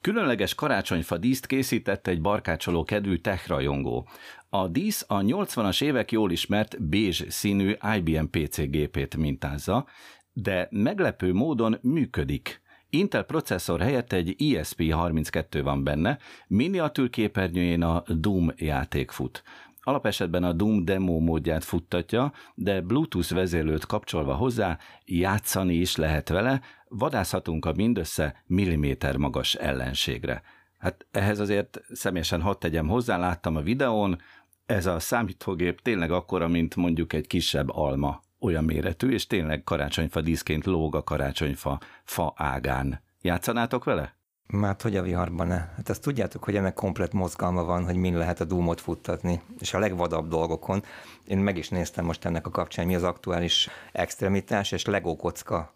Különleges 0.00 0.54
karácsonyfa 0.54 1.16
díszt 1.16 1.46
készített 1.46 2.06
egy 2.06 2.20
barkácsoló 2.20 2.84
kedvű 2.84 3.16
tech 3.16 3.48
rajongó. 3.48 4.08
A 4.48 4.68
dísz 4.68 5.04
a 5.08 5.18
80-as 5.18 5.82
évek 5.82 6.12
jól 6.12 6.30
ismert 6.30 6.82
bézs 6.82 7.24
színű 7.28 7.76
IBM 7.96 8.24
PC 8.30 8.60
gépét 8.70 9.16
mintázza, 9.16 9.86
de 10.32 10.68
meglepő 10.70 11.32
módon 11.32 11.78
működik. 11.82 12.60
Intel 12.90 13.22
processzor 13.22 13.80
helyett 13.80 14.12
egy 14.12 14.34
ESP32 14.38 15.60
van 15.62 15.84
benne, 15.84 16.18
miniatűrképernyőjén 16.46 17.82
a 17.82 18.02
Doom 18.06 18.52
játék 18.56 19.10
fut. 19.10 19.42
Alapesetben 19.88 20.44
a 20.44 20.52
Doom 20.52 20.84
demo 20.84 21.18
módját 21.18 21.64
futtatja, 21.64 22.32
de 22.54 22.80
Bluetooth 22.80 23.32
vezérlőt 23.32 23.86
kapcsolva 23.86 24.34
hozzá 24.34 24.78
játszani 25.04 25.74
is 25.74 25.96
lehet 25.96 26.28
vele, 26.28 26.60
vadászhatunk 26.88 27.64
a 27.64 27.72
mindössze 27.72 28.42
milliméter 28.46 29.16
magas 29.16 29.54
ellenségre. 29.54 30.42
Hát 30.78 31.06
ehhez 31.10 31.40
azért 31.40 31.80
személyesen 31.92 32.40
hadd 32.40 32.58
tegyem 32.58 32.88
hozzá, 32.88 33.16
láttam 33.16 33.56
a 33.56 33.60
videón, 33.60 34.18
ez 34.66 34.86
a 34.86 34.98
számítógép 34.98 35.80
tényleg 35.80 36.10
akkora, 36.10 36.48
mint 36.48 36.76
mondjuk 36.76 37.12
egy 37.12 37.26
kisebb 37.26 37.70
alma, 37.70 38.22
olyan 38.38 38.64
méretű, 38.64 39.10
és 39.10 39.26
tényleg 39.26 39.64
karácsonyfa 39.64 40.20
díszként 40.20 40.64
lóg 40.64 40.94
a 40.94 41.04
karácsonyfa 41.04 41.80
fa 42.04 42.32
ágán. 42.36 43.02
Játszanátok 43.20 43.84
vele? 43.84 44.15
Már 44.46 44.76
hogy 44.82 44.96
a 44.96 45.02
viharban 45.02 45.46
ne? 45.46 45.56
Hát 45.56 45.88
ezt 45.88 46.02
tudjátok, 46.02 46.44
hogy 46.44 46.56
ennek 46.56 46.74
komplet 46.74 47.12
mozgalma 47.12 47.64
van, 47.64 47.84
hogy 47.84 47.96
min 47.96 48.16
lehet 48.16 48.40
a 48.40 48.44
Doomot 48.44 48.80
futtatni, 48.80 49.40
és 49.58 49.74
a 49.74 49.78
legvadabb 49.78 50.28
dolgokon. 50.28 50.82
Én 51.26 51.38
meg 51.38 51.56
is 51.56 51.68
néztem 51.68 52.04
most 52.04 52.24
ennek 52.24 52.46
a 52.46 52.50
kapcsán, 52.50 52.86
mi 52.86 52.94
az 52.94 53.02
aktuális 53.02 53.68
extremitás, 53.92 54.72
és 54.72 54.84
Lego 54.84 55.16
kocka. 55.16 55.72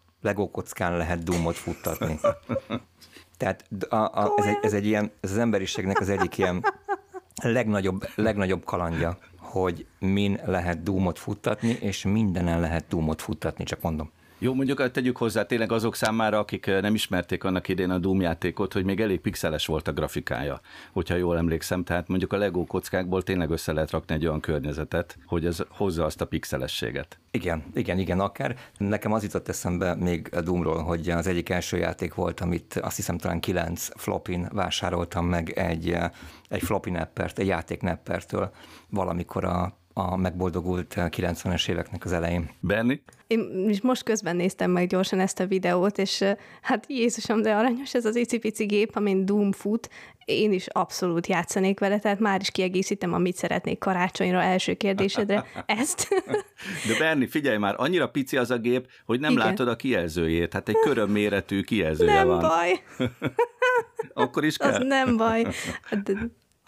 Lehet 0.77 1.23
Doomot 1.23 1.55
futtatni. 1.55 2.19
Tehát 3.37 3.65
a, 3.89 3.95
a, 3.95 4.33
ez, 4.35 4.45
egy, 4.45 4.57
ez, 4.61 4.73
egy 4.73 4.85
ilyen, 4.85 5.11
ez 5.19 5.31
az 5.31 5.37
emberiségnek 5.37 5.99
az 5.99 6.09
egyik 6.09 6.37
ilyen 6.37 6.65
legnagyobb, 7.43 8.07
legnagyobb 8.15 8.63
kalandja, 8.63 9.17
hogy 9.37 9.85
min 9.99 10.39
lehet 10.45 10.83
Doomot 10.83 11.19
futtatni, 11.19 11.69
és 11.69 12.03
mindenen 12.03 12.59
lehet 12.59 12.87
Doomot 12.87 13.21
futtatni, 13.21 13.63
csak 13.63 13.81
mondom. 13.81 14.11
Jó, 14.43 14.53
mondjuk 14.53 14.91
tegyük 14.91 15.17
hozzá 15.17 15.45
tényleg 15.45 15.71
azok 15.71 15.95
számára, 15.95 16.39
akik 16.39 16.67
eh, 16.67 16.81
nem 16.81 16.93
ismerték 16.93 17.43
annak 17.43 17.67
idén 17.67 17.89
a 17.89 17.97
Doom 17.97 18.21
játékot, 18.21 18.73
hogy 18.73 18.85
még 18.85 18.99
elég 18.99 19.19
pixeles 19.19 19.65
volt 19.65 19.87
a 19.87 19.91
grafikája, 19.91 20.61
hogyha 20.91 21.15
jól 21.15 21.37
emlékszem. 21.37 21.83
Tehát 21.83 22.07
mondjuk 22.07 22.33
a 22.33 22.37
Lego 22.37 22.65
kockákból 22.65 23.23
tényleg 23.23 23.49
össze 23.49 23.73
lehet 23.73 23.91
rakni 23.91 24.15
egy 24.15 24.25
olyan 24.25 24.39
környezetet, 24.39 25.17
hogy 25.25 25.45
ez 25.45 25.57
hozza 25.69 26.05
azt 26.05 26.21
a 26.21 26.25
pixelességet. 26.25 27.19
Igen, 27.31 27.63
igen, 27.73 27.97
igen, 27.99 28.19
akár. 28.19 28.55
Nekem 28.77 29.13
az 29.13 29.23
jutott 29.23 29.47
eszembe 29.47 29.95
még 29.95 30.29
a 30.31 30.41
Doomról, 30.41 30.83
hogy 30.83 31.09
az 31.09 31.27
egyik 31.27 31.49
első 31.49 31.77
játék 31.77 32.13
volt, 32.13 32.39
amit 32.39 32.73
azt 32.75 32.95
hiszem 32.95 33.17
talán 33.17 33.39
kilenc 33.39 33.89
flopin 33.95 34.47
vásároltam 34.51 35.25
meg 35.25 35.49
egy, 35.49 35.91
eh, 35.91 36.09
egy 36.49 36.61
floppy 36.61 36.89
neppert, 36.89 37.39
egy 37.39 37.47
játék 37.47 37.81
neppertől 37.81 38.51
valamikor 38.89 39.45
a 39.45 39.79
a 39.93 40.15
megboldogult 40.15 40.93
90-es 40.97 41.69
éveknek 41.69 42.05
az 42.05 42.11
elején. 42.11 42.49
Benni? 42.59 43.01
Én 43.27 43.69
is 43.69 43.81
most 43.81 44.03
közben 44.03 44.35
néztem 44.35 44.71
meg 44.71 44.87
gyorsan 44.87 45.19
ezt 45.19 45.39
a 45.39 45.45
videót, 45.45 45.97
és 45.97 46.23
hát 46.61 46.85
Jézusom, 46.87 47.41
de 47.41 47.53
aranyos 47.53 47.93
ez 47.93 48.05
az 48.05 48.15
icipici 48.15 48.65
gép, 48.65 48.95
amin 48.95 49.25
Doom 49.25 49.51
fut, 49.51 49.89
én 50.25 50.51
is 50.51 50.67
abszolút 50.67 51.27
játszanék 51.27 51.79
vele, 51.79 51.99
tehát 51.99 52.19
már 52.19 52.41
is 52.41 52.51
kiegészítem, 52.51 53.13
amit 53.13 53.35
szeretnék 53.35 53.79
karácsonyra 53.79 54.41
első 54.41 54.73
kérdésedre, 54.73 55.45
ezt. 55.65 56.07
De 56.87 56.97
Berni, 56.99 57.27
figyelj 57.27 57.57
már, 57.57 57.75
annyira 57.77 58.09
pici 58.09 58.37
az 58.37 58.51
a 58.51 58.57
gép, 58.57 58.87
hogy 59.05 59.19
nem 59.19 59.31
Igen. 59.31 59.45
látod 59.45 59.67
a 59.67 59.75
kijelzőjét, 59.75 60.53
hát 60.53 60.69
egy 60.69 60.79
körömméretű 60.83 61.61
kijelzője 61.61 62.13
nem 62.13 62.27
van. 62.27 62.39
Nem 62.41 62.49
baj. 62.49 62.81
Akkor 64.13 64.45
is 64.45 64.57
kell? 64.57 64.71
Az 64.71 64.83
nem 64.83 65.17
baj. 65.17 65.45
Hát, 65.81 66.11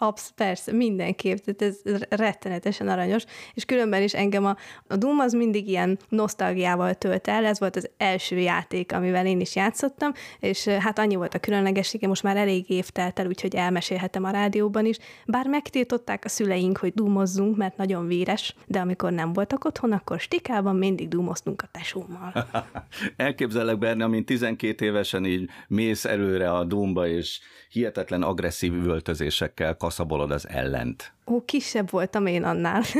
Absz, 0.06 0.32
persze, 0.34 0.72
mindenképp, 0.72 1.36
tehát 1.36 1.62
ez 1.62 1.92
rettenetesen 2.08 2.88
aranyos, 2.88 3.24
és 3.54 3.64
különben 3.64 4.02
is 4.02 4.14
engem 4.14 4.44
a, 4.44 4.56
a 4.88 4.96
Doom 4.96 5.18
az 5.18 5.32
mindig 5.32 5.68
ilyen 5.68 5.98
nosztalgiával 6.08 6.94
tölt 6.94 7.28
el, 7.28 7.44
ez 7.44 7.58
volt 7.58 7.76
az 7.76 7.90
első 7.96 8.38
játék, 8.38 8.92
amivel 8.92 9.26
én 9.26 9.40
is 9.40 9.56
játszottam, 9.56 10.12
és 10.40 10.66
hát 10.66 10.98
annyi 10.98 11.14
volt 11.14 11.34
a 11.34 11.38
különlegessége, 11.38 12.06
most 12.06 12.22
már 12.22 12.36
elég 12.36 12.70
év 12.70 12.88
telt 12.88 13.18
el, 13.18 13.26
úgyhogy 13.26 13.54
elmesélhetem 13.54 14.24
a 14.24 14.30
rádióban 14.30 14.86
is, 14.86 14.98
bár 15.26 15.46
megtiltották 15.46 16.24
a 16.24 16.28
szüleink, 16.28 16.78
hogy 16.78 16.92
dúmozzunk, 16.94 17.56
mert 17.56 17.76
nagyon 17.76 18.06
véres, 18.06 18.54
de 18.66 18.80
amikor 18.80 19.12
nem 19.12 19.32
voltak 19.32 19.64
otthon, 19.64 19.92
akkor 19.92 20.20
stikában 20.20 20.76
mindig 20.76 21.08
dúmoztunk 21.08 21.62
a 21.62 21.68
tesómmal. 21.78 22.32
Elképzelek 23.16 23.78
benne, 23.78 24.04
amint 24.04 24.26
12 24.26 24.84
évesen 24.84 25.24
így 25.24 25.48
mész 25.68 26.04
előre 26.04 26.50
a 26.50 26.64
Doomba, 26.64 27.06
és 27.06 27.40
hihetetlen 27.68 28.22
agresszív 28.22 28.72
üvöltözésekkel 28.72 29.76
kaszabolod 29.94 30.30
az 30.30 30.48
ellent. 30.48 31.12
Ó, 31.26 31.44
kisebb 31.44 31.90
voltam 31.90 32.26
én 32.26 32.42
annál. 32.42 32.82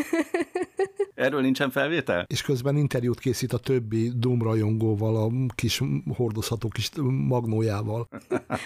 Erről 1.15 1.41
nincsen 1.41 1.71
felvétel? 1.71 2.27
És 2.29 2.43
közben 2.43 2.77
interjút 2.77 3.19
készít 3.19 3.53
a 3.53 3.59
többi 3.59 4.13
Doom 4.17 4.43
rajongóval, 4.43 5.17
a 5.17 5.53
kis 5.55 5.83
hordozható 6.17 6.69
kis 6.69 6.91
magnójával. 7.29 8.09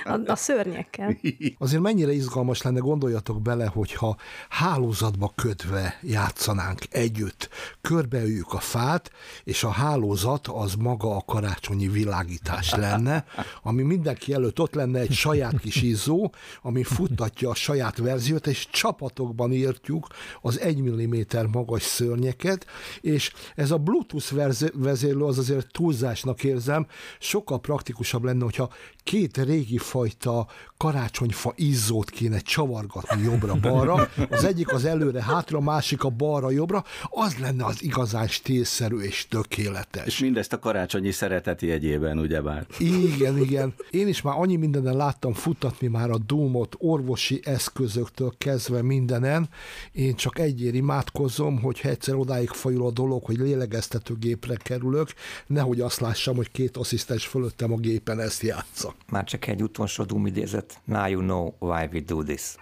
A, 0.05 0.21
a 0.27 0.37
szörnyekkel. 0.37 1.17
Azért 1.59 1.83
mennyire 1.83 2.13
izgalmas 2.13 2.63
lenne, 2.63 2.79
gondoljatok 2.79 3.43
bele, 3.43 3.67
hogyha 3.67 4.17
hálózatba 4.49 5.33
kötve 5.35 5.99
játszanánk 6.03 6.81
együtt. 6.91 7.49
Körbeüljük 7.81 8.53
a 8.53 8.59
fát, 8.59 9.11
és 9.45 9.65
a 9.65 9.71
hálózat 9.71 10.47
az 10.47 10.75
maga 10.75 11.17
a 11.17 11.23
karácsonyi 11.27 11.89
világítás 11.89 12.75
lenne, 12.75 13.25
ami 13.63 13.83
mindenki 13.83 14.33
előtt 14.33 14.61
ott 14.61 14.75
lenne 14.75 14.99
egy 14.99 15.13
saját 15.13 15.61
kis 15.61 15.83
izzó, 15.83 16.33
ami 16.63 16.83
futtatja 16.83 17.51
a 17.51 17.55
saját 17.55 17.99
verziót, 17.99 18.47
és 18.47 18.69
csapatokban 18.71 19.48
jobban 19.53 19.69
értjük 19.69 20.07
az 20.41 20.61
1 20.61 20.81
mm 20.81 21.15
magas 21.53 21.83
szörnyeket, 21.83 22.67
és 23.01 23.33
ez 23.55 23.71
a 23.71 23.79
Bluetooth 23.79 24.35
vezérlő 24.75 25.25
az 25.25 25.39
azért 25.39 25.73
túlzásnak 25.73 26.45
érzem, 26.45 26.87
sokkal 27.19 27.61
praktikusabb 27.61 28.25
lenne, 28.25 28.45
hogyha 28.45 28.71
két 29.03 29.37
régi 29.37 29.79
fajta 29.79 30.47
karácsonyfa 30.79 31.53
izzót 31.57 32.11
kéne 32.11 32.39
csavargatni 32.39 33.23
jobbra-balra, 33.23 34.09
az 34.31 34.45
egyik 34.45 34.73
az 34.73 34.85
előre 34.85 35.23
hátra, 35.23 35.59
a 35.59 35.61
másik 35.61 36.05
a 36.05 36.09
balra-jobbra, 36.09 36.85
az 37.03 37.39
lenne 37.39 37.65
az 37.65 37.83
igazán 37.83 38.29
stílszerű 38.29 38.99
és 38.99 39.27
tökéletes. 39.29 40.07
És 40.07 40.19
mindezt 40.19 40.53
a 40.53 40.59
karácsonyi 40.59 41.11
szereteti 41.11 41.67
jegyében, 41.67 42.19
ugyebár. 42.19 42.67
Igen, 42.79 43.39
igen. 43.39 43.75
Én 43.91 44.09
is 44.09 44.23
már 44.23 44.35
annyi 44.39 44.57
mindenen 44.57 44.97
láttam 44.97 45.33
futtatni 45.33 45.87
már 45.87 46.11
a 46.11 46.19
Doomot, 46.19 46.75
orvosi 46.79 47.41
eszközöktől 47.45 48.35
kezdve 48.39 48.83
mindenen. 48.83 49.49
Én 49.93 50.15
csak 50.15 50.39
egyért 50.39 50.75
imádkozom, 50.75 51.61
hogy 51.61 51.81
egyszer 51.83 52.15
odáig 52.15 52.49
fajul 52.49 52.87
a 52.87 52.91
dolog, 52.91 53.25
hogy 53.25 53.37
lélegeztetőgépre 53.37 54.57
kerülök, 54.57 55.09
nehogy 55.47 55.81
azt 55.81 56.01
lássam, 56.01 56.37
hogy 56.37 56.51
két 56.51 56.77
asszisztens 56.77 57.27
fölöttem 57.27 57.73
a 57.73 57.77
gépen 57.77 58.21
ezt 58.21 58.43
játsza. 58.43 58.95
Már 59.11 59.25
csak 59.25 59.47
egy 59.47 59.63
utolsó 59.63 60.05
Doom 60.05 60.27
idézet. 60.27 60.68
Now 60.85 61.09
you 61.09 61.21
know 61.21 61.55
why 61.59 61.89
we 61.93 62.01
do 62.01 62.23
this. 62.23 62.57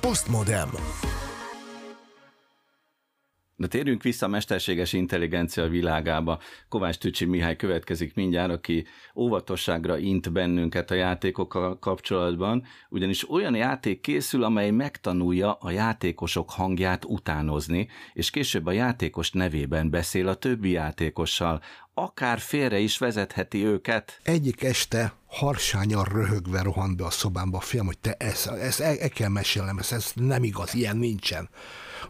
Postmodem. 0.00 0.68
De 3.56 3.66
térjünk 3.66 4.02
vissza 4.02 4.26
a 4.26 4.28
mesterséges 4.28 4.92
intelligencia 4.92 5.68
világába. 5.68 6.40
Kovács 6.68 6.98
Tücsi 6.98 7.24
Mihály 7.24 7.56
következik 7.56 8.14
mindjárt, 8.14 8.52
aki 8.52 8.86
óvatosságra 9.16 9.98
int 9.98 10.32
bennünket 10.32 10.90
a 10.90 10.94
játékokkal 10.94 11.78
kapcsolatban, 11.78 12.64
ugyanis 12.88 13.30
olyan 13.30 13.54
játék 13.54 14.00
készül, 14.00 14.42
amely 14.42 14.70
megtanulja 14.70 15.52
a 15.52 15.70
játékosok 15.70 16.50
hangját 16.50 17.04
utánozni, 17.04 17.88
és 18.12 18.30
később 18.30 18.66
a 18.66 18.72
játékos 18.72 19.30
nevében 19.30 19.90
beszél 19.90 20.28
a 20.28 20.34
többi 20.34 20.70
játékossal, 20.70 21.60
akár 21.94 22.38
félre 22.38 22.78
is 22.78 22.98
vezetheti 22.98 23.64
őket. 23.64 24.20
Egyik 24.22 24.62
este 24.62 25.14
harsányan 25.26 26.04
röhögve 26.04 26.62
rohant 26.62 26.96
be 26.96 27.04
a 27.04 27.10
szobámba 27.10 27.56
a 27.58 27.60
film, 27.60 27.86
hogy 27.86 27.98
te 27.98 28.14
ezt, 28.18 28.46
ezt 28.46 28.80
el, 28.80 28.98
el 28.98 29.08
kell 29.08 29.28
mesélnem, 29.28 29.78
ez, 29.78 29.92
ez 29.92 30.12
nem 30.14 30.44
igaz, 30.44 30.74
ilyen 30.74 30.96
nincsen. 30.96 31.48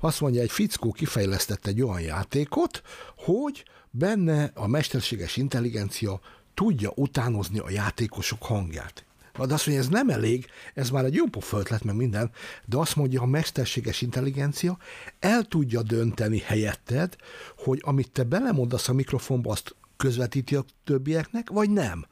Azt 0.01 0.21
mondja, 0.21 0.43
egy 0.43 0.51
fickó 0.51 0.93
kifejlesztett 0.93 1.67
egy 1.67 1.83
olyan 1.83 2.01
játékot, 2.01 2.83
hogy 3.17 3.65
benne 3.91 4.51
a 4.55 4.67
mesterséges 4.67 5.37
intelligencia 5.37 6.21
tudja 6.55 6.93
utánozni 6.95 7.59
a 7.59 7.71
játékosok 7.71 8.43
hangját. 8.43 9.05
De 9.37 9.55
azt 9.55 9.67
mondja, 9.67 9.85
ez 9.85 9.91
nem 9.91 10.09
elég, 10.09 10.47
ez 10.75 10.91
már 10.91 11.05
egy 11.05 11.15
jó 11.15 11.27
pofa 11.27 11.59
ötlet, 11.59 11.85
meg 11.85 11.97
minden, 11.97 12.31
de 12.65 12.77
azt 12.77 12.97
mondja, 12.97 13.23
a 13.23 13.27
mesterséges 13.27 14.01
intelligencia 14.01 14.79
el 15.21 15.43
tudja 15.43 15.83
dönteni 15.83 16.39
helyetted, 16.39 17.17
hogy 17.59 17.79
amit 17.83 18.11
te 18.11 18.23
belemondasz 18.23 18.89
a 18.89 18.93
mikrofonba, 18.93 19.51
azt 19.51 19.77
közvetíti 19.97 20.55
a 20.55 20.65
többieknek, 20.85 21.51
vagy 21.51 21.71
nem. 21.71 22.07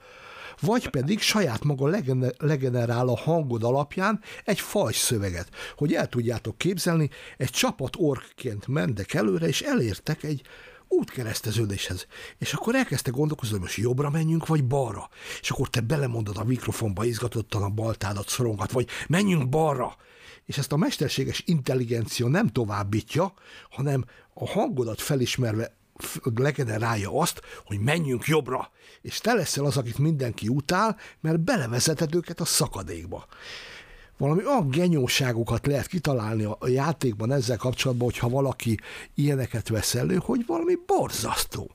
Vagy 0.60 0.88
pedig 0.88 1.20
saját 1.20 1.64
maga 1.64 2.02
legenerál 2.38 3.08
a 3.08 3.16
hangod 3.16 3.62
alapján 3.62 4.20
egy 4.44 4.60
fajs 4.60 4.96
szöveget, 4.96 5.48
hogy 5.76 5.94
el 5.94 6.08
tudjátok 6.08 6.58
képzelni, 6.58 7.10
egy 7.36 7.50
csapat 7.50 7.94
orkként 7.98 8.66
mentek 8.66 9.14
előre, 9.14 9.46
és 9.46 9.60
elértek 9.60 10.22
egy 10.22 10.42
útkereszteződéshez. 10.98 12.06
És 12.38 12.52
akkor 12.52 12.74
elkezdte 12.74 13.10
gondolkozni, 13.10 13.52
hogy 13.52 13.62
most 13.62 13.76
jobbra 13.76 14.10
menjünk, 14.10 14.46
vagy 14.46 14.64
balra. 14.64 15.08
És 15.40 15.50
akkor 15.50 15.68
te 15.68 15.80
belemondod 15.80 16.36
a 16.36 16.44
mikrofonba 16.44 17.04
izgatottan 17.04 17.62
a 17.62 17.68
baltádat 17.68 18.28
szorongat, 18.28 18.72
vagy 18.72 18.88
menjünk 19.08 19.48
balra. 19.48 19.96
És 20.46 20.58
ezt 20.58 20.72
a 20.72 20.76
mesterséges 20.76 21.42
intelligencia 21.46 22.28
nem 22.28 22.48
továbbítja, 22.48 23.34
hanem 23.70 24.04
a 24.34 24.48
hangodat 24.48 25.00
felismerve 25.00 25.76
legenerálja 26.34 27.18
azt, 27.18 27.40
hogy 27.66 27.78
menjünk 27.78 28.26
jobbra, 28.26 28.70
és 29.02 29.18
te 29.18 29.32
leszel 29.32 29.64
az, 29.64 29.76
akit 29.76 29.98
mindenki 29.98 30.48
utál, 30.48 30.96
mert 31.20 31.40
belevezeted 31.40 32.14
őket 32.14 32.40
a 32.40 32.44
szakadékba. 32.44 33.26
Valami 34.16 34.46
olyan 34.46 34.68
genyóságokat 34.68 35.66
lehet 35.66 35.86
kitalálni 35.86 36.44
a 36.44 36.68
játékban 36.68 37.32
ezzel 37.32 37.56
kapcsolatban, 37.56 38.06
hogyha 38.06 38.28
valaki 38.28 38.78
ilyeneket 39.14 39.68
vesz 39.68 39.94
elő, 39.94 40.16
hogy 40.16 40.46
valami 40.46 40.78
borzasztó 40.86 41.70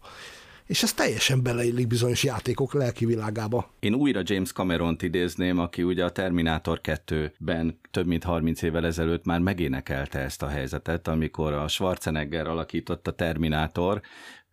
és 0.68 0.84
ez 0.84 0.94
teljesen 0.94 1.44
beleillik 1.44 1.88
bizonyos 1.88 2.24
játékok 2.24 2.74
lelki 2.74 3.06
világába. 3.06 3.72
Én 3.80 3.94
újra 3.94 4.22
James 4.24 4.52
Cameron-t 4.52 5.02
idézném, 5.02 5.60
aki 5.60 5.84
ugye 5.84 6.04
a 6.04 6.12
Terminátor 6.12 6.82
2-ben 6.84 7.80
több 7.92 8.06
mint 8.06 8.24
30 8.24 8.62
évvel 8.62 8.86
ezelőtt 8.86 9.26
már 9.26 9.40
megénekelte 9.40 10.20
ezt 10.20 10.42
a 10.42 10.48
helyzetet, 10.48 11.08
amikor 11.08 11.54
a 11.54 11.68
Schwarzenegger 11.68 12.48
alakította 12.48 13.12
Terminátor, 13.12 14.02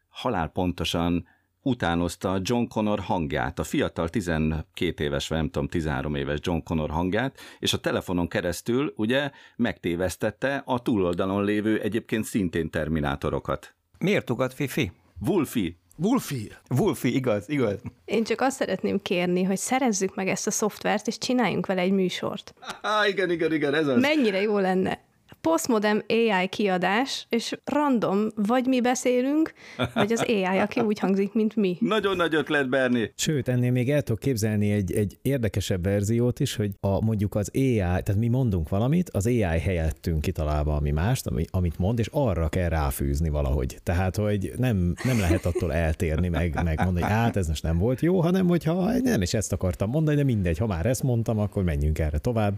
halál 0.08 0.48
pontosan 0.48 1.26
utánozta 1.64 2.40
John 2.42 2.64
Connor 2.64 3.00
hangját, 3.00 3.58
a 3.58 3.64
fiatal 3.64 4.08
12 4.08 5.04
éves, 5.04 5.28
vagy 5.28 5.38
nem 5.38 5.50
tudom, 5.50 5.68
13 5.68 6.14
éves 6.14 6.38
John 6.42 6.62
Connor 6.64 6.90
hangját, 6.90 7.38
és 7.58 7.72
a 7.72 7.78
telefonon 7.78 8.28
keresztül 8.28 8.92
ugye 8.96 9.30
megtévesztette 9.56 10.62
a 10.66 10.82
túloldalon 10.82 11.44
lévő 11.44 11.80
egyébként 11.80 12.24
szintén 12.24 12.70
terminátorokat. 12.70 13.74
Miért 13.98 14.30
ugat 14.30 14.54
Fifi? 14.54 14.92
Wolfie, 15.26 15.70
Wolfie. 15.96 16.60
Wolfie, 16.68 17.10
igaz, 17.10 17.48
igaz. 17.48 17.80
Én 18.04 18.24
csak 18.24 18.40
azt 18.40 18.56
szeretném 18.56 19.02
kérni, 19.02 19.42
hogy 19.42 19.56
szerezzük 19.56 20.14
meg 20.14 20.28
ezt 20.28 20.46
a 20.46 20.50
szoftvert, 20.50 21.06
és 21.06 21.18
csináljunk 21.18 21.66
vele 21.66 21.80
egy 21.80 21.92
műsort. 21.92 22.54
Ah, 22.82 23.08
igen, 23.08 23.30
igen, 23.30 23.52
igen, 23.52 23.74
ez 23.74 23.86
az. 23.86 24.00
Mennyire 24.00 24.40
jó 24.40 24.58
lenne 24.58 25.00
postmodern 25.50 26.04
AI 26.08 26.48
kiadás, 26.48 27.26
és 27.28 27.58
random, 27.64 28.28
vagy 28.34 28.66
mi 28.66 28.80
beszélünk, 28.80 29.52
vagy 29.94 30.12
az 30.12 30.24
AI, 30.28 30.44
aki 30.44 30.80
úgy 30.80 30.98
hangzik, 30.98 31.32
mint 31.32 31.56
mi. 31.56 31.76
Nagyon 31.80 32.16
nagy 32.16 32.34
ötlet, 32.34 32.68
Berni. 32.68 33.12
Sőt, 33.16 33.48
ennél 33.48 33.70
még 33.70 33.90
el 33.90 34.02
tudok 34.02 34.20
képzelni 34.20 34.72
egy, 34.72 34.92
egy 34.92 35.18
érdekesebb 35.22 35.84
verziót 35.84 36.40
is, 36.40 36.56
hogy 36.56 36.70
a, 36.80 37.04
mondjuk 37.04 37.34
az 37.34 37.50
AI, 37.54 37.76
tehát 37.76 38.16
mi 38.16 38.28
mondunk 38.28 38.68
valamit, 38.68 39.10
az 39.10 39.26
AI 39.26 39.40
helyettünk 39.40 40.20
kitalálva 40.20 40.76
ami 40.76 40.90
mást, 40.90 41.26
ami, 41.26 41.44
amit 41.50 41.78
mond, 41.78 41.98
és 41.98 42.08
arra 42.12 42.48
kell 42.48 42.68
ráfűzni 42.68 43.28
valahogy. 43.28 43.78
Tehát, 43.82 44.16
hogy 44.16 44.52
nem, 44.56 44.94
nem 45.04 45.18
lehet 45.18 45.46
attól 45.46 45.72
eltérni, 45.72 46.28
meg, 46.28 46.62
meg 46.64 46.78
mondani, 46.84 47.04
hogy 47.04 47.14
hát 47.14 47.36
ez 47.36 47.48
most 47.48 47.62
nem 47.62 47.78
volt 47.78 48.00
jó, 48.00 48.20
hanem 48.20 48.46
hogyha 48.46 48.98
nem 48.98 49.22
is 49.22 49.34
ezt 49.34 49.52
akartam 49.52 49.90
mondani, 49.90 50.16
de 50.16 50.24
mindegy, 50.24 50.58
ha 50.58 50.66
már 50.66 50.86
ezt 50.86 51.02
mondtam, 51.02 51.38
akkor 51.38 51.62
menjünk 51.62 51.98
erre 51.98 52.18
tovább 52.18 52.54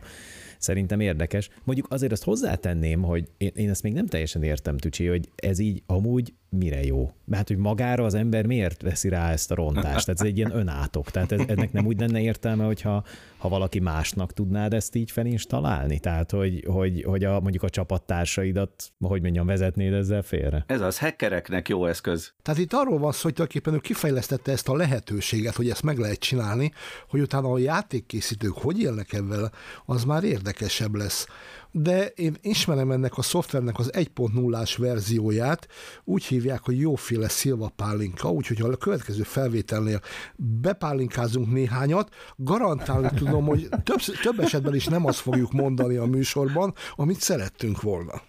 szerintem 0.58 1.00
érdekes. 1.00 1.48
Mondjuk 1.64 1.86
azért 1.90 2.12
azt 2.12 2.24
hozzátenném, 2.24 3.02
hogy 3.02 3.28
én, 3.36 3.50
én 3.54 3.70
ezt 3.70 3.82
még 3.82 3.92
nem 3.92 4.06
teljesen 4.06 4.42
értem, 4.42 4.76
Tücsi, 4.76 5.06
hogy 5.06 5.28
ez 5.36 5.58
így 5.58 5.82
amúgy 5.86 6.34
mire 6.56 6.84
jó? 6.84 7.10
Mert 7.24 7.48
hogy 7.48 7.56
magára 7.56 8.04
az 8.04 8.14
ember 8.14 8.46
miért 8.46 8.82
veszi 8.82 9.08
rá 9.08 9.30
ezt 9.30 9.50
a 9.50 9.54
rontást? 9.54 10.04
Tehát 10.06 10.20
ez 10.20 10.26
egy 10.26 10.36
ilyen 10.36 10.56
önátok. 10.56 11.10
Tehát 11.10 11.32
ez, 11.32 11.40
ennek 11.46 11.72
nem 11.72 11.86
úgy 11.86 12.00
lenne 12.00 12.20
értelme, 12.20 12.64
hogyha 12.64 13.04
ha 13.36 13.48
valaki 13.48 13.78
másnak 13.78 14.32
tudnád 14.32 14.74
ezt 14.74 14.94
így 14.94 15.12
találni? 15.46 15.98
Tehát, 15.98 16.30
hogy, 16.30 16.64
hogy, 16.66 17.02
hogy 17.02 17.24
a, 17.24 17.40
mondjuk 17.40 17.62
a 17.62 17.70
csapattársaidat, 17.70 18.92
hogy 19.00 19.22
mondjam, 19.22 19.46
vezetnéd 19.46 19.92
ezzel 19.92 20.22
félre? 20.22 20.64
Ez 20.66 20.80
az 20.80 20.98
hackereknek 20.98 21.68
jó 21.68 21.86
eszköz. 21.86 22.32
Tehát 22.42 22.60
itt 22.60 22.72
arról 22.72 22.98
van 22.98 23.12
szó, 23.12 23.20
hogy 23.22 23.32
tulajdonképpen 23.32 23.74
ő 23.74 23.78
kifejlesztette 23.78 24.52
ezt 24.52 24.68
a 24.68 24.76
lehetőséget, 24.76 25.54
hogy 25.54 25.70
ezt 25.70 25.82
meg 25.82 25.98
lehet 25.98 26.18
csinálni, 26.18 26.72
hogy 27.08 27.20
utána 27.20 27.52
a 27.52 27.58
játékkészítők 27.58 28.54
hogy 28.54 28.80
élnek 28.80 29.12
ebben, 29.12 29.52
az 29.84 30.04
már 30.04 30.24
érdekesebb 30.24 30.94
lesz 30.94 31.26
de 31.70 32.06
én 32.06 32.36
ismerem 32.42 32.90
ennek 32.90 33.18
a 33.18 33.22
szoftvernek 33.22 33.78
az 33.78 33.90
1.0-ás 33.92 34.76
verzióját, 34.76 35.68
úgy 36.04 36.24
hívják, 36.24 36.60
hogy 36.60 36.78
jóféle 36.78 37.28
szilva 37.28 37.72
pálinka, 37.76 38.30
úgyhogy 38.30 38.58
ha 38.58 38.68
a 38.68 38.76
következő 38.76 39.22
felvételnél 39.22 40.00
bepálinkázunk 40.36 41.52
néhányat, 41.52 42.14
garantálni 42.36 43.08
tudom, 43.14 43.44
hogy 43.44 43.68
több, 43.68 43.98
több 44.22 44.40
esetben 44.40 44.74
is 44.74 44.86
nem 44.86 45.06
azt 45.06 45.18
fogjuk 45.18 45.52
mondani 45.52 45.96
a 45.96 46.04
műsorban, 46.04 46.74
amit 46.96 47.20
szerettünk 47.20 47.82
volna. 47.82 48.22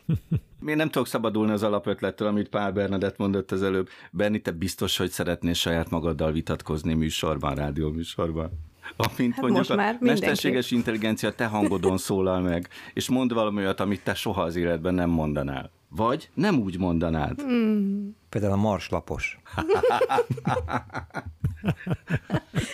Én 0.65 0.75
nem 0.75 0.89
tudok 0.89 1.07
szabadulni 1.07 1.51
az 1.51 1.63
alapötlettől, 1.63 2.27
amit 2.27 2.49
Pál 2.49 2.71
Bernadett 2.71 3.17
mondott 3.17 3.51
az 3.51 3.63
előbb. 3.63 3.88
Berni, 4.11 4.41
te 4.41 4.51
biztos, 4.51 4.97
hogy 4.97 5.09
szeretnél 5.09 5.53
saját 5.53 5.89
magaddal 5.89 6.31
vitatkozni 6.31 6.93
műsorban, 6.93 7.55
rádió 7.55 7.89
műsorban? 7.89 8.51
amint 9.15 9.33
hát 9.33 9.41
mondjuk 9.41 9.69
a 9.79 9.95
mesterséges 9.99 10.71
intelligencia 10.71 11.31
te 11.31 11.45
hangodon 11.45 11.97
szólal 11.97 12.41
meg, 12.41 12.69
és 12.93 13.09
mond 13.09 13.33
valami 13.33 13.61
olyat, 13.61 13.79
amit 13.79 14.03
te 14.03 14.13
soha 14.13 14.41
az 14.41 14.55
életben 14.55 14.93
nem 14.93 15.09
mondanál. 15.09 15.71
Vagy 15.89 16.29
nem 16.33 16.59
úgy 16.59 16.77
mondanád. 16.77 17.41
Hmm. 17.41 18.15
Például 18.29 18.53
a 18.53 18.55
marslapos. 18.55 19.39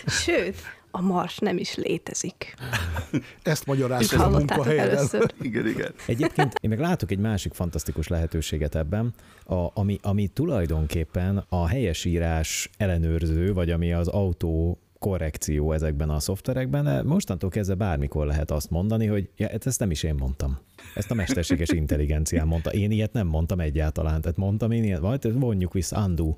Sőt, 0.06 0.56
a 0.90 1.00
mars 1.00 1.38
nem 1.38 1.58
is 1.58 1.74
létezik. 1.74 2.54
Ezt 3.42 3.66
magyarázom 3.66 4.20
a 4.20 4.28
munkahelyen. 4.28 5.08
Igen, 5.40 5.66
igen. 5.66 5.92
Egyébként 6.06 6.54
én 6.60 6.70
meg 6.70 6.78
látok 6.78 7.10
egy 7.10 7.18
másik 7.18 7.54
fantasztikus 7.54 8.08
lehetőséget 8.08 8.74
ebben, 8.74 9.14
a, 9.44 9.66
ami, 9.74 9.98
ami 10.02 10.28
tulajdonképpen 10.28 11.44
a 11.48 11.66
helyesírás 11.66 12.70
ellenőrző, 12.76 13.52
vagy 13.52 13.70
ami 13.70 13.92
az 13.92 14.08
autó 14.08 14.78
korrekció 15.04 15.72
ezekben 15.72 16.10
a 16.10 16.20
szoftverekben, 16.20 17.06
mostantól 17.06 17.50
kezdve 17.50 17.74
bármikor 17.74 18.26
lehet 18.26 18.50
azt 18.50 18.70
mondani, 18.70 19.06
hogy 19.06 19.28
ja, 19.36 19.48
hát 19.48 19.66
ezt 19.66 19.78
nem 19.78 19.90
is 19.90 20.02
én 20.02 20.14
mondtam. 20.14 20.58
Ezt 20.94 21.10
a 21.10 21.14
mesterséges 21.14 21.68
intelligencián 21.82 22.46
mondta. 22.46 22.70
Én 22.70 22.90
ilyet 22.90 23.12
nem 23.12 23.26
mondtam 23.26 23.60
egyáltalán. 23.60 24.20
Tehát 24.20 24.36
mondtam 24.36 24.70
én 24.70 24.84
ilyet, 24.84 25.00
majd 25.00 25.38
vonjuk 25.38 25.72
vissza, 25.72 26.04
undo. 26.04 26.36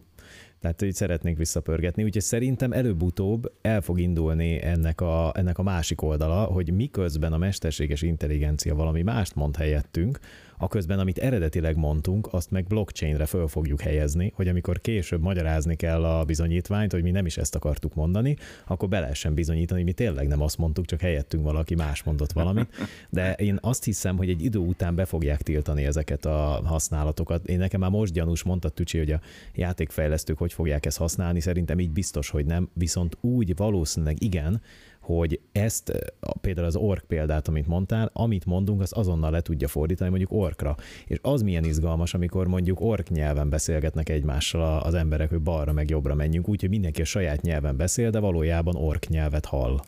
Tehát, 0.61 0.81
hogy 0.81 0.95
szeretnénk 0.95 1.39
visszapörgetni. 1.39 2.05
Úgyhogy 2.05 2.23
szerintem 2.23 2.73
előbb-utóbb 2.73 3.53
el 3.62 3.81
fog 3.81 4.01
indulni 4.01 4.62
ennek 4.62 5.01
a, 5.01 5.33
ennek 5.35 5.59
a 5.59 5.62
másik 5.62 6.03
oldala, 6.03 6.45
hogy 6.45 6.73
miközben 6.73 7.33
a 7.33 7.39
mesterséges 7.39 8.03
intelligencia 8.03 8.75
valami 8.75 9.03
mást 9.03 9.35
mond 9.35 9.57
helyettünk, 9.57 10.19
a 10.59 10.69
közben, 10.69 10.99
amit 10.99 11.19
eredetileg 11.19 11.77
mondtunk, 11.77 12.29
azt 12.31 12.51
meg 12.51 12.67
blockchainre 12.67 13.27
föl 13.27 13.49
fogjuk 13.49 13.81
helyezni, 13.81 14.33
hogy 14.35 14.49
amikor 14.49 14.81
később 14.81 15.21
magyarázni 15.21 15.77
kell 15.77 16.05
a 16.05 16.25
bizonyítványt, 16.25 16.93
hogy 16.93 17.03
mi 17.03 17.11
nem 17.11 17.27
is 17.27 17.37
ezt 17.37 17.55
akartuk 17.55 17.95
mondani, 17.95 18.37
akkor 18.67 18.89
be 18.89 19.01
lehessen 19.01 19.35
bizonyítani, 19.35 19.81
hogy 19.81 19.89
mi 19.89 19.95
tényleg 19.95 20.27
nem 20.27 20.43
azt 20.43 20.59
mondtuk, 20.59 20.85
csak 20.85 21.01
helyettünk 21.01 21.45
valaki 21.45 21.75
más 21.75 22.03
mondott 22.03 22.33
valamit. 22.33 22.69
De 23.11 23.33
én 23.33 23.59
azt 23.61 23.85
hiszem, 23.85 24.17
hogy 24.17 24.29
egy 24.29 24.45
idő 24.45 24.59
után 24.59 24.95
be 24.95 25.05
fogják 25.05 25.43
tiltani 25.43 25.85
ezeket 25.85 26.25
a 26.25 26.61
használatokat. 26.65 27.47
Én 27.49 27.59
nekem 27.59 27.81
már 27.81 27.91
most 27.91 28.13
gyanús 28.13 28.43
mondta 28.43 28.69
Tücsi, 28.69 28.99
hogy 28.99 29.11
a 29.11 29.21
játékfejlesztők 29.55 30.39
hogy 30.39 30.53
fogják 30.53 30.87
ezt 30.87 30.99
használni, 30.99 31.41
szerintem 31.41 31.81
így 31.81 31.91
biztos, 31.91 32.31
hogy 32.31 32.47
nem, 32.47 32.69
viszont 32.73 33.17
úgy 33.21 33.57
valószínűleg 33.57 34.23
igen, 34.23 34.61
hogy 35.07 35.41
ezt, 35.53 35.93
például 36.41 36.67
az 36.67 36.77
ork 36.77 37.05
példát, 37.05 37.49
amit 37.49 37.67
mondtál, 37.67 38.11
amit 38.13 38.45
mondunk, 38.45 38.81
az 38.81 38.93
azonnal 38.97 39.31
le 39.31 39.41
tudja 39.41 39.69
fordítani 39.69 40.11
mondjuk 40.11 40.33
orkra. 40.33 40.77
És 41.07 41.19
az 41.23 41.43
milyen 41.43 41.65
izgalmas, 41.65 42.15
amikor 42.15 42.47
mondjuk 42.47 42.81
ork 42.81 43.09
nyelven 43.09 43.49
beszélgetnek 43.49 44.09
egymással 44.09 44.81
az 44.81 44.95
emberek, 44.95 45.29
hogy 45.29 45.41
balra 45.41 45.73
meg 45.73 45.91
jobbra 45.91 46.15
menjünk, 46.15 46.49
úgyhogy 46.49 46.69
mindenki 46.69 47.01
a 47.01 47.05
saját 47.05 47.43
nyelven 47.43 47.77
beszél, 47.77 48.11
de 48.11 48.19
valójában 48.19 48.77
ork 48.77 49.09
nyelvet 49.09 49.45
hall. 49.45 49.81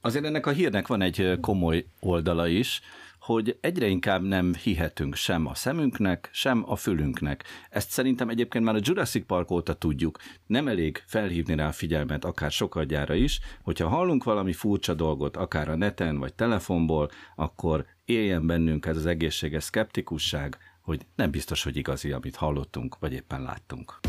Azért 0.00 0.24
ennek 0.24 0.46
a 0.46 0.50
hírnek 0.50 0.86
van 0.86 1.02
egy 1.02 1.38
komoly 1.40 1.84
oldala 2.00 2.46
is, 2.46 2.80
hogy 3.22 3.58
egyre 3.60 3.86
inkább 3.86 4.22
nem 4.22 4.54
hihetünk 4.54 5.14
sem 5.14 5.46
a 5.46 5.54
szemünknek, 5.54 6.28
sem 6.32 6.64
a 6.66 6.76
fülünknek. 6.76 7.44
Ezt 7.70 7.90
szerintem 7.90 8.28
egyébként 8.28 8.64
már 8.64 8.74
a 8.74 8.80
Jurassic 8.82 9.26
Park 9.26 9.50
óta 9.50 9.74
tudjuk. 9.74 10.18
Nem 10.46 10.68
elég 10.68 11.02
felhívni 11.06 11.54
rá 11.54 11.66
a 11.66 11.72
figyelmet, 11.72 12.24
akár 12.24 12.50
sokadjára 12.50 13.14
is, 13.14 13.40
hogyha 13.62 13.88
hallunk 13.88 14.24
valami 14.24 14.52
furcsa 14.52 14.94
dolgot, 14.94 15.36
akár 15.36 15.68
a 15.68 15.76
neten 15.76 16.18
vagy 16.18 16.34
telefonból, 16.34 17.10
akkor 17.36 17.86
éljen 18.04 18.46
bennünk 18.46 18.86
ez 18.86 18.96
az 18.96 19.06
egészséges 19.06 19.64
szkeptikusság, 19.64 20.58
hogy 20.80 21.06
nem 21.16 21.30
biztos, 21.30 21.62
hogy 21.62 21.76
igazi, 21.76 22.12
amit 22.12 22.36
hallottunk, 22.36 22.98
vagy 22.98 23.12
éppen 23.12 23.42
láttunk. 23.42 24.00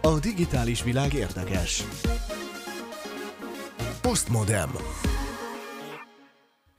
A 0.00 0.18
digitális 0.20 0.82
világ 0.82 1.12
érdekes. 1.12 1.84
Postmodem. 4.02 4.70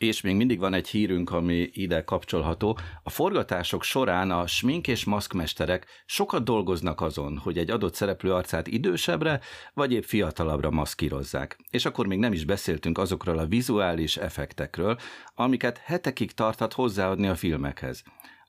És 0.07 0.21
még 0.21 0.35
mindig 0.35 0.59
van 0.59 0.73
egy 0.73 0.87
hírünk, 0.87 1.31
ami 1.31 1.69
ide 1.73 2.03
kapcsolható. 2.03 2.77
A 3.03 3.09
forgatások 3.09 3.83
során 3.83 4.31
a 4.31 4.47
smink 4.47 4.87
és 4.87 5.03
maszkmesterek 5.03 5.85
sokat 6.05 6.43
dolgoznak 6.43 7.01
azon, 7.01 7.37
hogy 7.37 7.57
egy 7.57 7.69
adott 7.69 7.95
szereplő 7.95 8.33
arcát 8.33 8.67
idősebbre, 8.67 9.39
vagy 9.73 9.91
épp 9.91 10.03
fiatalabbra 10.03 10.69
maszkírozzák. 10.69 11.57
És 11.69 11.85
akkor 11.85 12.07
még 12.07 12.19
nem 12.19 12.33
is 12.33 12.45
beszéltünk 12.45 12.97
azokról 12.97 13.37
a 13.37 13.45
vizuális 13.45 14.17
effektekről, 14.17 14.97
amiket 15.35 15.77
hetekig 15.77 16.31
tarthat 16.31 16.73
hozzáadni 16.73 17.27
a 17.27 17.35
filmekhez. 17.35 18.03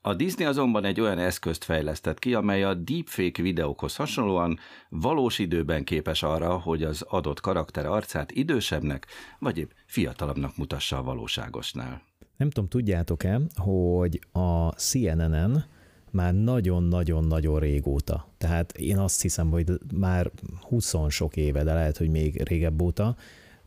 A 0.07 0.13
Disney 0.13 0.45
azonban 0.45 0.85
egy 0.85 1.01
olyan 1.01 1.17
eszközt 1.17 1.63
fejlesztett 1.63 2.19
ki, 2.19 2.33
amely 2.33 2.63
a 2.63 2.73
deepfake 2.73 3.41
videókhoz 3.41 3.95
hasonlóan 3.95 4.59
valós 4.89 5.39
időben 5.39 5.83
képes 5.83 6.23
arra, 6.23 6.59
hogy 6.59 6.83
az 6.83 7.01
adott 7.01 7.39
karakter 7.39 7.85
arcát 7.85 8.31
idősebbnek, 8.31 9.07
vagy 9.39 9.57
épp 9.57 9.69
fiatalabbnak 9.85 10.57
mutassa 10.57 10.97
a 10.97 11.03
valóságosnál. 11.03 12.01
Nem 12.37 12.49
tudom, 12.49 12.69
tudjátok-e, 12.69 13.41
hogy 13.55 14.19
a 14.31 14.69
CNN-en 14.69 15.65
már 16.11 16.33
nagyon-nagyon-nagyon 16.33 17.59
régóta, 17.59 18.27
tehát 18.37 18.71
én 18.71 18.97
azt 18.97 19.21
hiszem, 19.21 19.49
hogy 19.49 19.71
már 19.93 20.31
20 20.61 20.95
sok 21.09 21.37
éve, 21.37 21.63
de 21.63 21.73
lehet, 21.73 21.97
hogy 21.97 22.09
még 22.09 22.41
régebb 22.41 22.81
óta, 22.81 23.15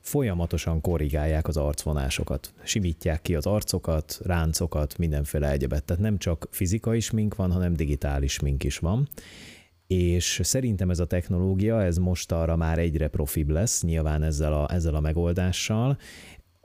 folyamatosan 0.08 0.80
korrigálják 0.80 1.48
az 1.48 1.56
arcvonásokat. 1.56 2.52
Simítják 2.62 3.22
ki 3.22 3.34
az 3.34 3.46
arcokat, 3.46 4.18
ráncokat, 4.22 4.98
mindenféle 4.98 5.50
egyebet. 5.50 5.84
Tehát 5.84 6.02
nem 6.02 6.18
csak 6.18 6.48
fizikai 6.50 7.00
smink 7.00 7.34
van, 7.34 7.52
hanem 7.52 7.74
digitális 7.74 8.32
smink 8.32 8.64
is 8.64 8.78
van. 8.78 9.08
És 9.86 10.40
szerintem 10.42 10.90
ez 10.90 10.98
a 10.98 11.06
technológia, 11.06 11.82
ez 11.82 11.96
most 11.96 12.32
arra 12.32 12.56
már 12.56 12.78
egyre 12.78 13.08
profibb 13.08 13.48
lesz, 13.48 13.82
nyilván 13.82 14.22
ezzel 14.22 14.52
a, 14.52 14.72
ezzel 14.72 14.94
a 14.94 15.00
megoldással, 15.00 15.98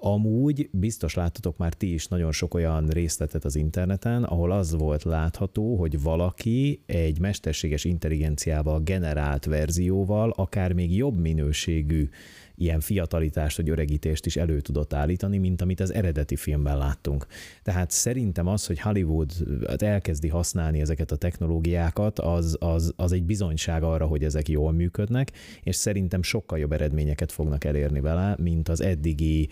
Amúgy 0.06 0.70
biztos 0.72 1.14
láttatok 1.14 1.58
már 1.58 1.74
ti 1.74 1.94
is 1.94 2.08
nagyon 2.08 2.32
sok 2.32 2.54
olyan 2.54 2.88
részletet 2.88 3.46
az 3.46 3.56
interneten, 3.56 4.24
ahol 4.24 4.52
az 4.52 4.74
volt 4.76 5.04
látható, 5.04 5.76
hogy 5.76 6.02
valaki 6.02 6.84
egy 6.86 7.20
mesterséges 7.20 7.84
intelligenciával 7.84 8.80
generált 8.80 9.46
verzióval 9.46 10.30
akár 10.30 10.74
még 10.74 10.96
jobb 10.96 11.20
minőségű 11.20 12.10
ilyen 12.64 12.80
fiatalitást 12.80 13.58
vagy 13.58 13.70
öregítést 13.70 14.26
is 14.26 14.36
elő 14.36 14.60
tudott 14.60 14.94
állítani, 14.94 15.38
mint 15.38 15.62
amit 15.62 15.80
az 15.80 15.94
eredeti 15.94 16.36
filmben 16.36 16.78
láttunk. 16.78 17.26
Tehát 17.64 17.92
szerintem 17.92 18.48
az, 18.48 18.66
hogy 18.66 18.80
Hollywood 18.80 19.32
elkezdi 19.78 20.28
használni 20.28 20.82
ezeket 20.82 21.12
a 21.12 21.16
technológiákat, 21.16 22.20
az, 22.20 22.58
az, 22.60 22.94
az 22.96 23.12
egy 23.12 23.24
bizonyság 23.24 23.84
arra, 23.84 24.06
hogy 24.06 24.24
ezek 24.24 24.50
jól 24.50 24.72
működnek, 24.72 25.32
és 25.64 25.76
szerintem 25.76 26.24
sokkal 26.24 26.60
jobb 26.60 26.72
eredményeket 26.72 27.32
fognak 27.32 27.64
elérni 27.64 28.00
vele, 28.00 28.36
mint 28.40 28.70
az 28.70 28.82
eddigi 28.82 29.50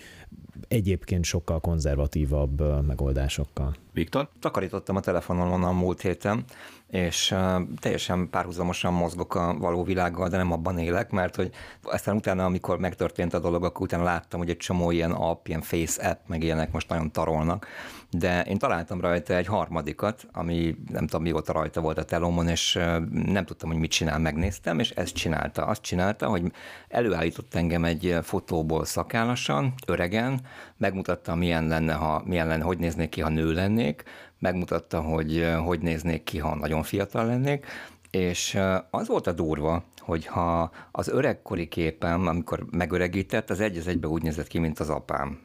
egyébként 0.67 1.23
sokkal 1.23 1.59
konzervatívabb 1.59 2.85
megoldásokkal. 2.87 3.75
Viktor? 3.93 4.29
Takarítottam 4.39 4.95
a 4.95 4.99
telefonon 4.99 5.63
a 5.63 5.71
múlt 5.71 6.01
héten, 6.01 6.43
és 6.87 7.35
teljesen 7.79 8.29
párhuzamosan 8.29 8.93
mozgok 8.93 9.35
a 9.35 9.55
való 9.57 9.83
világgal, 9.83 10.27
de 10.27 10.37
nem 10.37 10.51
abban 10.51 10.77
élek, 10.77 11.11
mert 11.11 11.35
hogy 11.35 11.51
aztán 11.81 12.15
utána, 12.15 12.45
amikor 12.45 12.79
megtörtént 12.79 13.33
a 13.33 13.39
dolog, 13.39 13.63
akkor 13.63 13.81
utána 13.81 14.03
láttam, 14.03 14.39
hogy 14.39 14.49
egy 14.49 14.57
csomó 14.57 14.91
ilyen 14.91 15.11
app, 15.11 15.47
ilyen 15.47 15.61
face 15.61 16.09
app, 16.09 16.19
meg 16.27 16.43
ilyenek 16.43 16.71
most 16.71 16.89
nagyon 16.89 17.11
tarolnak, 17.11 17.67
de 18.09 18.41
én 18.41 18.57
találtam 18.57 19.01
rajta 19.01 19.35
egy 19.35 19.45
harmadikat, 19.45 20.27
ami 20.31 20.75
nem 20.91 21.05
tudom 21.05 21.21
mióta 21.21 21.53
rajta 21.53 21.81
volt 21.81 21.97
a 21.97 22.03
telomon, 22.03 22.47
és 22.47 22.79
nem 23.25 23.45
tudtam, 23.45 23.69
hogy 23.69 23.79
mit 23.79 23.91
csinál, 23.91 24.19
megnéztem, 24.19 24.79
és 24.79 24.89
ezt 24.89 25.13
csinálta. 25.13 25.65
Azt 25.65 25.81
csinálta, 25.81 26.27
hogy 26.27 26.51
előállított 26.87 27.55
engem 27.55 27.83
egy 27.83 28.17
fotóból 28.21 28.85
szakállasan, 28.85 29.73
öregen, 29.87 30.40
megmutatta, 30.77 31.35
milyen 31.35 31.67
lenne, 31.67 31.93
ha, 31.93 32.21
milyen 32.25 32.47
lenne, 32.47 32.63
hogy 32.63 32.77
néznék 32.77 33.09
ki, 33.09 33.21
ha 33.21 33.29
nő 33.29 33.53
lennék, 33.53 34.03
megmutatta, 34.39 35.01
hogy 35.01 35.53
hogy 35.65 35.79
néznék 35.79 36.23
ki, 36.23 36.37
ha 36.37 36.55
nagyon 36.55 36.83
fiatal 36.83 37.25
lennék, 37.25 37.65
és 38.11 38.59
az 38.89 39.07
volt 39.07 39.27
a 39.27 39.31
durva, 39.31 39.83
hogy 39.97 40.25
ha 40.25 40.71
az 40.91 41.07
öregkori 41.07 41.67
képem, 41.67 42.27
amikor 42.27 42.65
megöregített, 42.71 43.49
az 43.49 43.59
egy 43.59 43.77
az 43.77 43.87
egybe 43.87 44.07
úgy 44.07 44.23
nézett 44.23 44.47
ki, 44.47 44.59
mint 44.59 44.79
az 44.79 44.89
apám. 44.89 45.39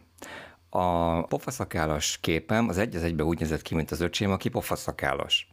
A 0.71 1.23
pofaszakállas 1.23 2.19
képem 2.21 2.69
az 2.69 2.79
egy 2.79 2.97
az 2.97 3.03
egybe 3.03 3.25
úgy 3.25 3.39
nézett 3.39 3.63
ki, 3.63 3.75
mint 3.75 3.91
az 3.91 4.01
öcsém, 4.01 4.31
aki 4.31 4.49
pofaszakállas. 4.49 5.53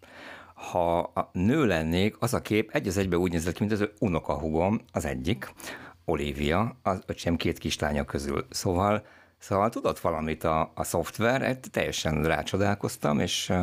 Ha 0.54 1.00
a 1.00 1.30
nő 1.34 1.66
lennék, 1.66 2.16
az 2.20 2.34
a 2.34 2.41
kép 2.41 2.70
egy 2.74 2.88
az 2.88 2.98
egybe 2.98 3.18
úgy 3.18 3.32
nézett 3.32 3.54
ki, 3.54 3.66
mint 3.66 3.82
az 3.82 3.89
unokahugom, 4.00 4.82
az 4.91 5.06
egyik, 5.06 5.54
Olivia, 6.06 6.78
az 6.82 7.02
öcsém 7.06 7.36
két 7.36 7.58
kislánya 7.58 8.06
közül. 8.06 8.46
Szóval 8.50 9.06
Szóval 9.44 9.70
tudott 9.70 10.00
valamit 10.00 10.44
a, 10.44 10.72
a 10.76 10.84
szoftver, 10.84 11.58
teljesen 11.72 12.24
rácsodálkoztam, 12.24 13.20
és 13.20 13.54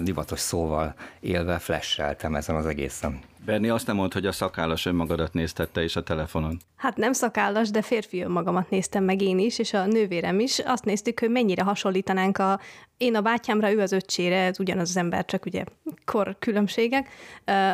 divatos 0.00 0.38
szóval 0.38 0.94
élve 1.20 1.58
flasheltem 1.58 2.34
ezen 2.34 2.56
az 2.56 2.66
egészen. 2.66 3.20
Berni 3.44 3.68
azt 3.68 3.86
nem 3.86 3.96
mond, 3.96 4.12
hogy 4.12 4.26
a 4.26 4.32
szakállas 4.32 4.86
önmagadat 4.86 5.32
néztette 5.32 5.84
is 5.84 5.96
a 5.96 6.02
telefonon. 6.02 6.58
Hát 6.76 6.96
nem 6.96 7.12
szakállas, 7.12 7.70
de 7.70 7.82
férfi 7.82 8.22
önmagamat 8.22 8.70
néztem 8.70 9.04
meg 9.04 9.22
én 9.22 9.38
is, 9.38 9.58
és 9.58 9.72
a 9.72 9.86
nővérem 9.86 10.40
is. 10.40 10.58
Azt 10.58 10.84
néztük, 10.84 11.20
hogy 11.20 11.30
mennyire 11.30 11.62
hasonlítanánk 11.62 12.38
a 12.38 12.60
én 12.96 13.16
a 13.16 13.20
bátyámra, 13.20 13.72
ő 13.72 13.80
az 13.80 13.92
öccsére, 13.92 14.36
ez 14.36 14.60
ugyanaz 14.60 14.88
az 14.88 14.96
ember, 14.96 15.24
csak 15.24 15.46
ugye 15.46 15.64
kor 16.04 16.36
különbségek, 16.38 17.08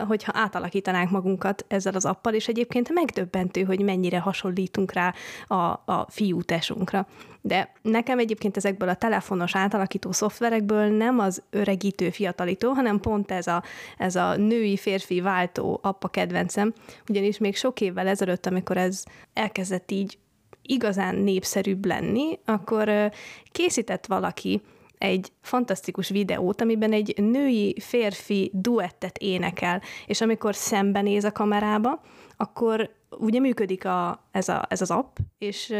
hogyha 0.06 0.32
átalakítanánk 0.34 1.10
magunkat 1.10 1.64
ezzel 1.68 1.94
az 1.94 2.04
appal, 2.04 2.34
és 2.34 2.48
egyébként 2.48 2.92
megdöbbentő, 2.92 3.62
hogy 3.62 3.80
mennyire 3.80 4.18
hasonlítunk 4.18 4.92
rá 4.92 5.14
a, 5.46 5.54
a 5.70 6.06
fiú 6.08 6.42
tesunkra. 6.42 7.06
De 7.46 7.72
nekem 7.82 8.18
egyébként 8.18 8.56
ezekből 8.56 8.88
a 8.88 8.94
telefonos 8.94 9.56
átalakító 9.56 10.12
szoftverekből 10.12 10.86
nem 10.86 11.18
az 11.18 11.42
öregítő, 11.50 12.10
fiatalító, 12.10 12.70
hanem 12.70 13.00
pont 13.00 13.30
ez 13.30 13.46
a, 13.46 13.62
ez 13.98 14.16
a 14.16 14.36
női-férfi 14.36 15.20
váltó 15.20 15.78
appa 15.82 16.08
kedvencem, 16.08 16.72
ugyanis 17.08 17.38
még 17.38 17.56
sok 17.56 17.80
évvel 17.80 18.06
ezelőtt, 18.06 18.46
amikor 18.46 18.76
ez 18.76 19.02
elkezdett 19.32 19.90
így 19.90 20.18
igazán 20.62 21.14
népszerűbb 21.14 21.84
lenni, 21.84 22.38
akkor 22.44 23.10
készített 23.52 24.06
valaki 24.06 24.60
egy 24.98 25.32
fantasztikus 25.40 26.08
videót, 26.08 26.60
amiben 26.60 26.92
egy 26.92 27.14
női-férfi 27.16 28.50
duettet 28.54 29.18
énekel, 29.18 29.82
és 30.06 30.20
amikor 30.20 30.54
szembenéz 30.54 31.24
a 31.24 31.32
kamerába, 31.32 32.00
akkor 32.36 32.90
ugye 33.18 33.40
működik 33.40 33.84
a, 33.84 34.28
ez, 34.30 34.48
a, 34.48 34.66
ez 34.68 34.80
az 34.80 34.90
app, 34.90 35.16
és 35.38 35.74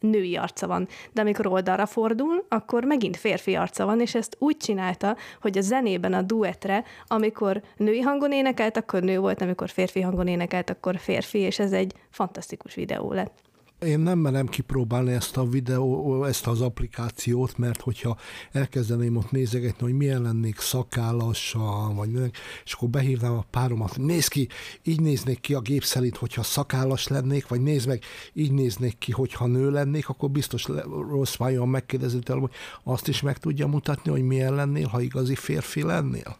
női 0.00 0.36
arca 0.36 0.66
van. 0.66 0.88
De 1.12 1.20
amikor 1.20 1.46
oldalra 1.46 1.86
fordul, 1.86 2.44
akkor 2.48 2.84
megint 2.84 3.16
férfi 3.16 3.54
arca 3.54 3.84
van, 3.84 4.00
és 4.00 4.14
ezt 4.14 4.36
úgy 4.38 4.56
csinálta, 4.56 5.16
hogy 5.40 5.58
a 5.58 5.60
zenében 5.60 6.12
a 6.12 6.22
duetre, 6.22 6.84
amikor 7.06 7.62
női 7.76 8.00
hangon 8.00 8.32
énekelt, 8.32 8.76
akkor 8.76 9.02
nő 9.02 9.18
volt, 9.18 9.40
amikor 9.40 9.68
férfi 9.68 10.00
hangon 10.00 10.26
énekelt, 10.26 10.70
akkor 10.70 10.98
férfi, 10.98 11.38
és 11.38 11.58
ez 11.58 11.72
egy 11.72 11.92
fantasztikus 12.10 12.74
videó 12.74 13.12
lett. 13.12 13.47
Én 13.80 14.00
nem 14.00 14.18
merem 14.18 14.46
kipróbálni 14.46 15.12
ezt 15.12 15.36
a 15.36 15.44
videó, 15.44 16.24
ezt 16.24 16.46
az 16.46 16.60
applikációt, 16.60 17.58
mert 17.58 17.80
hogyha 17.80 18.16
elkezdeném 18.52 19.16
ott 19.16 19.30
nézegetni, 19.30 19.86
hogy 19.86 19.96
milyen 19.96 20.22
lennék 20.22 20.58
szakállasal, 20.58 21.94
vagy 21.94 22.10
nem, 22.10 22.30
és 22.64 22.72
akkor 22.72 22.88
behívnám 22.88 23.32
a 23.32 23.44
páromat, 23.50 23.96
néz 23.96 24.28
ki, 24.28 24.48
így 24.82 25.00
néznék 25.00 25.40
ki 25.40 25.54
a 25.54 25.60
gép 25.60 25.84
szerint, 25.84 26.16
hogyha 26.16 26.42
szakállas 26.42 27.08
lennék, 27.08 27.48
vagy 27.48 27.60
nézd 27.60 27.88
meg, 27.88 28.02
így 28.32 28.52
néznék 28.52 28.98
ki, 28.98 29.12
hogyha 29.12 29.46
nő 29.46 29.70
lennék, 29.70 30.08
akkor 30.08 30.30
biztos 30.30 30.66
rossz 31.08 31.36
vájon 31.36 31.68
megkérdezi 31.68 32.18
tőlem, 32.18 32.42
hogy 32.42 32.54
azt 32.82 33.08
is 33.08 33.20
meg 33.20 33.38
tudja 33.38 33.66
mutatni, 33.66 34.10
hogy 34.10 34.22
milyen 34.22 34.54
lennél, 34.54 34.86
ha 34.86 35.00
igazi 35.00 35.34
férfi 35.34 35.82
lennél. 35.82 36.38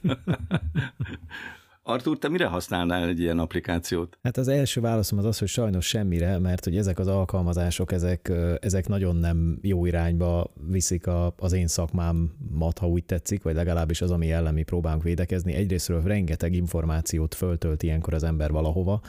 Artur, 1.88 2.18
te 2.18 2.28
mire 2.28 2.46
használnál 2.46 3.08
egy 3.08 3.20
ilyen 3.20 3.38
applikációt? 3.38 4.18
Hát 4.22 4.36
az 4.36 4.48
első 4.48 4.80
válaszom 4.80 5.18
az 5.18 5.24
az, 5.24 5.38
hogy 5.38 5.48
sajnos 5.48 5.86
semmire, 5.86 6.38
mert 6.38 6.64
hogy 6.64 6.76
ezek 6.76 6.98
az 6.98 7.06
alkalmazások, 7.06 7.92
ezek, 7.92 8.32
ezek 8.60 8.88
nagyon 8.88 9.16
nem 9.16 9.58
jó 9.62 9.86
irányba 9.86 10.50
viszik 10.70 11.06
a, 11.06 11.34
az 11.38 11.52
én 11.52 11.66
szakmámat, 11.66 12.78
ha 12.78 12.88
úgy 12.88 13.04
tetszik, 13.04 13.42
vagy 13.42 13.54
legalábbis 13.54 14.00
az, 14.00 14.10
ami 14.10 14.32
ellen 14.32 14.54
mi 14.54 14.62
próbálunk 14.62 15.02
védekezni. 15.02 15.52
Egyrésztről 15.52 16.02
rengeteg 16.02 16.54
információt 16.54 17.34
föltölt 17.34 17.82
ilyenkor 17.82 18.14
az 18.14 18.22
ember 18.22 18.50
valahova, 18.50 19.00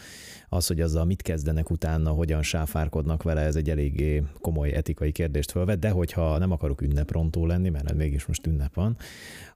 az, 0.50 0.68
hogy 0.68 0.82
azzal 0.82 1.06
mit 1.06 1.22
kezdenek 1.22 1.70
utána, 1.70 2.10
hogyan 2.10 2.44
sáfárkodnak 2.44 3.24
vele, 3.24 3.42
ez 3.42 3.56
egy 3.56 3.70
eléggé 3.70 4.24
komoly 4.42 4.72
etikai 4.72 5.12
kérdést 5.12 5.52
fölvet, 5.52 5.80
de 5.80 5.90
hogyha 5.90 6.38
nem 6.38 6.52
akarok 6.52 6.82
ünneprontó 6.82 7.46
lenni, 7.46 7.70
mert 7.70 7.94
mégis 7.94 8.26
most 8.26 8.48
ünnep 8.48 8.74
van, 8.74 8.98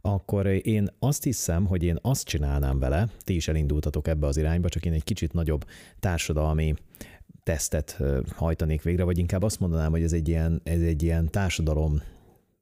akkor 0.01 0.45
én 0.47 0.87
azt 0.99 1.23
hiszem, 1.23 1.65
hogy 1.65 1.83
én 1.83 1.97
azt 2.01 2.25
csinálnám 2.25 2.79
vele, 2.79 3.07
ti 3.19 3.35
is 3.35 3.47
elindultatok 3.47 4.07
ebbe 4.07 4.27
az 4.27 4.37
irányba, 4.37 4.69
csak 4.69 4.85
én 4.85 4.93
egy 4.93 5.03
kicsit 5.03 5.33
nagyobb 5.33 5.65
társadalmi 5.99 6.73
tesztet 7.43 7.99
hajtanék 8.35 8.81
végre, 8.81 9.03
vagy 9.03 9.17
inkább 9.17 9.43
azt 9.43 9.59
mondanám, 9.59 9.91
hogy 9.91 10.03
ez 10.03 10.13
egy 10.13 10.27
ilyen, 10.27 10.61
ez 10.63 10.81
egy 10.81 11.03
ilyen 11.03 11.31
társadalom 11.31 12.01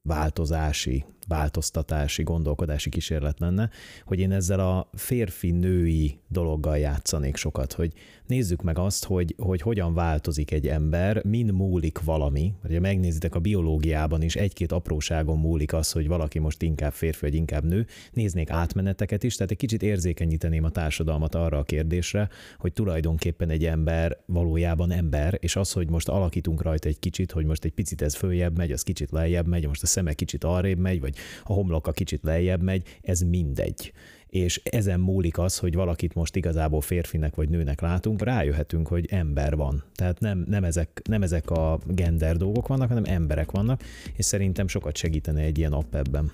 változási, 0.02 1.04
változtatási, 1.32 2.22
gondolkodási 2.22 2.90
kísérlet 2.90 3.40
lenne, 3.40 3.70
hogy 4.04 4.18
én 4.18 4.32
ezzel 4.32 4.60
a 4.60 4.90
férfi-női 4.94 6.18
dologgal 6.28 6.78
játszanék 6.78 7.36
sokat, 7.36 7.72
hogy 7.72 7.92
nézzük 8.26 8.62
meg 8.62 8.78
azt, 8.78 9.04
hogy, 9.04 9.34
hogy 9.38 9.60
hogyan 9.60 9.94
változik 9.94 10.50
egy 10.50 10.68
ember, 10.68 11.24
min 11.24 11.46
múlik 11.46 12.00
valami. 12.04 12.52
Ha 12.68 12.80
megnézitek 12.80 13.34
a 13.34 13.38
biológiában 13.38 14.22
is, 14.22 14.36
egy-két 14.36 14.72
apróságon 14.72 15.38
múlik 15.38 15.72
az, 15.72 15.92
hogy 15.92 16.06
valaki 16.06 16.38
most 16.38 16.62
inkább 16.62 16.92
férfi, 16.92 17.20
vagy 17.20 17.34
inkább 17.34 17.64
nő. 17.64 17.86
Néznék 18.12 18.50
átmeneteket 18.50 19.22
is, 19.22 19.34
tehát 19.34 19.50
egy 19.50 19.56
kicsit 19.56 19.82
érzékenyíteném 19.82 20.64
a 20.64 20.70
társadalmat 20.70 21.34
arra 21.34 21.58
a 21.58 21.62
kérdésre, 21.62 22.28
hogy 22.58 22.72
tulajdonképpen 22.72 23.50
egy 23.50 23.64
ember 23.64 24.18
valójában 24.26 24.90
ember, 24.90 25.38
és 25.40 25.56
az, 25.56 25.72
hogy 25.72 25.90
most 25.90 26.08
alakítunk 26.08 26.62
rajta 26.62 26.88
egy 26.88 26.98
kicsit, 26.98 27.32
hogy 27.32 27.44
most 27.44 27.64
egy 27.64 27.72
picit 27.72 28.02
ez 28.02 28.14
följebb 28.14 28.56
megy, 28.56 28.72
az 28.72 28.82
kicsit 28.82 29.10
lejjebb 29.10 29.46
megy, 29.46 29.66
most 29.66 29.82
a 29.82 29.86
szeme 29.86 30.12
kicsit 30.12 30.44
arrébb 30.44 30.78
megy, 30.78 31.00
vagy 31.00 31.16
a 31.44 31.52
homloka 31.52 31.92
kicsit 31.92 32.22
lejjebb 32.22 32.62
megy, 32.62 32.98
ez 33.02 33.20
mindegy 33.20 33.92
és 34.32 34.60
ezen 34.64 35.00
múlik 35.00 35.38
az, 35.38 35.58
hogy 35.58 35.74
valakit 35.74 36.14
most 36.14 36.36
igazából 36.36 36.80
férfinek 36.80 37.34
vagy 37.34 37.48
nőnek 37.48 37.80
látunk, 37.80 38.22
rájöhetünk, 38.22 38.88
hogy 38.88 39.06
ember 39.10 39.56
van. 39.56 39.84
Tehát 39.94 40.20
nem, 40.20 40.44
nem, 40.48 40.64
ezek, 40.64 41.02
nem 41.08 41.22
ezek 41.22 41.50
a 41.50 41.78
gender 41.86 42.36
dolgok 42.36 42.68
vannak, 42.68 42.88
hanem 42.88 43.04
emberek 43.06 43.50
vannak, 43.50 43.82
és 44.16 44.24
szerintem 44.24 44.68
sokat 44.68 44.96
segítene 44.96 45.40
egy 45.40 45.58
ilyen 45.58 45.72
app 45.72 45.94
ebben. 45.94 46.32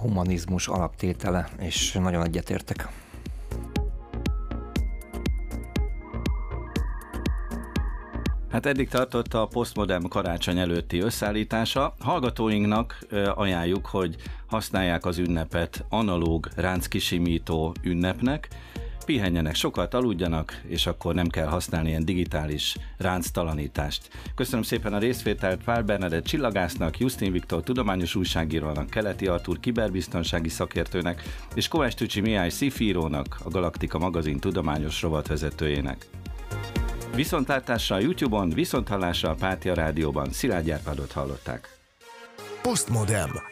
Humanizmus 0.00 0.68
alaptétele, 0.68 1.48
és 1.60 1.92
nagyon 1.92 2.24
egyetértek. 2.24 3.01
Hát 8.52 8.66
eddig 8.66 8.88
tartott 8.88 9.34
a 9.34 9.46
Postmodern 9.46 10.08
karácsony 10.08 10.58
előtti 10.58 10.98
összeállítása. 10.98 11.94
Hallgatóinknak 11.98 12.98
ajánljuk, 13.34 13.86
hogy 13.86 14.16
használják 14.46 15.04
az 15.04 15.18
ünnepet 15.18 15.84
analóg 15.88 16.48
ránckisimító 16.56 17.74
ünnepnek, 17.82 18.48
pihenjenek 19.04 19.54
sokat, 19.54 19.94
aludjanak, 19.94 20.60
és 20.66 20.86
akkor 20.86 21.14
nem 21.14 21.28
kell 21.28 21.46
használni 21.46 21.88
ilyen 21.88 22.04
digitális 22.04 22.76
ránctalanítást. 22.98 24.10
Köszönöm 24.34 24.62
szépen 24.62 24.92
a 24.92 24.98
részvételt 24.98 25.64
Pál 25.64 25.82
Bernadett 25.82 26.24
csillagásznak, 26.24 26.98
Justin 26.98 27.32
Viktor 27.32 27.62
tudományos 27.62 28.14
újságírónak, 28.14 28.90
Keleti 28.90 29.26
Artur 29.26 29.60
kiberbiztonsági 29.60 30.48
szakértőnek, 30.48 31.22
és 31.54 31.68
Kovács 31.68 31.94
Tücsi 31.94 32.20
Mihály 32.20 32.50
szifírónak, 32.50 33.36
a 33.44 33.48
Galaktika 33.50 33.98
magazin 33.98 34.38
tudományos 34.38 35.02
rovatvezetőjének. 35.02 36.06
Viszontlátásra 37.14 37.96
a 37.96 37.98
YouTube-on, 37.98 38.48
viszonthallásra 38.48 39.30
a 39.30 39.34
Pátia 39.34 39.74
Rádióban. 39.74 40.30
Szilágy 40.30 40.70
Árpádot 40.70 41.12
hallották. 41.12 41.78
Postmodem. 42.62 43.51